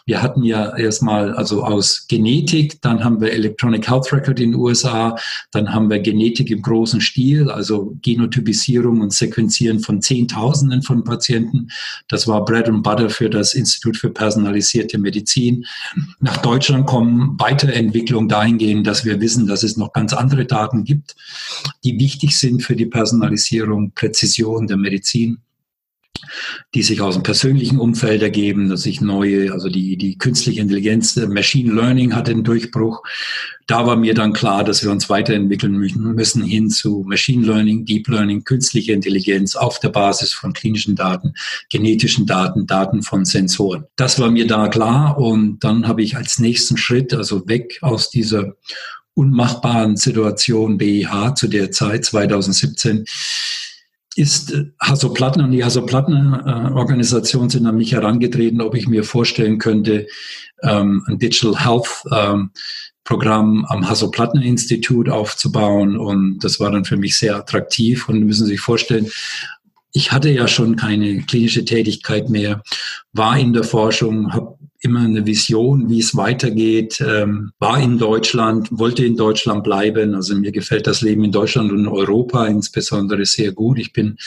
Wir 0.05 0.21
hatten 0.21 0.43
ja 0.43 0.77
erstmal 0.77 1.33
also 1.33 1.65
aus 1.65 2.05
Genetik, 2.07 2.81
dann 2.81 3.03
haben 3.03 3.19
wir 3.19 3.33
Electronic 3.33 3.89
Health 3.89 4.13
Record 4.13 4.39
in 4.39 4.53
den 4.53 4.59
USA, 4.61 5.17
dann 5.51 5.73
haben 5.73 5.89
wir 5.89 5.99
Genetik 5.99 6.49
im 6.51 6.61
großen 6.61 7.01
Stil, 7.01 7.51
also 7.51 7.97
Genotypisierung 8.01 9.01
und 9.01 9.11
Sequenzieren 9.11 9.81
von 9.81 10.01
Zehntausenden 10.01 10.81
von 10.83 11.03
Patienten. 11.03 11.67
Das 12.07 12.25
war 12.25 12.45
Bread 12.45 12.69
and 12.69 12.81
Butter 12.81 13.09
für 13.09 13.29
das 13.29 13.55
Institut 13.55 13.97
für 13.97 14.09
personalisierte 14.09 14.97
Medizin. 14.97 15.65
Nach 16.21 16.37
Deutschland 16.37 16.85
kommen 16.85 17.37
Weiterentwicklungen 17.39 18.29
dahingehend, 18.29 18.87
dass 18.87 19.03
wir 19.03 19.19
wissen, 19.19 19.47
dass 19.47 19.63
es 19.63 19.75
noch 19.75 19.91
ganz 19.91 20.13
andere 20.13 20.45
Daten 20.45 20.85
gibt, 20.85 21.17
die 21.83 21.99
wichtig 21.99 22.39
sind 22.39 22.63
für 22.63 22.77
die 22.77 22.85
Personalisierung, 22.85 23.91
Präzision 23.91 24.67
der 24.67 24.76
der 24.77 24.91
Medizin, 24.91 25.39
die 26.73 26.83
sich 26.83 27.01
aus 27.01 27.15
dem 27.15 27.23
persönlichen 27.23 27.79
Umfeld 27.79 28.21
ergeben, 28.21 28.69
dass 28.69 28.83
sich 28.83 29.01
neue, 29.01 29.51
also 29.51 29.69
die, 29.69 29.97
die 29.97 30.17
künstliche 30.17 30.61
Intelligenz, 30.61 31.15
Machine 31.15 31.73
Learning 31.73 32.15
hat 32.15 32.27
den 32.27 32.43
Durchbruch. 32.43 33.03
Da 33.67 33.85
war 33.85 33.97
mir 33.97 34.13
dann 34.13 34.33
klar, 34.33 34.63
dass 34.63 34.83
wir 34.83 34.91
uns 34.91 35.09
weiterentwickeln 35.09 35.73
müssen 35.77 36.43
hin 36.43 36.69
zu 36.69 37.03
Machine 37.07 37.45
Learning, 37.45 37.85
Deep 37.85 38.07
Learning, 38.07 38.43
künstliche 38.43 38.93
Intelligenz 38.93 39.55
auf 39.55 39.79
der 39.79 39.89
Basis 39.89 40.33
von 40.33 40.53
klinischen 40.53 40.95
Daten, 40.95 41.33
genetischen 41.69 42.25
Daten, 42.25 42.65
Daten 42.65 43.03
von 43.03 43.25
Sensoren. 43.25 43.85
Das 43.95 44.19
war 44.19 44.31
mir 44.31 44.47
da 44.47 44.69
klar 44.69 45.17
und 45.17 45.63
dann 45.63 45.87
habe 45.87 46.01
ich 46.01 46.15
als 46.15 46.39
nächsten 46.39 46.77
Schritt, 46.77 47.13
also 47.13 47.47
weg 47.47 47.79
aus 47.81 48.09
dieser 48.09 48.55
unmachbaren 49.13 49.97
Situation 49.97 50.77
BIH 50.77 51.33
zu 51.35 51.47
der 51.47 51.71
Zeit 51.71 52.05
2017, 52.05 53.05
ist 54.17 54.51
äh, 54.51 54.65
Hasso 54.79 55.13
Plattner 55.13 55.45
und 55.45 55.51
die 55.51 55.63
Hasso 55.63 55.85
Plattner 55.85 56.43
äh, 56.45 56.73
Organisation 56.73 57.49
sind 57.49 57.65
an 57.65 57.77
mich 57.77 57.93
herangetreten, 57.93 58.61
ob 58.61 58.75
ich 58.75 58.87
mir 58.87 59.03
vorstellen 59.03 59.59
könnte, 59.59 60.07
ähm, 60.63 61.03
ein 61.07 61.19
Digital 61.19 61.57
Health 61.63 62.03
ähm, 62.11 62.51
Programm 63.03 63.65
am 63.65 63.87
Hasso 63.87 64.09
Plattner 64.09 64.41
Institut 64.41 65.07
aufzubauen. 65.07 65.97
Und 65.97 66.39
das 66.39 66.59
war 66.59 66.71
dann 66.71 66.83
für 66.83 66.97
mich 66.97 67.17
sehr 67.17 67.35
attraktiv. 67.35 68.09
Und 68.09 68.23
müssen 68.23 68.45
Sie 68.45 68.53
sich 68.53 68.59
vorstellen, 68.59 69.07
ich 69.93 70.11
hatte 70.11 70.29
ja 70.29 70.47
schon 70.47 70.75
keine 70.75 71.21
klinische 71.21 71.63
Tätigkeit 71.63 72.29
mehr, 72.29 72.61
war 73.13 73.37
in 73.37 73.53
der 73.53 73.63
Forschung, 73.63 74.33
habe 74.33 74.57
immer 74.81 75.01
eine 75.01 75.25
Vision, 75.25 75.89
wie 75.89 75.99
es 75.99 76.15
weitergeht, 76.15 77.03
ähm, 77.05 77.51
war 77.59 77.79
in 77.79 77.97
Deutschland, 77.97 78.69
wollte 78.71 79.05
in 79.05 79.17
Deutschland 79.17 79.63
bleiben. 79.63 80.13
Also 80.13 80.35
mir 80.35 80.51
gefällt 80.51 80.87
das 80.87 81.01
Leben 81.01 81.23
in 81.23 81.31
Deutschland 81.31 81.71
und 81.71 81.79
in 81.79 81.87
Europa 81.87 82.45
insbesondere 82.45 83.25
sehr 83.25 83.51
gut. 83.51 83.79
Ich 83.79 83.91
bin 83.91 84.17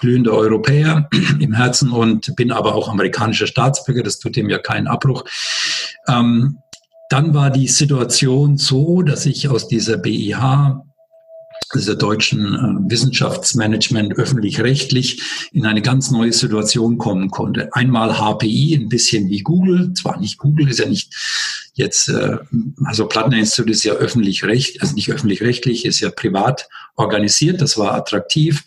glühender 0.00 0.32
Europäer 0.32 1.08
im 1.40 1.52
Herzen 1.52 1.90
und 1.90 2.34
bin 2.36 2.52
aber 2.52 2.74
auch 2.74 2.88
amerikanischer 2.88 3.46
Staatsbürger. 3.46 4.02
Das 4.02 4.18
tut 4.18 4.36
dem 4.36 4.48
ja 4.48 4.58
keinen 4.58 4.86
Abbruch. 4.86 5.24
Ähm, 6.06 6.58
dann 7.10 7.34
war 7.34 7.50
die 7.50 7.68
Situation 7.68 8.58
so, 8.58 9.02
dass 9.02 9.26
ich 9.26 9.48
aus 9.48 9.66
dieser 9.66 9.96
BIH 9.96 10.84
dieser 11.74 11.96
deutschen 11.96 12.54
äh, 12.54 12.90
Wissenschaftsmanagement 12.90 14.14
öffentlich-rechtlich 14.14 15.22
in 15.52 15.66
eine 15.66 15.82
ganz 15.82 16.10
neue 16.10 16.32
Situation 16.32 16.98
kommen 16.98 17.30
konnte. 17.30 17.74
Einmal 17.74 18.18
HPI, 18.18 18.74
ein 18.74 18.88
bisschen 18.88 19.28
wie 19.28 19.40
Google, 19.40 19.92
zwar 19.94 20.18
nicht 20.18 20.38
Google, 20.38 20.68
ist 20.68 20.78
ja 20.78 20.88
nicht 20.88 21.14
jetzt, 21.74 22.08
äh, 22.08 22.38
also 22.84 23.06
Plattner 23.06 23.38
Institut 23.38 23.70
ist 23.70 23.84
ja 23.84 23.94
öffentlich-recht, 23.94 24.80
also 24.82 24.94
nicht 24.94 25.10
öffentlich-rechtlich, 25.10 25.84
ist 25.84 26.00
ja 26.00 26.10
privat 26.10 26.68
organisiert, 26.96 27.60
das 27.60 27.78
war 27.78 27.94
attraktiv, 27.94 28.64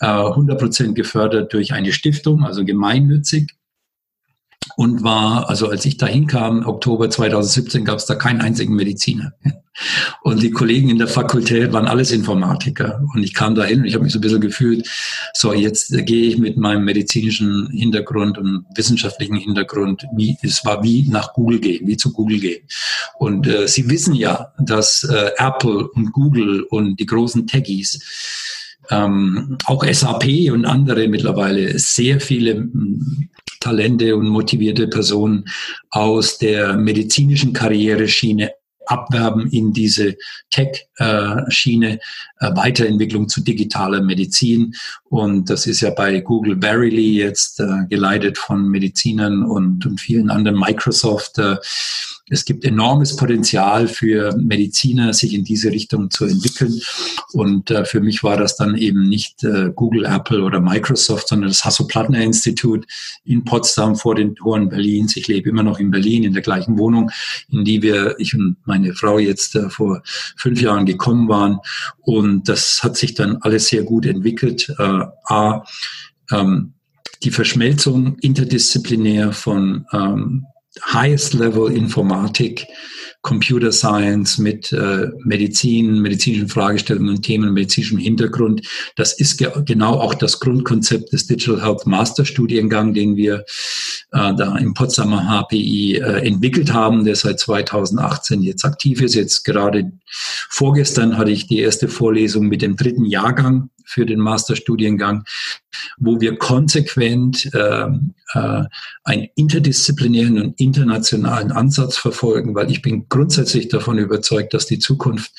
äh, 0.00 0.06
100 0.06 0.58
Prozent 0.58 0.94
gefördert 0.94 1.52
durch 1.52 1.72
eine 1.72 1.92
Stiftung, 1.92 2.44
also 2.44 2.64
gemeinnützig 2.64 3.52
und 4.76 5.02
war, 5.02 5.48
also 5.48 5.68
als 5.68 5.84
ich 5.84 5.96
da 5.96 6.06
hinkam, 6.06 6.66
Oktober 6.66 7.10
2017, 7.10 7.84
gab 7.84 7.98
es 7.98 8.06
da 8.06 8.14
keinen 8.14 8.40
einzigen 8.40 8.74
Mediziner. 8.74 9.32
Und 10.22 10.42
die 10.42 10.52
Kollegen 10.52 10.88
in 10.88 10.98
der 10.98 11.08
Fakultät 11.08 11.72
waren 11.72 11.86
alles 11.86 12.12
Informatiker. 12.12 13.04
Und 13.12 13.24
ich 13.24 13.34
kam 13.34 13.56
da 13.56 13.64
hin 13.64 13.80
und 13.80 13.86
ich 13.86 13.94
habe 13.94 14.04
mich 14.04 14.12
so 14.12 14.18
ein 14.18 14.22
bisschen 14.22 14.40
gefühlt, 14.40 14.88
so 15.34 15.52
jetzt 15.52 15.92
gehe 16.06 16.28
ich 16.28 16.38
mit 16.38 16.56
meinem 16.56 16.84
medizinischen 16.84 17.68
Hintergrund 17.70 18.38
und 18.38 18.66
wissenschaftlichen 18.76 19.34
Hintergrund, 19.34 20.06
wie 20.14 20.36
es 20.42 20.64
war 20.64 20.84
wie 20.84 21.08
nach 21.08 21.32
Google 21.34 21.58
gehen, 21.58 21.86
wie 21.88 21.96
zu 21.96 22.12
Google 22.12 22.38
gehen. 22.38 22.62
Und 23.18 23.48
äh, 23.48 23.66
Sie 23.66 23.90
wissen 23.90 24.14
ja, 24.14 24.52
dass 24.58 25.02
äh, 25.04 25.30
Apple 25.38 25.88
und 25.88 26.12
Google 26.12 26.62
und 26.62 27.00
die 27.00 27.06
großen 27.06 27.46
Techies 27.48 27.98
ähm, 28.90 29.56
auch 29.64 29.84
SAP 29.84 30.52
und 30.52 30.66
andere 30.66 31.08
mittlerweile 31.08 31.78
sehr 31.78 32.20
viele 32.20 32.68
Talente 33.64 34.14
und 34.14 34.28
motivierte 34.28 34.88
Personen 34.88 35.46
aus 35.90 36.36
der 36.36 36.76
medizinischen 36.76 37.54
Karriereschiene 37.54 38.52
abwerben 38.86 39.48
in 39.50 39.72
diese 39.72 40.16
Tech-Schiene, 40.50 41.98
äh, 42.40 42.56
Weiterentwicklung 42.56 43.28
zu 43.28 43.40
digitaler 43.42 44.02
Medizin. 44.02 44.74
Und 45.04 45.48
das 45.48 45.66
ist 45.66 45.80
ja 45.80 45.90
bei 45.90 46.20
Google 46.20 46.58
Verily 46.60 47.14
jetzt 47.14 47.60
äh, 47.60 47.86
geleitet 47.88 48.36
von 48.36 48.68
Medizinern 48.68 49.42
und, 49.42 49.86
und 49.86 49.98
vielen 49.98 50.30
anderen 50.30 50.58
Microsoft. 50.58 51.38
Es 52.30 52.46
gibt 52.46 52.64
enormes 52.64 53.16
Potenzial 53.16 53.86
für 53.86 54.34
Mediziner, 54.38 55.12
sich 55.12 55.34
in 55.34 55.44
diese 55.44 55.70
Richtung 55.70 56.10
zu 56.10 56.24
entwickeln. 56.24 56.80
Und 57.32 57.70
äh, 57.70 57.84
für 57.84 58.00
mich 58.00 58.22
war 58.22 58.38
das 58.38 58.56
dann 58.56 58.78
eben 58.78 59.08
nicht 59.10 59.44
äh, 59.44 59.70
Google, 59.74 60.06
Apple 60.06 60.42
oder 60.42 60.58
Microsoft, 60.60 61.28
sondern 61.28 61.50
das 61.50 61.66
Hasso-Plattner-Institut 61.66 62.86
in 63.24 63.44
Potsdam 63.44 63.96
vor 63.96 64.14
den 64.14 64.34
Toren 64.36 64.70
Berlins. 64.70 65.16
Ich 65.16 65.28
lebe 65.28 65.50
immer 65.50 65.62
noch 65.62 65.78
in 65.78 65.90
Berlin 65.90 66.24
in 66.24 66.32
der 66.32 66.40
gleichen 66.40 66.78
Wohnung, 66.78 67.10
in 67.50 67.62
die 67.64 67.82
wir, 67.82 68.14
ich 68.18 68.34
und 68.34 68.56
meine 68.64 68.94
Frau 68.94 69.18
jetzt 69.18 69.54
äh, 69.54 69.68
vor 69.68 70.02
fünf 70.36 70.62
Jahren 70.62 70.86
gekommen 70.86 71.28
waren. 71.28 71.58
Und 72.00 72.48
das 72.48 72.80
hat 72.82 72.96
sich 72.96 73.12
dann 73.12 73.36
alles 73.42 73.68
sehr 73.68 73.82
gut 73.82 74.06
entwickelt. 74.06 74.74
Äh, 74.78 75.04
A, 75.24 75.64
ähm, 76.32 76.72
die 77.22 77.30
Verschmelzung 77.30 78.16
interdisziplinär 78.20 79.32
von 79.32 79.86
ähm, 79.92 80.46
Highest 80.82 81.34
Level 81.34 81.70
Informatik, 81.70 82.66
Computer 83.22 83.72
Science 83.72 84.38
mit 84.38 84.70
äh, 84.72 85.08
Medizin, 85.24 86.00
medizinischen 86.00 86.48
Fragestellungen 86.48 87.08
und 87.16 87.22
Themen, 87.22 87.54
medizinischem 87.54 87.98
Hintergrund. 87.98 88.66
Das 88.96 89.14
ist 89.14 89.38
ge 89.38 89.48
genau 89.64 89.94
auch 89.94 90.14
das 90.14 90.40
Grundkonzept 90.40 91.12
des 91.12 91.26
Digital 91.26 91.62
Health 91.62 91.86
Master 91.86 92.26
Studiengang, 92.26 92.92
den 92.92 93.16
wir 93.16 93.46
äh, 94.12 94.34
da 94.34 94.56
im 94.58 94.74
Potsdamer 94.74 95.26
HPI 95.26 95.96
äh, 95.96 96.26
entwickelt 96.26 96.74
haben, 96.74 97.04
der 97.04 97.16
seit 97.16 97.40
2018 97.40 98.42
jetzt 98.42 98.64
aktiv 98.66 99.00
ist. 99.00 99.14
Jetzt 99.14 99.44
gerade 99.44 99.90
vorgestern 100.50 101.16
hatte 101.16 101.30
ich 101.30 101.46
die 101.46 101.60
erste 101.60 101.88
Vorlesung 101.88 102.48
mit 102.48 102.60
dem 102.60 102.76
dritten 102.76 103.06
Jahrgang 103.06 103.70
für 103.84 104.06
den 104.06 104.20
Masterstudiengang, 104.20 105.24
wo 105.98 106.20
wir 106.20 106.36
konsequent 106.36 107.50
äh, 107.54 107.86
äh, 108.34 108.64
einen 109.04 109.28
interdisziplinären 109.36 110.40
und 110.40 110.60
internationalen 110.60 111.52
Ansatz 111.52 111.96
verfolgen, 111.96 112.54
weil 112.54 112.70
ich 112.70 112.82
bin 112.82 113.06
grundsätzlich 113.08 113.68
davon 113.68 113.98
überzeugt, 113.98 114.54
dass 114.54 114.66
die 114.66 114.78
Zukunft 114.78 115.32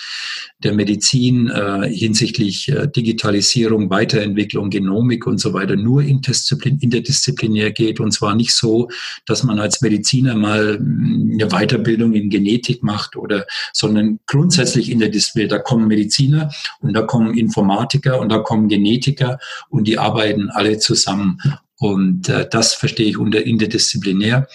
der 0.63 0.73
Medizin 0.73 1.49
äh, 1.49 1.89
hinsichtlich 1.89 2.69
äh, 2.69 2.87
Digitalisierung, 2.87 3.89
Weiterentwicklung, 3.89 4.69
Genomik 4.69 5.27
und 5.27 5.39
so 5.39 5.53
weiter 5.53 5.75
nur 5.75 6.01
interdisziplinär 6.01 7.71
geht 7.71 7.99
und 7.99 8.11
zwar 8.11 8.35
nicht 8.35 8.53
so, 8.53 8.89
dass 9.25 9.43
man 9.43 9.59
als 9.59 9.81
Mediziner 9.81 10.35
mal 10.35 10.77
hm, 10.77 11.31
eine 11.33 11.49
Weiterbildung 11.49 12.13
in 12.13 12.29
Genetik 12.29 12.83
macht 12.83 13.15
oder, 13.15 13.45
sondern 13.73 14.19
grundsätzlich 14.25 14.89
interdisziplinär. 14.91 15.49
Da 15.49 15.59
kommen 15.59 15.87
Mediziner 15.87 16.51
und 16.79 16.93
da 16.93 17.01
kommen 17.01 17.37
Informatiker 17.37 18.19
und 18.19 18.29
da 18.29 18.34
kommen 18.39 18.67
Genetiker 18.67 19.39
und 19.69 19.87
die 19.87 19.97
arbeiten 19.97 20.49
alle 20.49 20.77
zusammen. 20.79 21.39
Und 21.77 22.29
äh, 22.29 22.47
das 22.49 22.73
verstehe 22.73 23.07
ich 23.07 23.17
unter 23.17 23.45
interdisziplinär. 23.45 24.47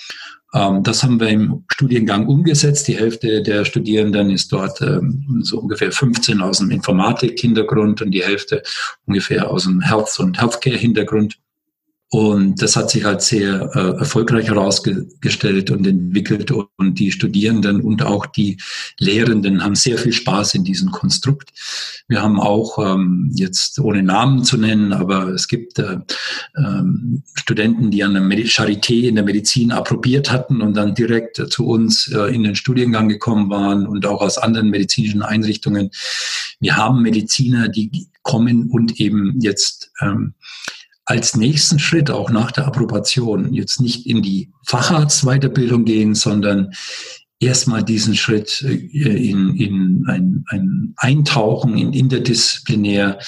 Ähm, 0.52 0.82
das 0.82 1.02
haben 1.02 1.20
wir 1.20 1.28
im 1.28 1.64
Studiengang 1.72 2.26
umgesetzt. 2.26 2.88
Die 2.88 2.96
Hälfte 2.96 3.42
der 3.42 3.64
Studierenden 3.64 4.30
ist 4.30 4.52
dort 4.52 4.80
ähm, 4.80 5.40
so 5.42 5.60
ungefähr 5.60 5.92
15 5.92 6.40
aus 6.40 6.58
dem 6.58 6.70
Informatik-Hintergrund 6.70 8.02
und 8.02 8.10
die 8.10 8.24
Hälfte 8.24 8.62
ungefähr 9.06 9.50
aus 9.50 9.64
dem 9.64 9.80
Health- 9.80 10.18
und 10.18 10.40
Healthcare-Hintergrund. 10.40 11.38
Und 12.12 12.60
das 12.60 12.74
hat 12.74 12.90
sich 12.90 13.04
halt 13.04 13.22
sehr 13.22 13.70
äh, 13.72 13.98
erfolgreich 14.00 14.48
herausgestellt 14.48 15.70
und 15.70 15.86
entwickelt. 15.86 16.50
Und 16.50 16.98
die 16.98 17.12
Studierenden 17.12 17.80
und 17.82 18.02
auch 18.02 18.26
die 18.26 18.56
Lehrenden 18.98 19.62
haben 19.62 19.76
sehr 19.76 19.96
viel 19.96 20.12
Spaß 20.12 20.54
in 20.54 20.64
diesem 20.64 20.90
Konstrukt. 20.90 21.50
Wir 22.08 22.20
haben 22.20 22.40
auch, 22.40 22.78
ähm, 22.78 23.30
jetzt 23.36 23.78
ohne 23.78 24.02
Namen 24.02 24.42
zu 24.42 24.56
nennen, 24.56 24.92
aber 24.92 25.28
es 25.28 25.46
gibt 25.46 25.78
äh, 25.78 25.98
ähm, 26.56 27.22
Studenten, 27.34 27.92
die 27.92 28.02
an 28.02 28.14
der 28.14 28.22
Medi 28.22 28.42
Charité 28.42 29.06
in 29.06 29.14
der 29.14 29.24
Medizin 29.24 29.70
approbiert 29.70 30.32
hatten 30.32 30.62
und 30.62 30.74
dann 30.76 30.96
direkt 30.96 31.38
äh, 31.38 31.48
zu 31.48 31.64
uns 31.64 32.08
äh, 32.08 32.34
in 32.34 32.42
den 32.42 32.56
Studiengang 32.56 33.08
gekommen 33.08 33.50
waren 33.50 33.86
und 33.86 34.04
auch 34.04 34.20
aus 34.20 34.36
anderen 34.36 34.70
medizinischen 34.70 35.22
Einrichtungen. 35.22 35.92
Wir 36.58 36.76
haben 36.76 37.02
Mediziner, 37.02 37.68
die 37.68 38.08
kommen 38.22 38.68
und 38.68 39.00
eben 39.00 39.40
jetzt 39.40 39.92
ähm, 40.00 40.34
als 41.10 41.36
nächsten 41.36 41.80
Schritt 41.80 42.08
auch 42.08 42.30
nach 42.30 42.52
der 42.52 42.68
Approbation 42.68 43.52
jetzt 43.52 43.80
nicht 43.80 44.06
in 44.06 44.22
die 44.22 44.52
Facharztweiterbildung 44.64 45.84
gehen, 45.84 46.14
sondern 46.14 46.70
erstmal 47.40 47.82
diesen 47.82 48.14
Schritt 48.14 48.62
äh, 48.62 48.74
in, 48.74 49.56
in 49.56 50.04
ein, 50.06 50.44
ein 50.50 50.94
Eintauchen 50.96 51.76
in 51.76 51.92
interdisziplinär 51.92 53.18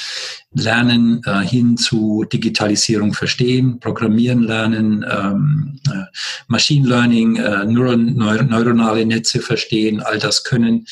Lernen 0.54 1.22
äh, 1.24 1.40
hin 1.40 1.76
zu 1.76 2.24
Digitalisierung 2.32 3.14
verstehen, 3.14 3.80
Programmieren 3.80 4.44
lernen, 4.44 5.04
ähm, 5.10 5.80
äh, 5.88 6.04
Machine 6.46 6.88
Learning, 6.88 7.34
äh, 7.34 7.64
Neuron, 7.64 8.14
neuronale 8.14 9.04
Netze 9.06 9.40
verstehen, 9.40 10.00
all 10.00 10.20
das 10.20 10.44
können 10.44 10.86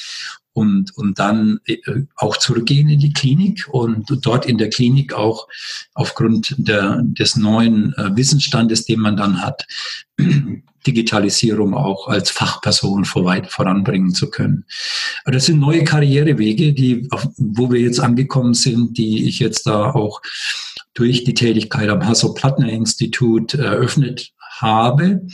und, 0.53 0.97
und 0.97 1.19
dann 1.19 1.61
äh, 1.67 1.79
auch 2.17 2.37
zurückgehen 2.37 2.89
in 2.89 2.99
die 2.99 3.13
Klinik 3.13 3.69
und 3.71 4.07
dort 4.23 4.47
in 4.47 4.59
der 4.59 4.71
Klinik 4.71 5.13
auch 5.13 5.49
aufgrund 5.95 6.55
der, 6.59 7.03
des 7.03 7.37
neuen 7.37 7.95
äh, 7.95 8.17
Wissensstandes, 8.17 8.85
den 8.85 9.01
man 9.01 9.17
dann 9.17 9.43
hat, 9.43 9.67
Digitalisierung 10.87 11.75
auch 11.75 12.09
als 12.09 12.31
Fachperson 12.31 13.05
voranbringen 13.05 14.15
zu 14.15 14.31
können. 14.31 14.65
Aber 15.25 15.33
das 15.33 15.47
sind 15.47 15.61
neue 15.61 15.85
Karrierewege, 15.85 16.73
die, 16.73 17.07
wo 17.37 17.71
wir 17.71 17.81
jetzt 17.81 18.01
angekommen 18.01 18.55
sind, 18.55 18.97
die 18.97 19.29
ich 19.29 19.41
jetzt 19.41 19.67
da 19.67 19.91
auch 19.91 20.23
durch 20.95 21.25
die 21.25 21.35
Tätigkeit 21.35 21.91
am 21.91 22.07
Hasso-Plattner-Institut 22.07 23.55
eröffnet 23.55 24.33
habe. 24.61 25.27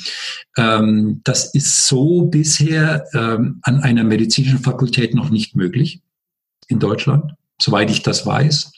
Ähm, 0.56 1.20
das 1.24 1.54
ist 1.54 1.86
so 1.86 2.22
bisher 2.22 3.04
ähm, 3.14 3.58
an 3.62 3.80
einer 3.80 4.04
medizinischen 4.04 4.60
Fakultät 4.60 5.14
noch 5.14 5.30
nicht 5.30 5.56
möglich 5.56 6.00
in 6.68 6.78
Deutschland, 6.78 7.34
soweit 7.60 7.90
ich 7.90 8.02
das 8.02 8.26
weiß. 8.26 8.72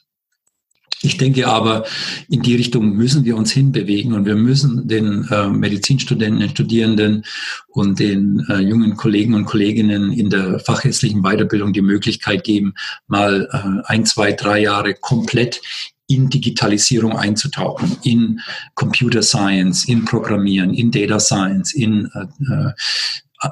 Ich 1.01 1.17
denke 1.17 1.47
aber, 1.47 1.85
in 2.29 2.43
die 2.43 2.57
Richtung 2.57 2.97
müssen 2.97 3.25
wir 3.25 3.37
uns 3.37 3.53
hinbewegen 3.53 4.15
und 4.15 4.27
wir 4.27 4.35
müssen 4.35 4.89
den 4.89 5.29
äh, 5.31 5.49
Medizinstudenten, 5.49 6.41
den 6.41 6.51
Studierenden 6.51 7.25
und 7.69 8.01
den 8.01 8.45
äh, 8.49 8.59
jungen 8.59 8.97
Kollegen 8.97 9.35
und 9.35 9.45
Kolleginnen 9.45 10.13
in 10.13 10.29
der 10.29 10.59
fachärztlichen 10.59 11.23
Weiterbildung 11.23 11.73
die 11.73 11.83
Möglichkeit 11.83 12.43
geben, 12.43 12.75
mal 13.07 13.49
äh, 13.53 13.89
ein, 13.89 14.07
zwei, 14.07 14.33
drei 14.33 14.61
Jahre 14.61 14.95
komplett 14.95 15.61
in 16.09 16.29
Digitalisierung 16.29 17.17
einzutauchen, 17.17 17.97
in 18.03 18.41
Computer 18.75 19.23
Science, 19.23 19.87
in 19.87 20.05
Programmieren, 20.05 20.75
in 20.75 20.91
Data 20.91 21.21
Science, 21.21 21.75
in 21.75 22.11
äh, 22.15 22.73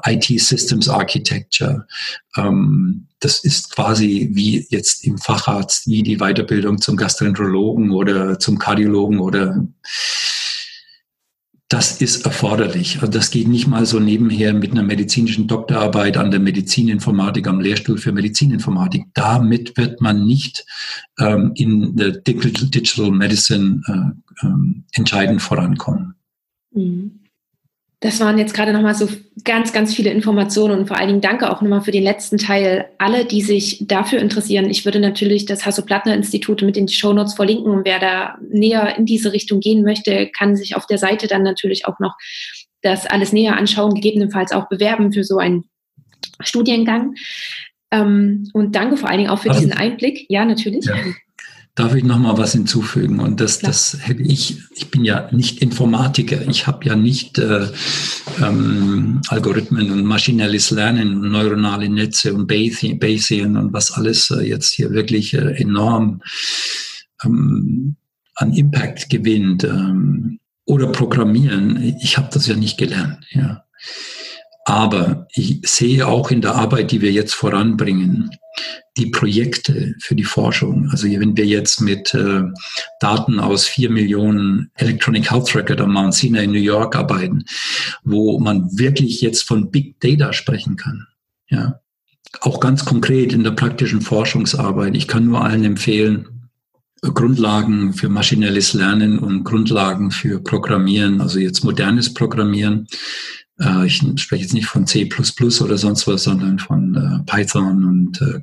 IT 0.05 0.41
Systems 0.41 0.89
Architecture. 0.89 1.87
Ähm, 2.35 3.07
das 3.19 3.43
ist 3.43 3.71
quasi 3.71 4.29
wie 4.33 4.67
jetzt 4.69 5.05
im 5.05 5.17
Facharzt, 5.17 5.87
wie 5.87 6.03
die 6.03 6.17
Weiterbildung 6.17 6.81
zum 6.81 6.97
Gastroenterologen 6.97 7.91
oder 7.91 8.37
zum 8.39 8.57
Kardiologen 8.57 9.19
oder 9.19 9.65
das 11.69 12.01
ist 12.01 12.25
erforderlich. 12.25 13.01
Also 13.01 13.11
das 13.11 13.29
geht 13.29 13.47
nicht 13.49 13.67
mal 13.67 13.85
so 13.85 13.99
nebenher 13.99 14.53
mit 14.53 14.71
einer 14.71 14.83
medizinischen 14.83 15.47
Doktorarbeit 15.47 16.15
an 16.15 16.31
der 16.31 16.39
Medizininformatik, 16.39 17.45
am 17.47 17.59
Lehrstuhl 17.59 17.97
für 17.97 18.13
Medizininformatik. 18.13 19.07
Damit 19.13 19.75
wird 19.75 19.99
man 19.99 20.25
nicht 20.25 20.65
ähm, 21.19 21.51
in 21.55 21.97
der 21.97 22.11
Digital 22.11 23.11
Medicine 23.11 23.81
äh, 23.87 24.45
ähm, 24.45 24.85
entscheidend 24.93 25.41
vorankommen. 25.41 26.15
Mhm. 26.71 27.19
Das 27.99 28.19
waren 28.19 28.37
jetzt 28.37 28.53
gerade 28.53 28.73
nochmal 28.73 28.93
so 28.93 29.09
ganz, 29.43 29.73
ganz 29.73 29.95
viele 29.95 30.11
Informationen 30.11 30.79
und 30.79 30.87
vor 30.87 30.97
allen 30.97 31.07
Dingen 31.07 31.21
danke 31.21 31.49
auch 31.49 31.61
nochmal 31.61 31.81
für 31.81 31.91
den 31.91 32.03
letzten 32.03 32.37
Teil. 32.37 32.85
Alle, 32.99 33.25
die 33.25 33.41
sich 33.41 33.87
dafür 33.87 34.19
interessieren, 34.19 34.69
ich 34.69 34.85
würde 34.85 34.99
natürlich 34.99 35.45
das 35.45 35.65
Hasso-Plattner-Institut 35.65 36.61
mit 36.61 36.77
in 36.77 36.85
die 36.85 36.93
Shownotes 36.93 37.33
verlinken 37.33 37.71
und 37.71 37.85
wer 37.85 37.99
da 37.99 38.37
näher 38.51 38.95
in 38.97 39.07
diese 39.07 39.33
Richtung 39.33 39.61
gehen 39.61 39.83
möchte, 39.83 40.29
kann 40.37 40.55
sich 40.55 40.75
auf 40.75 40.85
der 40.85 40.99
Seite 40.99 41.27
dann 41.27 41.41
natürlich 41.41 41.87
auch 41.87 41.99
noch 41.99 42.13
das 42.83 43.07
alles 43.07 43.33
näher 43.33 43.57
anschauen, 43.57 43.95
gegebenenfalls 43.95 44.51
auch 44.51 44.69
bewerben 44.69 45.11
für 45.11 45.23
so 45.23 45.39
einen 45.39 45.63
Studiengang. 46.41 47.15
Ähm, 47.89 48.49
und 48.53 48.75
danke 48.75 48.97
vor 48.97 49.09
allen 49.09 49.19
Dingen 49.19 49.29
auch 49.31 49.39
für 49.39 49.49
also, 49.49 49.61
diesen 49.61 49.73
Einblick. 49.73 50.25
Ja, 50.29 50.45
natürlich. 50.45 50.85
Ja. 50.85 50.93
Darf 51.77 51.93
ich 51.93 52.03
noch 52.03 52.17
mal 52.17 52.39
was 52.39 52.53
hinzufügen? 52.53 53.19
Und 53.19 53.39
das, 53.39 53.59
das 53.59 53.99
hätte 54.01 54.23
ich, 54.23 54.63
ich 54.71 54.89
bin 54.89 55.05
ja 55.05 55.29
nicht 55.31 55.61
Informatiker, 55.61 56.41
ich 56.47 56.65
habe 56.65 56.83
ja 56.85 56.95
nicht 56.95 57.37
äh, 57.37 57.67
ähm, 58.41 59.21
Algorithmen 59.27 59.91
und 59.91 60.03
maschinelles 60.03 60.71
Lernen 60.71 61.17
und 61.17 61.29
neuronale 61.29 61.87
Netze 61.87 62.33
und 62.33 62.47
Bayesian 62.47 63.57
und 63.57 63.73
was 63.73 63.91
alles 63.91 64.31
äh, 64.31 64.41
jetzt 64.41 64.73
hier 64.73 64.89
wirklich 64.89 65.35
äh, 65.35 65.51
enorm 65.61 66.23
ähm, 67.23 67.95
an 68.33 68.53
Impact 68.53 69.11
gewinnt. 69.11 69.63
Ähm, 69.63 70.39
oder 70.65 70.87
Programmieren, 70.87 71.95
ich 72.01 72.17
habe 72.17 72.29
das 72.33 72.47
ja 72.47 72.55
nicht 72.55 72.79
gelernt. 72.79 73.23
Ja. 73.29 73.65
Aber 74.65 75.27
ich 75.31 75.61
sehe 75.63 76.07
auch 76.07 76.31
in 76.31 76.41
der 76.41 76.55
Arbeit, 76.55 76.89
die 76.89 77.01
wir 77.01 77.11
jetzt 77.11 77.35
voranbringen, 77.35 78.31
die 78.97 79.07
Projekte 79.07 79.95
für 79.99 80.15
die 80.15 80.23
Forschung. 80.23 80.89
Also 80.91 81.07
wenn 81.07 81.37
wir 81.37 81.45
jetzt 81.45 81.81
mit 81.81 82.13
äh, 82.13 82.43
Daten 82.99 83.39
aus 83.39 83.65
vier 83.65 83.89
Millionen 83.89 84.71
Electronic 84.75 85.29
Health 85.31 85.55
Record 85.55 85.81
am 85.81 85.93
Mount 85.93 86.13
Sinai 86.13 86.43
in 86.43 86.51
New 86.51 86.59
York 86.59 86.95
arbeiten, 86.95 87.45
wo 88.03 88.39
man 88.39 88.67
wirklich 88.77 89.21
jetzt 89.21 89.43
von 89.43 89.69
Big 89.69 89.99
Data 89.99 90.33
sprechen 90.33 90.75
kann. 90.75 91.07
Ja. 91.49 91.79
Auch 92.41 92.59
ganz 92.59 92.83
konkret 92.85 93.33
in 93.33 93.43
der 93.43 93.51
praktischen 93.51 94.01
Forschungsarbeit. 94.01 94.95
Ich 94.95 95.07
kann 95.07 95.25
nur 95.25 95.43
allen 95.43 95.63
empfehlen, 95.63 96.37
Grundlagen 97.01 97.93
für 97.93 98.09
maschinelles 98.09 98.73
Lernen 98.73 99.19
und 99.19 99.43
Grundlagen 99.43 100.11
für 100.11 100.41
Programmieren, 100.41 101.21
also 101.21 101.39
jetzt 101.39 101.63
modernes 101.63 102.13
Programmieren, 102.13 102.87
äh, 103.59 103.85
ich 103.85 104.01
spreche 104.17 104.43
jetzt 104.43 104.53
nicht 104.53 104.67
von 104.67 104.87
C++ 104.87 105.09
oder 105.61 105.77
sonst 105.77 106.07
was, 106.07 106.23
sondern 106.23 106.59
von 106.59 106.95
äh, 106.95 107.31
Python 107.31 107.85
und 107.85 108.21
äh, 108.21 108.41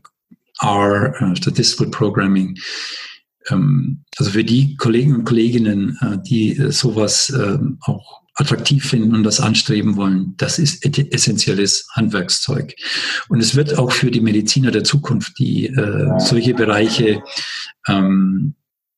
R, 0.60 1.14
äh, 1.20 1.36
Statistical 1.36 1.88
Programming. 1.90 2.58
Ähm, 3.48 4.04
also 4.16 4.30
für 4.30 4.44
die 4.44 4.76
Kollegen 4.76 5.14
und 5.14 5.24
Kolleginnen, 5.24 5.98
äh, 6.00 6.18
die 6.26 6.56
äh, 6.56 6.72
sowas 6.72 7.32
ähm, 7.36 7.78
auch 7.82 8.22
attraktiv 8.36 8.84
finden 8.84 9.14
und 9.14 9.22
das 9.22 9.38
anstreben 9.38 9.94
wollen, 9.94 10.34
das 10.38 10.58
ist 10.58 10.84
essentielles 10.84 11.86
Handwerkszeug. 11.92 12.74
Und 13.28 13.38
es 13.38 13.54
wird 13.54 13.78
auch 13.78 13.92
für 13.92 14.10
die 14.10 14.20
Mediziner 14.20 14.72
der 14.72 14.82
Zukunft, 14.82 15.38
die 15.38 15.72
solche 16.18 16.52
Bereiche 16.52 17.22
ähm, 17.86 18.56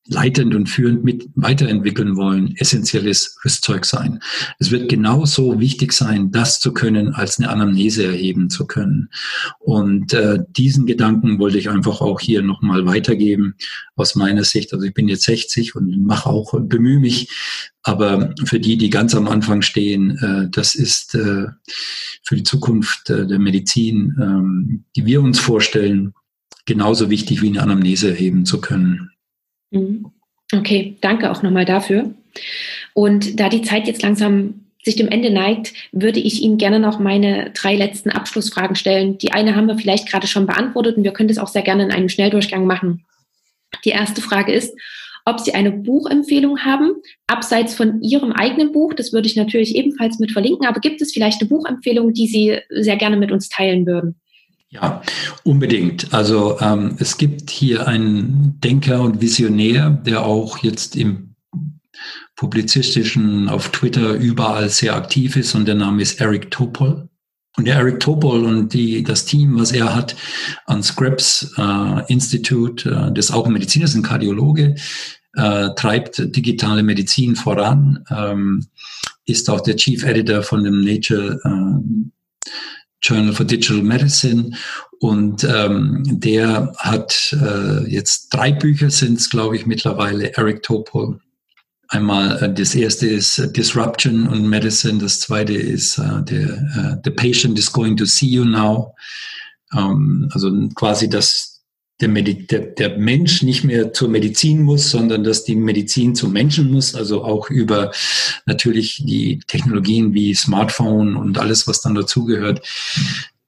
leitend 0.09 0.55
und 0.55 0.67
führend 0.67 1.03
mit 1.03 1.29
weiterentwickeln 1.35 2.15
wollen, 2.15 2.55
essentielles 2.57 3.37
Rüstzeug 3.43 3.85
sein. 3.85 4.19
Es 4.59 4.71
wird 4.71 4.89
genauso 4.89 5.59
wichtig 5.59 5.93
sein, 5.93 6.31
das 6.31 6.59
zu 6.59 6.73
können, 6.73 7.13
als 7.13 7.39
eine 7.39 7.49
Anamnese 7.49 8.05
erheben 8.05 8.49
zu 8.49 8.65
können. 8.67 9.09
Und 9.59 10.13
äh, 10.13 10.39
diesen 10.49 10.85
Gedanken 10.85 11.39
wollte 11.39 11.57
ich 11.57 11.69
einfach 11.69 12.01
auch 12.01 12.19
hier 12.19 12.41
nochmal 12.41 12.85
weitergeben 12.85 13.55
aus 13.95 14.15
meiner 14.15 14.43
Sicht. 14.43 14.73
Also 14.73 14.85
ich 14.85 14.93
bin 14.93 15.07
jetzt 15.07 15.23
60 15.23 15.75
und 15.75 16.05
mache 16.05 16.29
auch, 16.29 16.53
bemühe 16.59 16.99
mich, 16.99 17.29
aber 17.83 18.33
für 18.43 18.59
die, 18.59 18.77
die 18.77 18.89
ganz 18.89 19.15
am 19.15 19.27
Anfang 19.27 19.61
stehen, 19.61 20.17
äh, 20.17 20.49
das 20.49 20.75
ist 20.75 21.15
äh, 21.15 21.47
für 22.23 22.35
die 22.35 22.43
Zukunft 22.43 23.09
äh, 23.09 23.25
der 23.25 23.39
Medizin, 23.39 24.15
ähm, 24.21 24.83
die 24.95 25.05
wir 25.05 25.21
uns 25.21 25.39
vorstellen, 25.39 26.13
genauso 26.65 27.09
wichtig 27.09 27.41
wie 27.41 27.47
eine 27.47 27.63
Anamnese 27.63 28.09
erheben 28.09 28.45
zu 28.45 28.59
können. 28.59 29.11
Mhm. 29.71 30.11
Okay, 30.53 30.97
danke 31.01 31.31
auch 31.31 31.43
nochmal 31.43 31.65
dafür. 31.65 32.13
Und 32.93 33.39
da 33.39 33.49
die 33.49 33.61
Zeit 33.61 33.87
jetzt 33.87 34.01
langsam 34.01 34.65
sich 34.83 34.95
dem 34.95 35.09
Ende 35.09 35.29
neigt, 35.29 35.73
würde 35.91 36.19
ich 36.19 36.41
Ihnen 36.41 36.57
gerne 36.57 36.79
noch 36.79 36.97
meine 36.97 37.51
drei 37.51 37.75
letzten 37.75 38.09
Abschlussfragen 38.09 38.75
stellen. 38.75 39.17
Die 39.17 39.33
eine 39.33 39.55
haben 39.55 39.67
wir 39.67 39.77
vielleicht 39.77 40.09
gerade 40.09 40.27
schon 40.27 40.45
beantwortet 40.45 40.95
und 40.95 41.03
wir 41.03 41.11
können 41.11 41.27
das 41.27 41.39
auch 41.39 41.49
sehr 41.49 41.61
gerne 41.61 41.83
in 41.83 41.91
einem 41.91 42.07
Schnelldurchgang 42.07 42.65
machen. 42.65 43.05
Die 43.83 43.89
erste 43.89 44.21
Frage 44.21 44.53
ist, 44.53 44.73
ob 45.25 45.41
Sie 45.41 45.53
eine 45.53 45.73
Buchempfehlung 45.73 46.59
haben, 46.59 46.93
abseits 47.27 47.75
von 47.75 48.01
Ihrem 48.01 48.31
eigenen 48.31 48.71
Buch. 48.71 48.93
Das 48.93 49.11
würde 49.11 49.27
ich 49.27 49.35
natürlich 49.35 49.75
ebenfalls 49.75 50.19
mit 50.19 50.31
verlinken, 50.31 50.65
aber 50.65 50.79
gibt 50.79 51.01
es 51.01 51.11
vielleicht 51.11 51.41
eine 51.41 51.49
Buchempfehlung, 51.49 52.13
die 52.13 52.27
Sie 52.27 52.57
sehr 52.69 52.95
gerne 52.95 53.17
mit 53.17 53.33
uns 53.33 53.49
teilen 53.49 53.85
würden? 53.85 54.15
Ja, 54.69 55.01
unbedingt. 55.43 56.13
Also 56.13 56.59
ähm, 56.59 56.97
es 56.99 57.17
gibt 57.17 57.49
hier 57.49 57.87
einen 57.87 58.59
Denker 58.59 59.01
und 59.01 59.21
Visionär, 59.21 59.89
der 59.89 60.25
auch 60.25 60.57
jetzt 60.57 60.95
im 60.95 61.35
publizistischen, 62.35 63.49
auf 63.49 63.69
Twitter 63.69 64.13
überall 64.13 64.69
sehr 64.69 64.95
aktiv 64.95 65.35
ist 65.37 65.55
und 65.55 65.67
der 65.67 65.75
Name 65.75 66.01
ist 66.01 66.19
Eric 66.19 66.51
Topol. 66.51 67.09
Und 67.55 67.65
der 67.65 67.75
Eric 67.77 67.99
Topol 68.01 68.45
und 68.45 68.73
die, 68.73 69.03
das 69.03 69.25
Team, 69.25 69.59
was 69.59 69.71
er 69.71 69.95
hat 69.95 70.15
an 70.65 70.83
Scripps 70.83 71.53
äh, 71.57 72.13
Institute, 72.13 72.87
äh, 72.89 73.11
das 73.11 73.31
auch 73.31 73.47
ein 73.47 73.53
Mediziner 73.53 73.85
ist, 73.85 73.95
ein 73.95 74.03
Kardiologe, 74.03 74.75
äh, 75.33 75.69
treibt 75.75 76.35
digitale 76.35 76.83
Medizin 76.83 77.35
voran, 77.35 78.05
ähm, 78.11 78.67
ist 79.25 79.49
auch 79.49 79.61
der 79.61 79.75
Chief 79.75 80.03
Editor 80.03 80.43
von 80.43 80.63
dem 80.63 80.81
Nature 80.81 81.39
äh, 81.43 82.49
Journal 83.01 83.33
for 83.33 83.45
Digital 83.45 83.81
Medicine 83.83 84.51
und 84.99 85.43
ähm, 85.43 86.03
der 86.05 86.73
hat 86.77 87.35
äh, 87.39 87.87
jetzt 87.89 88.29
drei 88.29 88.51
Bücher 88.51 88.89
sind 88.89 89.19
es, 89.19 89.29
glaube 89.29 89.55
ich, 89.55 89.65
mittlerweile, 89.65 90.35
Eric 90.35 90.63
Topol. 90.63 91.19
Einmal 91.89 92.41
äh, 92.43 92.53
das 92.53 92.73
erste 92.75 93.07
ist 93.07 93.37
äh, 93.37 93.51
Disruption 93.51 94.27
und 94.27 94.47
Medicine, 94.47 94.97
das 94.97 95.19
zweite 95.19 95.53
ist 95.53 95.97
äh, 95.99 96.23
der, 96.23 96.47
äh, 96.49 96.97
The 97.03 97.11
Patient 97.11 97.59
is 97.59 97.71
going 97.71 97.95
to 97.97 98.05
see 98.05 98.27
you 98.27 98.43
now. 98.43 98.95
Ähm, 99.75 100.29
also 100.33 100.51
quasi 100.75 101.09
das 101.09 101.56
der, 101.99 102.09
der, 102.09 102.59
der 102.59 102.97
Mensch 102.97 103.41
nicht 103.41 103.63
mehr 103.63 103.91
zur 103.91 104.09
Medizin 104.09 104.61
muss, 104.61 104.89
sondern 104.89 105.23
dass 105.23 105.43
die 105.43 105.55
Medizin 105.55 106.13
zum 106.13 106.31
Menschen 106.31 106.71
muss, 106.71 106.93
also 106.93 107.23
auch 107.23 107.49
über 107.49 107.91
natürlich 108.45 109.03
die 109.05 109.39
Technologien 109.47 110.13
wie 110.13 110.35
Smartphone 110.35 111.15
und 111.15 111.37
alles, 111.37 111.67
was 111.67 111.81
dann 111.81 111.95
dazugehört. 111.95 112.61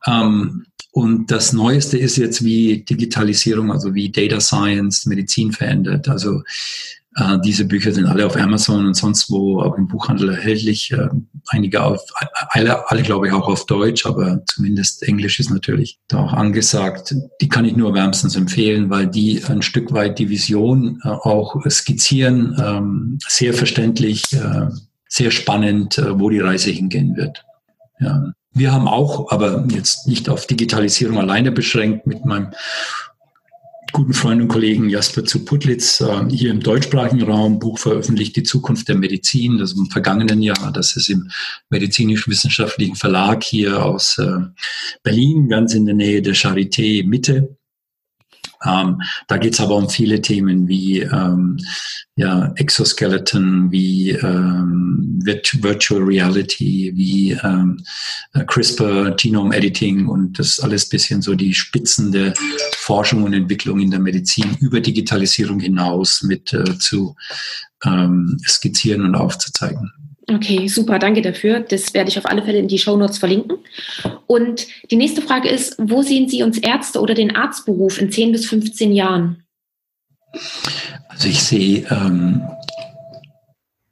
Ähm, 0.06 0.66
und 0.92 1.30
das 1.30 1.54
Neueste 1.54 1.98
ist 1.98 2.18
jetzt, 2.18 2.44
wie 2.44 2.84
Digitalisierung, 2.84 3.72
also 3.72 3.94
wie 3.94 4.10
Data 4.10 4.42
Science 4.42 5.06
Medizin 5.06 5.52
verändert. 5.52 6.10
Also 6.10 6.42
diese 7.44 7.66
Bücher 7.66 7.92
sind 7.92 8.06
alle 8.06 8.26
auf 8.26 8.38
Amazon 8.38 8.86
und 8.86 8.94
sonst 8.94 9.30
wo 9.30 9.62
auch 9.62 9.78
im 9.78 9.88
Buchhandel 9.88 10.30
erhältlich. 10.30 10.92
Äh, 10.92 11.10
einige 11.48 11.84
auf, 11.84 12.02
alle, 12.50 12.90
alle 12.90 13.02
glaube 13.02 13.28
ich 13.28 13.34
auch 13.34 13.48
auf 13.48 13.66
Deutsch, 13.66 14.06
aber 14.06 14.42
zumindest 14.46 15.04
Englisch 15.04 15.40
ist 15.40 15.50
natürlich 15.50 16.00
da 16.08 16.20
auch 16.20 16.34
angesagt. 16.34 17.16
Die 17.42 17.50
kann 17.50 17.66
ich 17.66 17.76
nur 17.76 17.94
wärmstens 17.94 18.36
empfehlen, 18.36 18.90
weil 18.90 19.08
die 19.08 19.44
ein 19.46 19.62
Stück 19.62 19.92
weit 19.94 20.20
die 20.20 20.30
Vision 20.30 21.02
äh, 21.04 21.10
auch 21.10 21.56
skizzieren, 21.70 22.56
ähm, 22.60 23.20
sehr 23.28 23.54
verständlich, 23.54 24.32
äh, 24.34 24.68
sehr 25.08 25.32
spannend, 25.32 25.98
äh, 25.98 26.20
wo 26.20 26.30
die 26.30 26.40
Reise 26.40 26.72
hingehen 26.72 27.16
wird. 27.16 27.44
Ja. 28.00 28.32
Wir 28.52 28.72
haben 28.74 28.88
auch, 28.88 29.32
aber 29.32 29.66
jetzt 29.70 30.08
nicht 30.08 30.28
auf 30.28 30.48
Digitalisierung 30.48 31.20
alleine 31.20 31.52
beschränkt, 31.52 32.08
mit 32.08 32.26
meinem 32.26 32.50
guten 33.92 34.14
Freund 34.14 34.42
und 34.42 34.48
Kollegen 34.48 34.90
Jasper 34.90 35.26
zu 35.26 35.46
Putlitz 35.46 36.02
äh, 36.02 36.30
hier 36.30 36.52
im 36.52 36.60
deutschsprachigen 36.60 37.24
Raum 37.24 37.60
Buch 37.60 37.78
veröffentlicht, 37.78 38.36
Die 38.36 38.44
Zukunft 38.44 38.88
der 38.88 38.96
Medizin, 38.96 39.58
das 39.58 39.74
im 39.74 39.88
vergangenen 39.88 40.42
Jahr. 40.42 40.72
Das 40.74 40.96
ist 40.96 41.10
im 41.10 41.30
medizinisch-wissenschaftlichen 41.70 42.96
Verlag 42.96 43.44
hier 43.44 43.86
aus 43.86 44.18
äh, 44.18 44.40
Berlin, 45.04 45.50
ganz 45.50 45.74
in 45.74 45.86
der 45.86 45.96
Nähe 45.96 46.22
der 46.22 46.36
Charité 46.36 47.06
Mitte. 47.06 47.59
Ähm, 48.66 49.02
da 49.28 49.38
geht 49.38 49.54
es 49.54 49.60
aber 49.60 49.76
um 49.76 49.90
viele 49.90 50.22
Themen 50.22 50.68
wie 50.68 51.00
ähm, 51.00 51.58
ja, 52.16 52.52
Exoskeleton, 52.56 53.72
wie 53.72 54.12
ähm, 54.12 55.20
Virtual 55.24 56.02
Reality, 56.02 56.92
wie 56.96 57.32
ähm, 57.44 57.84
CRISPR, 58.48 59.12
Genome 59.12 59.56
Editing 59.56 60.08
und 60.08 60.38
das 60.40 60.60
alles 60.60 60.88
bisschen 60.90 61.22
so 61.22 61.36
die 61.36 61.54
Spitzen 61.54 62.12
der 62.12 62.34
Forschung 62.78 63.24
und 63.24 63.34
Entwicklung 63.34 63.80
in 63.80 63.92
der 63.92 64.00
Medizin 64.00 64.58
über 64.60 64.82
Digitalisierung 64.82 65.60
hinaus 65.60 66.24
mit 66.24 66.52
äh, 66.54 66.78
zu 66.78 67.16
ähm, 67.86 68.38
skizzieren 68.46 69.06
und 69.06 69.16
aufzuzeigen. 69.16 69.92
Okay, 70.30 70.68
super, 70.68 71.00
danke 71.00 71.22
dafür. 71.22 71.62
Das 71.62 71.94
werde 71.94 72.10
ich 72.10 72.18
auf 72.18 72.26
alle 72.26 72.44
Fälle 72.44 72.60
in 72.60 72.68
die 72.68 72.78
Show 72.78 72.96
Notes 72.96 73.18
verlinken. 73.18 73.58
Und 74.28 74.68
die 74.92 74.96
nächste 74.96 75.22
Frage 75.22 75.50
ist, 75.50 75.76
wo 75.80 76.04
sehen 76.04 76.30
Sie 76.30 76.44
uns 76.44 76.58
Ärzte 76.60 77.02
oder 77.02 77.16
den 77.16 77.36
Arztberuf 77.36 78.00
in 78.00 78.12
10 78.12 78.32
bis 78.32 78.46
15 78.46 78.92
Jahren? 78.92 79.44
Also 81.08 81.28
ich 81.28 81.42
sehe 81.42 81.88
ähm, 81.90 82.42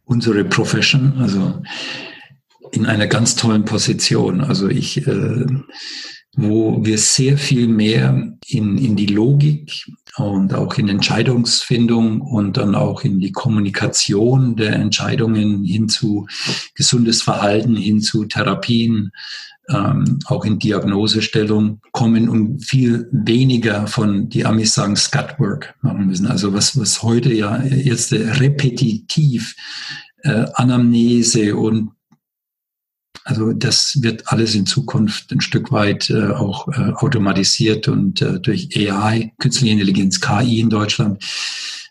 unsere 0.06 0.44
Profession, 0.44 1.14
also 1.20 1.62
in 2.72 2.86
einer 2.86 3.08
ganz 3.08 3.36
tollen 3.36 3.66
Position. 3.66 4.42
Also 4.42 4.70
ich, 4.70 5.08
äh, 5.08 5.46
wo 6.38 6.86
wir 6.86 7.00
sehr 7.00 7.38
viel 7.38 7.68
mehr 7.68 8.32
in, 8.48 8.78
in 8.78 8.96
die 8.96 9.08
Logik 9.08 9.92
und 10.18 10.54
auch 10.54 10.76
in 10.76 10.88
Entscheidungsfindung 10.88 12.22
und 12.22 12.58
dann 12.58 12.76
auch 12.76 13.02
in 13.04 13.20
die 13.20 13.32
Kommunikation 13.32 14.56
der 14.56 14.76
Entscheidungen 14.76 15.66
hin 15.66 15.90
zu 15.90 16.28
gesundes 16.76 17.24
Verhalten, 17.24 17.76
hin 17.76 18.02
zu 18.02 18.26
Therapien, 18.26 19.12
ähm, 19.70 20.20
auch 20.28 20.46
in 20.46 20.60
Diagnosestellung 20.60 21.82
kommen 21.92 22.30
und 22.30 22.64
viel 22.64 23.10
weniger 23.12 23.88
von, 23.88 24.30
die 24.30 24.46
Amis 24.46 24.76
sagen, 24.76 24.96
Scatwork 24.96 25.76
machen 25.82 26.06
müssen. 26.06 26.28
Also 26.28 26.54
was, 26.54 26.80
was 26.80 27.02
heute 27.02 27.34
ja 27.34 27.64
jetzt 27.64 28.14
repetitiv 28.14 29.56
äh, 30.22 30.46
Anamnese 30.54 31.56
und 31.56 31.92
also 33.28 33.52
das 33.52 34.02
wird 34.02 34.24
alles 34.28 34.56
in 34.56 34.66
Zukunft 34.66 35.34
ein 35.34 35.42
Stück 35.42 35.70
weit 35.74 36.10
äh, 36.10 36.30
auch 36.30 36.70
äh, 36.70 36.94
automatisiert 36.94 37.90
und 37.90 38.22
äh, 38.22 38.40
durch 38.40 38.70
AI, 38.74 39.34
künstliche 39.38 39.74
Intelligenz, 39.74 40.22
KI 40.22 40.62
in 40.62 40.70
Deutschland 40.70 41.22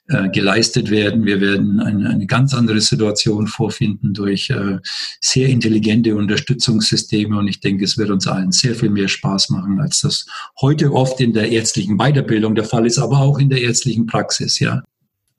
äh, 0.08 0.30
geleistet 0.30 0.90
werden. 0.90 1.26
Wir 1.26 1.42
werden 1.42 1.80
eine, 1.80 2.08
eine, 2.08 2.26
ganz 2.26 2.54
andere 2.54 2.80
Situation 2.80 3.48
vorfinden 3.48 4.14
durch 4.14 4.48
äh, 4.48 4.78
sehr 5.20 5.50
intelligente 5.50 6.16
Unterstützungssysteme 6.16 7.36
und 7.38 7.48
ich 7.48 7.60
denke, 7.60 7.84
es 7.84 7.98
wird 7.98 8.08
uns 8.08 8.26
allen 8.26 8.50
sehr 8.50 8.74
viel 8.74 8.90
mehr 8.90 9.08
Spaß 9.08 9.50
machen, 9.50 9.78
als 9.78 10.00
das 10.00 10.24
heute 10.62 10.90
oft 10.92 11.20
in 11.20 11.34
der 11.34 11.50
ärztlichen 11.50 11.98
Weiterbildung 11.98 12.54
der 12.54 12.64
Fall 12.64 12.86
ist, 12.86 12.98
aber 12.98 13.18
auch 13.18 13.38
in 13.38 13.50
der 13.50 13.60
ärztlichen 13.60 14.06
Praxis, 14.06 14.58
ja. 14.58 14.82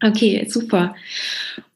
Okay, 0.04 0.48
super. 0.48 0.94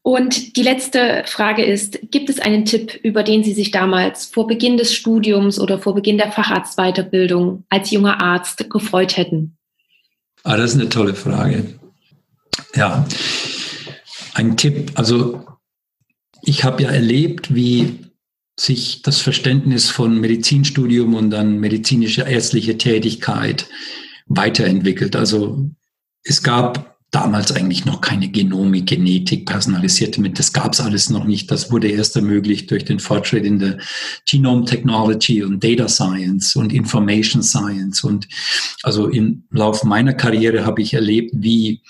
Und 0.04 0.58
die 0.58 0.64
letzte 0.64 1.24
Frage 1.28 1.64
ist, 1.64 2.00
gibt 2.10 2.30
es 2.30 2.40
einen 2.40 2.66
Tipp, 2.66 3.00
über 3.04 3.22
den 3.22 3.44
Sie 3.44 3.54
sich 3.54 3.70
damals 3.70 4.26
vor 4.26 4.48
Beginn 4.48 4.78
des 4.78 4.94
Studiums 4.96 5.60
oder 5.60 5.78
vor 5.78 5.94
Beginn 5.94 6.18
der 6.18 6.32
Facharztweiterbildung 6.32 7.66
als 7.70 7.92
junger 7.92 8.20
Arzt 8.20 8.68
gefreut 8.70 9.18
hätten? 9.18 9.58
Ah, 10.44 10.58
das 10.58 10.74
ist 10.74 10.80
eine 10.80 10.90
tolle 10.90 11.14
Frage. 11.14 11.80
Ja, 12.76 13.06
ein 14.34 14.58
Tipp. 14.58 14.92
Also 14.96 15.46
ich 16.42 16.64
habe 16.64 16.82
ja 16.82 16.90
erlebt, 16.90 17.54
wie 17.54 18.00
sich 18.60 19.04
das 19.04 19.22
Verständnis 19.22 19.90
von 19.90 20.20
Medizinstudium 20.20 21.14
und 21.14 21.30
dann 21.30 21.60
medizinische 21.60 22.24
ärztliche 22.24 22.78
Tätigkeit 22.78 23.68
weiterentwickelt. 24.26 25.16
Also 25.16 25.70
es 26.24 26.42
gab 26.42 26.91
damals 27.12 27.52
eigentlich 27.52 27.86
noch 27.86 28.00
keine 28.00 28.30
Genomik, 28.30 28.88
Genetik, 28.88 29.46
personalisierte 29.46 30.22
mit. 30.22 30.40
Das 30.40 30.54
gab 30.54 30.74
es 30.74 30.80
alles 30.80 31.10
noch 31.10 31.26
nicht. 31.26 31.52
Das 31.52 31.70
wurde 31.70 31.90
erst 31.90 32.16
ermöglicht 32.16 32.72
durch 32.72 32.86
den 32.86 33.00
Fortschritt 33.00 33.46
in 33.46 33.60
der 33.60 33.78
Genome 34.26 34.64
Technology 34.66 35.44
und 35.44 35.62
Data 35.62 35.90
Science 35.90 36.56
und 36.56 36.72
Information 36.72 37.44
Science. 37.44 38.04
Und 38.06 38.28
also 38.84 39.08
im 39.08 39.44
Laufe 39.52 39.86
meiner 39.86 40.14
Karriere 40.14 40.66
habe 40.66 40.82
ich 40.82 40.94
erlebt, 40.94 41.34
wie 41.36 41.82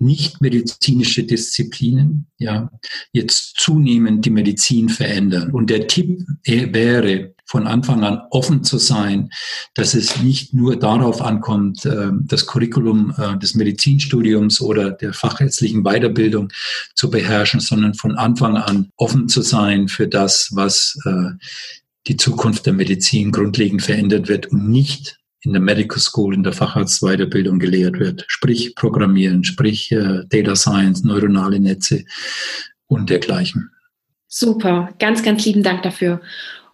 nicht 0.00 0.40
medizinische 0.40 1.24
Disziplinen, 1.24 2.26
ja, 2.38 2.70
jetzt 3.12 3.54
zunehmend 3.58 4.24
die 4.24 4.30
Medizin 4.30 4.90
verändern. 4.90 5.50
Und 5.50 5.70
der 5.70 5.86
Tipp 5.88 6.24
wäre, 6.44 7.34
von 7.48 7.66
Anfang 7.66 8.04
an 8.04 8.20
offen 8.30 8.62
zu 8.62 8.76
sein, 8.78 9.30
dass 9.74 9.94
es 9.94 10.20
nicht 10.20 10.52
nur 10.52 10.76
darauf 10.76 11.22
ankommt, 11.22 11.84
äh, 11.86 12.10
das 12.24 12.46
Curriculum 12.46 13.14
äh, 13.16 13.38
des 13.38 13.54
Medizinstudiums 13.54 14.60
oder 14.60 14.90
der 14.90 15.14
fachärztlichen 15.14 15.82
Weiterbildung 15.82 16.50
zu 16.94 17.10
beherrschen, 17.10 17.60
sondern 17.60 17.94
von 17.94 18.16
Anfang 18.16 18.56
an 18.56 18.90
offen 18.96 19.28
zu 19.28 19.40
sein 19.40 19.88
für 19.88 20.06
das, 20.06 20.50
was 20.52 20.98
äh, 21.06 21.30
die 22.06 22.16
Zukunft 22.16 22.66
der 22.66 22.74
Medizin 22.74 23.32
grundlegend 23.32 23.82
verändert 23.82 24.28
wird 24.28 24.46
und 24.46 24.68
nicht 24.68 25.18
in 25.40 25.52
der 25.52 25.62
Medical 25.62 25.98
School, 25.98 26.34
in 26.34 26.42
der 26.42 26.52
Facharztweiterbildung 26.52 27.58
gelehrt 27.58 27.98
wird. 27.98 28.24
Sprich 28.28 28.74
Programmieren, 28.74 29.44
sprich 29.44 29.90
äh, 29.92 30.24
Data 30.28 30.54
Science, 30.54 31.02
neuronale 31.04 31.60
Netze 31.60 32.04
und 32.88 33.08
dergleichen. 33.08 33.70
Super, 34.26 34.92
ganz, 34.98 35.22
ganz 35.22 35.46
lieben 35.46 35.62
Dank 35.62 35.82
dafür. 35.82 36.20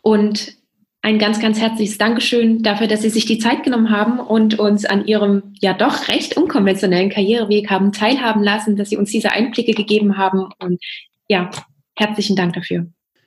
Und 0.03 0.57
ein 1.05 1.19
ganz, 1.19 1.39
ganz 1.39 1.61
herzliches 1.61 1.99
Dankeschön 1.99 2.63
dafür, 2.63 2.87
dass 2.87 3.03
Sie 3.03 3.11
sich 3.11 3.27
die 3.27 3.39
Zeit 3.39 3.63
genommen 3.63 3.91
haben 3.91 4.19
und 4.19 4.59
uns 4.59 4.87
an 4.87 5.05
Ihrem 5.07 5.43
ja 5.61 5.75
doch 5.75 6.09
recht 6.09 6.35
unkonventionellen 6.35 7.11
Karriereweg 7.11 7.69
haben 7.69 7.93
teilhaben 7.93 8.43
lassen, 8.43 8.77
dass 8.77 8.89
Sie 8.89 8.97
uns 8.97 9.11
diese 9.11 9.31
Einblicke 9.31 9.75
gegeben 9.75 10.17
haben. 10.17 10.49
Und 10.59 10.83
ja, 11.29 11.51
herzlichen 11.95 12.37
Dank 12.37 12.55
dafür. 12.55 12.87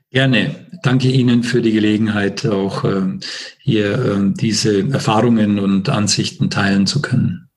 Gerne. 0.09 0.55
Danke 0.81 1.09
Ihnen 1.09 1.43
für 1.43 1.61
die 1.61 1.71
Gelegenheit, 1.71 2.47
auch 2.47 2.83
äh, 2.83 3.19
hier 3.59 3.93
äh, 3.93 4.33
diese 4.33 4.89
Erfahrungen 4.89 5.59
und 5.59 5.87
Ansichten 5.87 6.49
teilen 6.49 6.87
zu 6.87 6.99
können. 7.03 7.47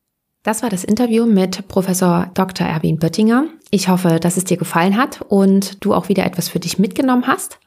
Das 0.43 0.63
war 0.63 0.69
das 0.69 0.85
Interview 0.85 1.25
mit 1.25 1.67
Professor 1.67 2.31
Dr. 2.35 2.67
Erwin 2.67 2.99
Böttinger. 2.99 3.47
Ich 3.71 3.89
hoffe, 3.89 4.19
dass 4.21 4.37
es 4.37 4.45
dir 4.45 4.59
gefallen 4.59 4.99
hat 4.99 5.23
und 5.23 5.83
du 5.83 5.95
auch 5.95 6.11
wieder 6.11 6.27
etwas 6.27 6.51
für 6.51 6.61
dich 6.61 6.79
mitgenommen 6.79 7.27
hast. 7.27 7.59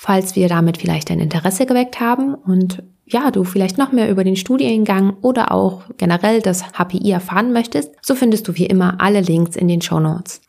Falls 0.00 0.36
wir 0.36 0.48
damit 0.48 0.76
vielleicht 0.76 1.10
dein 1.10 1.18
Interesse 1.18 1.66
geweckt 1.66 1.98
haben 1.98 2.36
und 2.36 2.84
ja, 3.04 3.32
du 3.32 3.42
vielleicht 3.42 3.78
noch 3.78 3.90
mehr 3.90 4.08
über 4.08 4.22
den 4.22 4.36
Studiengang 4.36 5.16
oder 5.22 5.50
auch 5.50 5.82
generell 5.96 6.40
das 6.40 6.62
HPI 6.78 7.10
erfahren 7.10 7.52
möchtest, 7.52 7.90
so 8.00 8.14
findest 8.14 8.46
du 8.46 8.54
wie 8.54 8.66
immer 8.66 9.00
alle 9.00 9.20
Links 9.20 9.56
in 9.56 9.66
den 9.66 9.82
Show 9.82 9.98
Notes. 9.98 10.40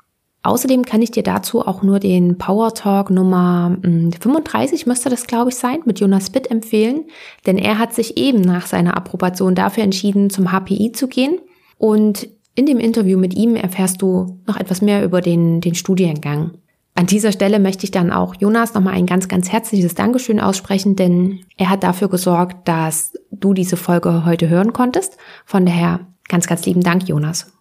Außerdem 0.43 0.86
kann 0.86 1.02
ich 1.02 1.10
dir 1.10 1.24
dazu 1.24 1.66
auch 1.66 1.82
nur 1.82 2.00
den 2.00 2.38
Power 2.38 2.76
Talk 2.76 3.10
Nummer 3.10 3.76
35 3.82 4.82
hm, 4.82 4.88
müsste 4.88 5.10
das 5.10 5.26
glaube 5.26 5.50
ich 5.50 5.56
sein, 5.56 5.80
mit 5.84 6.00
Jonas 6.00 6.30
Bitt 6.30 6.52
empfehlen, 6.52 7.06
denn 7.47 7.58
er 7.58 7.80
hat 7.80 7.95
sich 7.95 8.18
eben 8.18 8.41
nach 8.41 8.68
seiner 8.68 8.95
Approbation 8.95 9.56
dafür 9.56 9.84
entschieden, 9.84 10.30
zum 10.30 10.52
HPI 10.52 10.91
zu 10.91 11.08
gehen 11.08 11.39
und 11.80 12.30
in 12.54 12.68
dem 12.68 12.78
Interview 12.78 13.18
mit 13.18 13.34
ihm 13.34 13.56
erfährst 13.56 14.04
du 14.04 14.38
noch 14.45 14.58
etwas 14.58 14.84
mehr 14.84 15.04
über 15.04 15.22
den, 15.22 15.60
den 15.60 15.74
Studiengang. 15.74 16.52
An 17.00 17.06
dieser 17.06 17.32
Stelle 17.32 17.60
möchte 17.60 17.86
ich 17.86 17.91
dann 17.91 18.12
auch 18.12 18.36
Jonas 18.36 18.74
nochmal 18.74 18.95
ein 18.95 19.06
ganz, 19.06 19.30
ganz 19.30 19.50
herzliches 19.50 19.95
Dankeschön 19.95 20.41
aussprechen, 20.41 20.97
denn 20.97 21.45
er 21.56 21.70
hat 21.70 21.82
dafür 21.82 22.10
gesorgt, 22.10 22.68
dass 22.68 23.14
du 23.32 23.54
diese 23.54 23.78
Folge 23.78 24.26
heute 24.26 24.50
hören 24.50 24.74
konntest. 24.74 25.16
Von 25.45 25.66
daher 25.66 26.02
ganz, 26.28 26.45
ganz 26.45 26.66
lieben 26.66 26.82
Dank, 26.82 27.08
Jonas. 27.08 27.54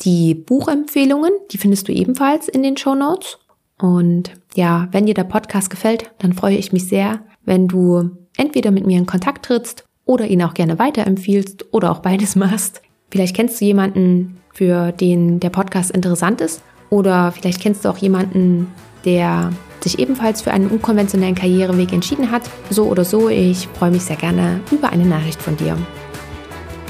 Die 0.00 0.34
Buchempfehlungen, 0.34 1.32
die 1.50 1.58
findest 1.58 1.86
du 1.86 1.92
ebenfalls 1.92 2.48
in 2.48 2.62
den 2.62 2.78
Show 2.78 2.94
Notes. 2.94 3.38
Und 3.78 4.32
ja, 4.54 4.88
wenn 4.90 5.04
dir 5.04 5.12
der 5.12 5.24
Podcast 5.24 5.68
gefällt, 5.68 6.10
dann 6.20 6.32
freue 6.32 6.56
ich 6.56 6.72
mich 6.72 6.88
sehr, 6.88 7.20
wenn 7.44 7.68
du 7.68 8.12
entweder 8.38 8.70
mit 8.70 8.86
mir 8.86 8.96
in 8.96 9.04
Kontakt 9.04 9.44
trittst 9.44 9.84
oder 10.06 10.26
ihn 10.28 10.42
auch 10.42 10.54
gerne 10.54 10.78
weiterempfiehlst 10.78 11.74
oder 11.74 11.92
auch 11.92 11.98
beides 11.98 12.36
machst. 12.36 12.80
Vielleicht 13.10 13.36
kennst 13.36 13.60
du 13.60 13.66
jemanden, 13.66 14.38
für 14.54 14.92
den 14.92 15.40
der 15.40 15.50
Podcast 15.50 15.90
interessant 15.90 16.40
ist 16.40 16.62
oder 16.92 17.32
vielleicht 17.32 17.62
kennst 17.62 17.86
du 17.86 17.88
auch 17.88 17.96
jemanden, 17.96 18.70
der 19.06 19.50
sich 19.80 19.98
ebenfalls 19.98 20.42
für 20.42 20.52
einen 20.52 20.68
unkonventionellen 20.68 21.34
Karriereweg 21.34 21.90
entschieden 21.90 22.30
hat. 22.30 22.42
So 22.68 22.84
oder 22.84 23.04
so, 23.04 23.30
ich 23.30 23.66
freue 23.78 23.90
mich 23.90 24.02
sehr 24.02 24.16
gerne 24.16 24.60
über 24.70 24.90
eine 24.90 25.06
Nachricht 25.06 25.40
von 25.40 25.56
dir. 25.56 25.78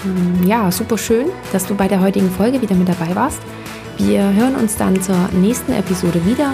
Ähm, 0.05 0.45
ja, 0.45 0.73
super 0.73 0.99
schön, 0.99 1.27
dass 1.53 1.67
du 1.67 1.77
bei 1.77 1.87
der 1.87 2.01
heutigen 2.01 2.29
Folge 2.31 2.61
wieder 2.61 2.75
mit 2.75 2.89
dabei 2.89 3.15
warst. 3.15 3.41
Wir 3.97 4.33
hören 4.35 4.57
uns 4.57 4.77
dann 4.77 5.01
zur 5.01 5.29
nächsten 5.41 5.73
Episode 5.73 6.21
wieder. 6.27 6.53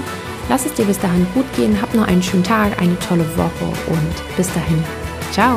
Lass 0.51 0.67
es 0.67 0.75
dir 0.75 0.85
bis 0.85 0.99
dahin 0.99 1.27
gut 1.33 1.47
gehen, 1.57 1.81
hab 1.81 1.95
noch 1.95 2.07
einen 2.07 2.23
schönen 2.23 2.45
Tag, 2.45 2.79
eine 2.83 2.99
tolle 2.99 3.25
Woche 3.39 3.65
und 3.89 4.37
bis 4.37 4.53
dahin. 4.53 4.85
Ciao. 5.33 5.57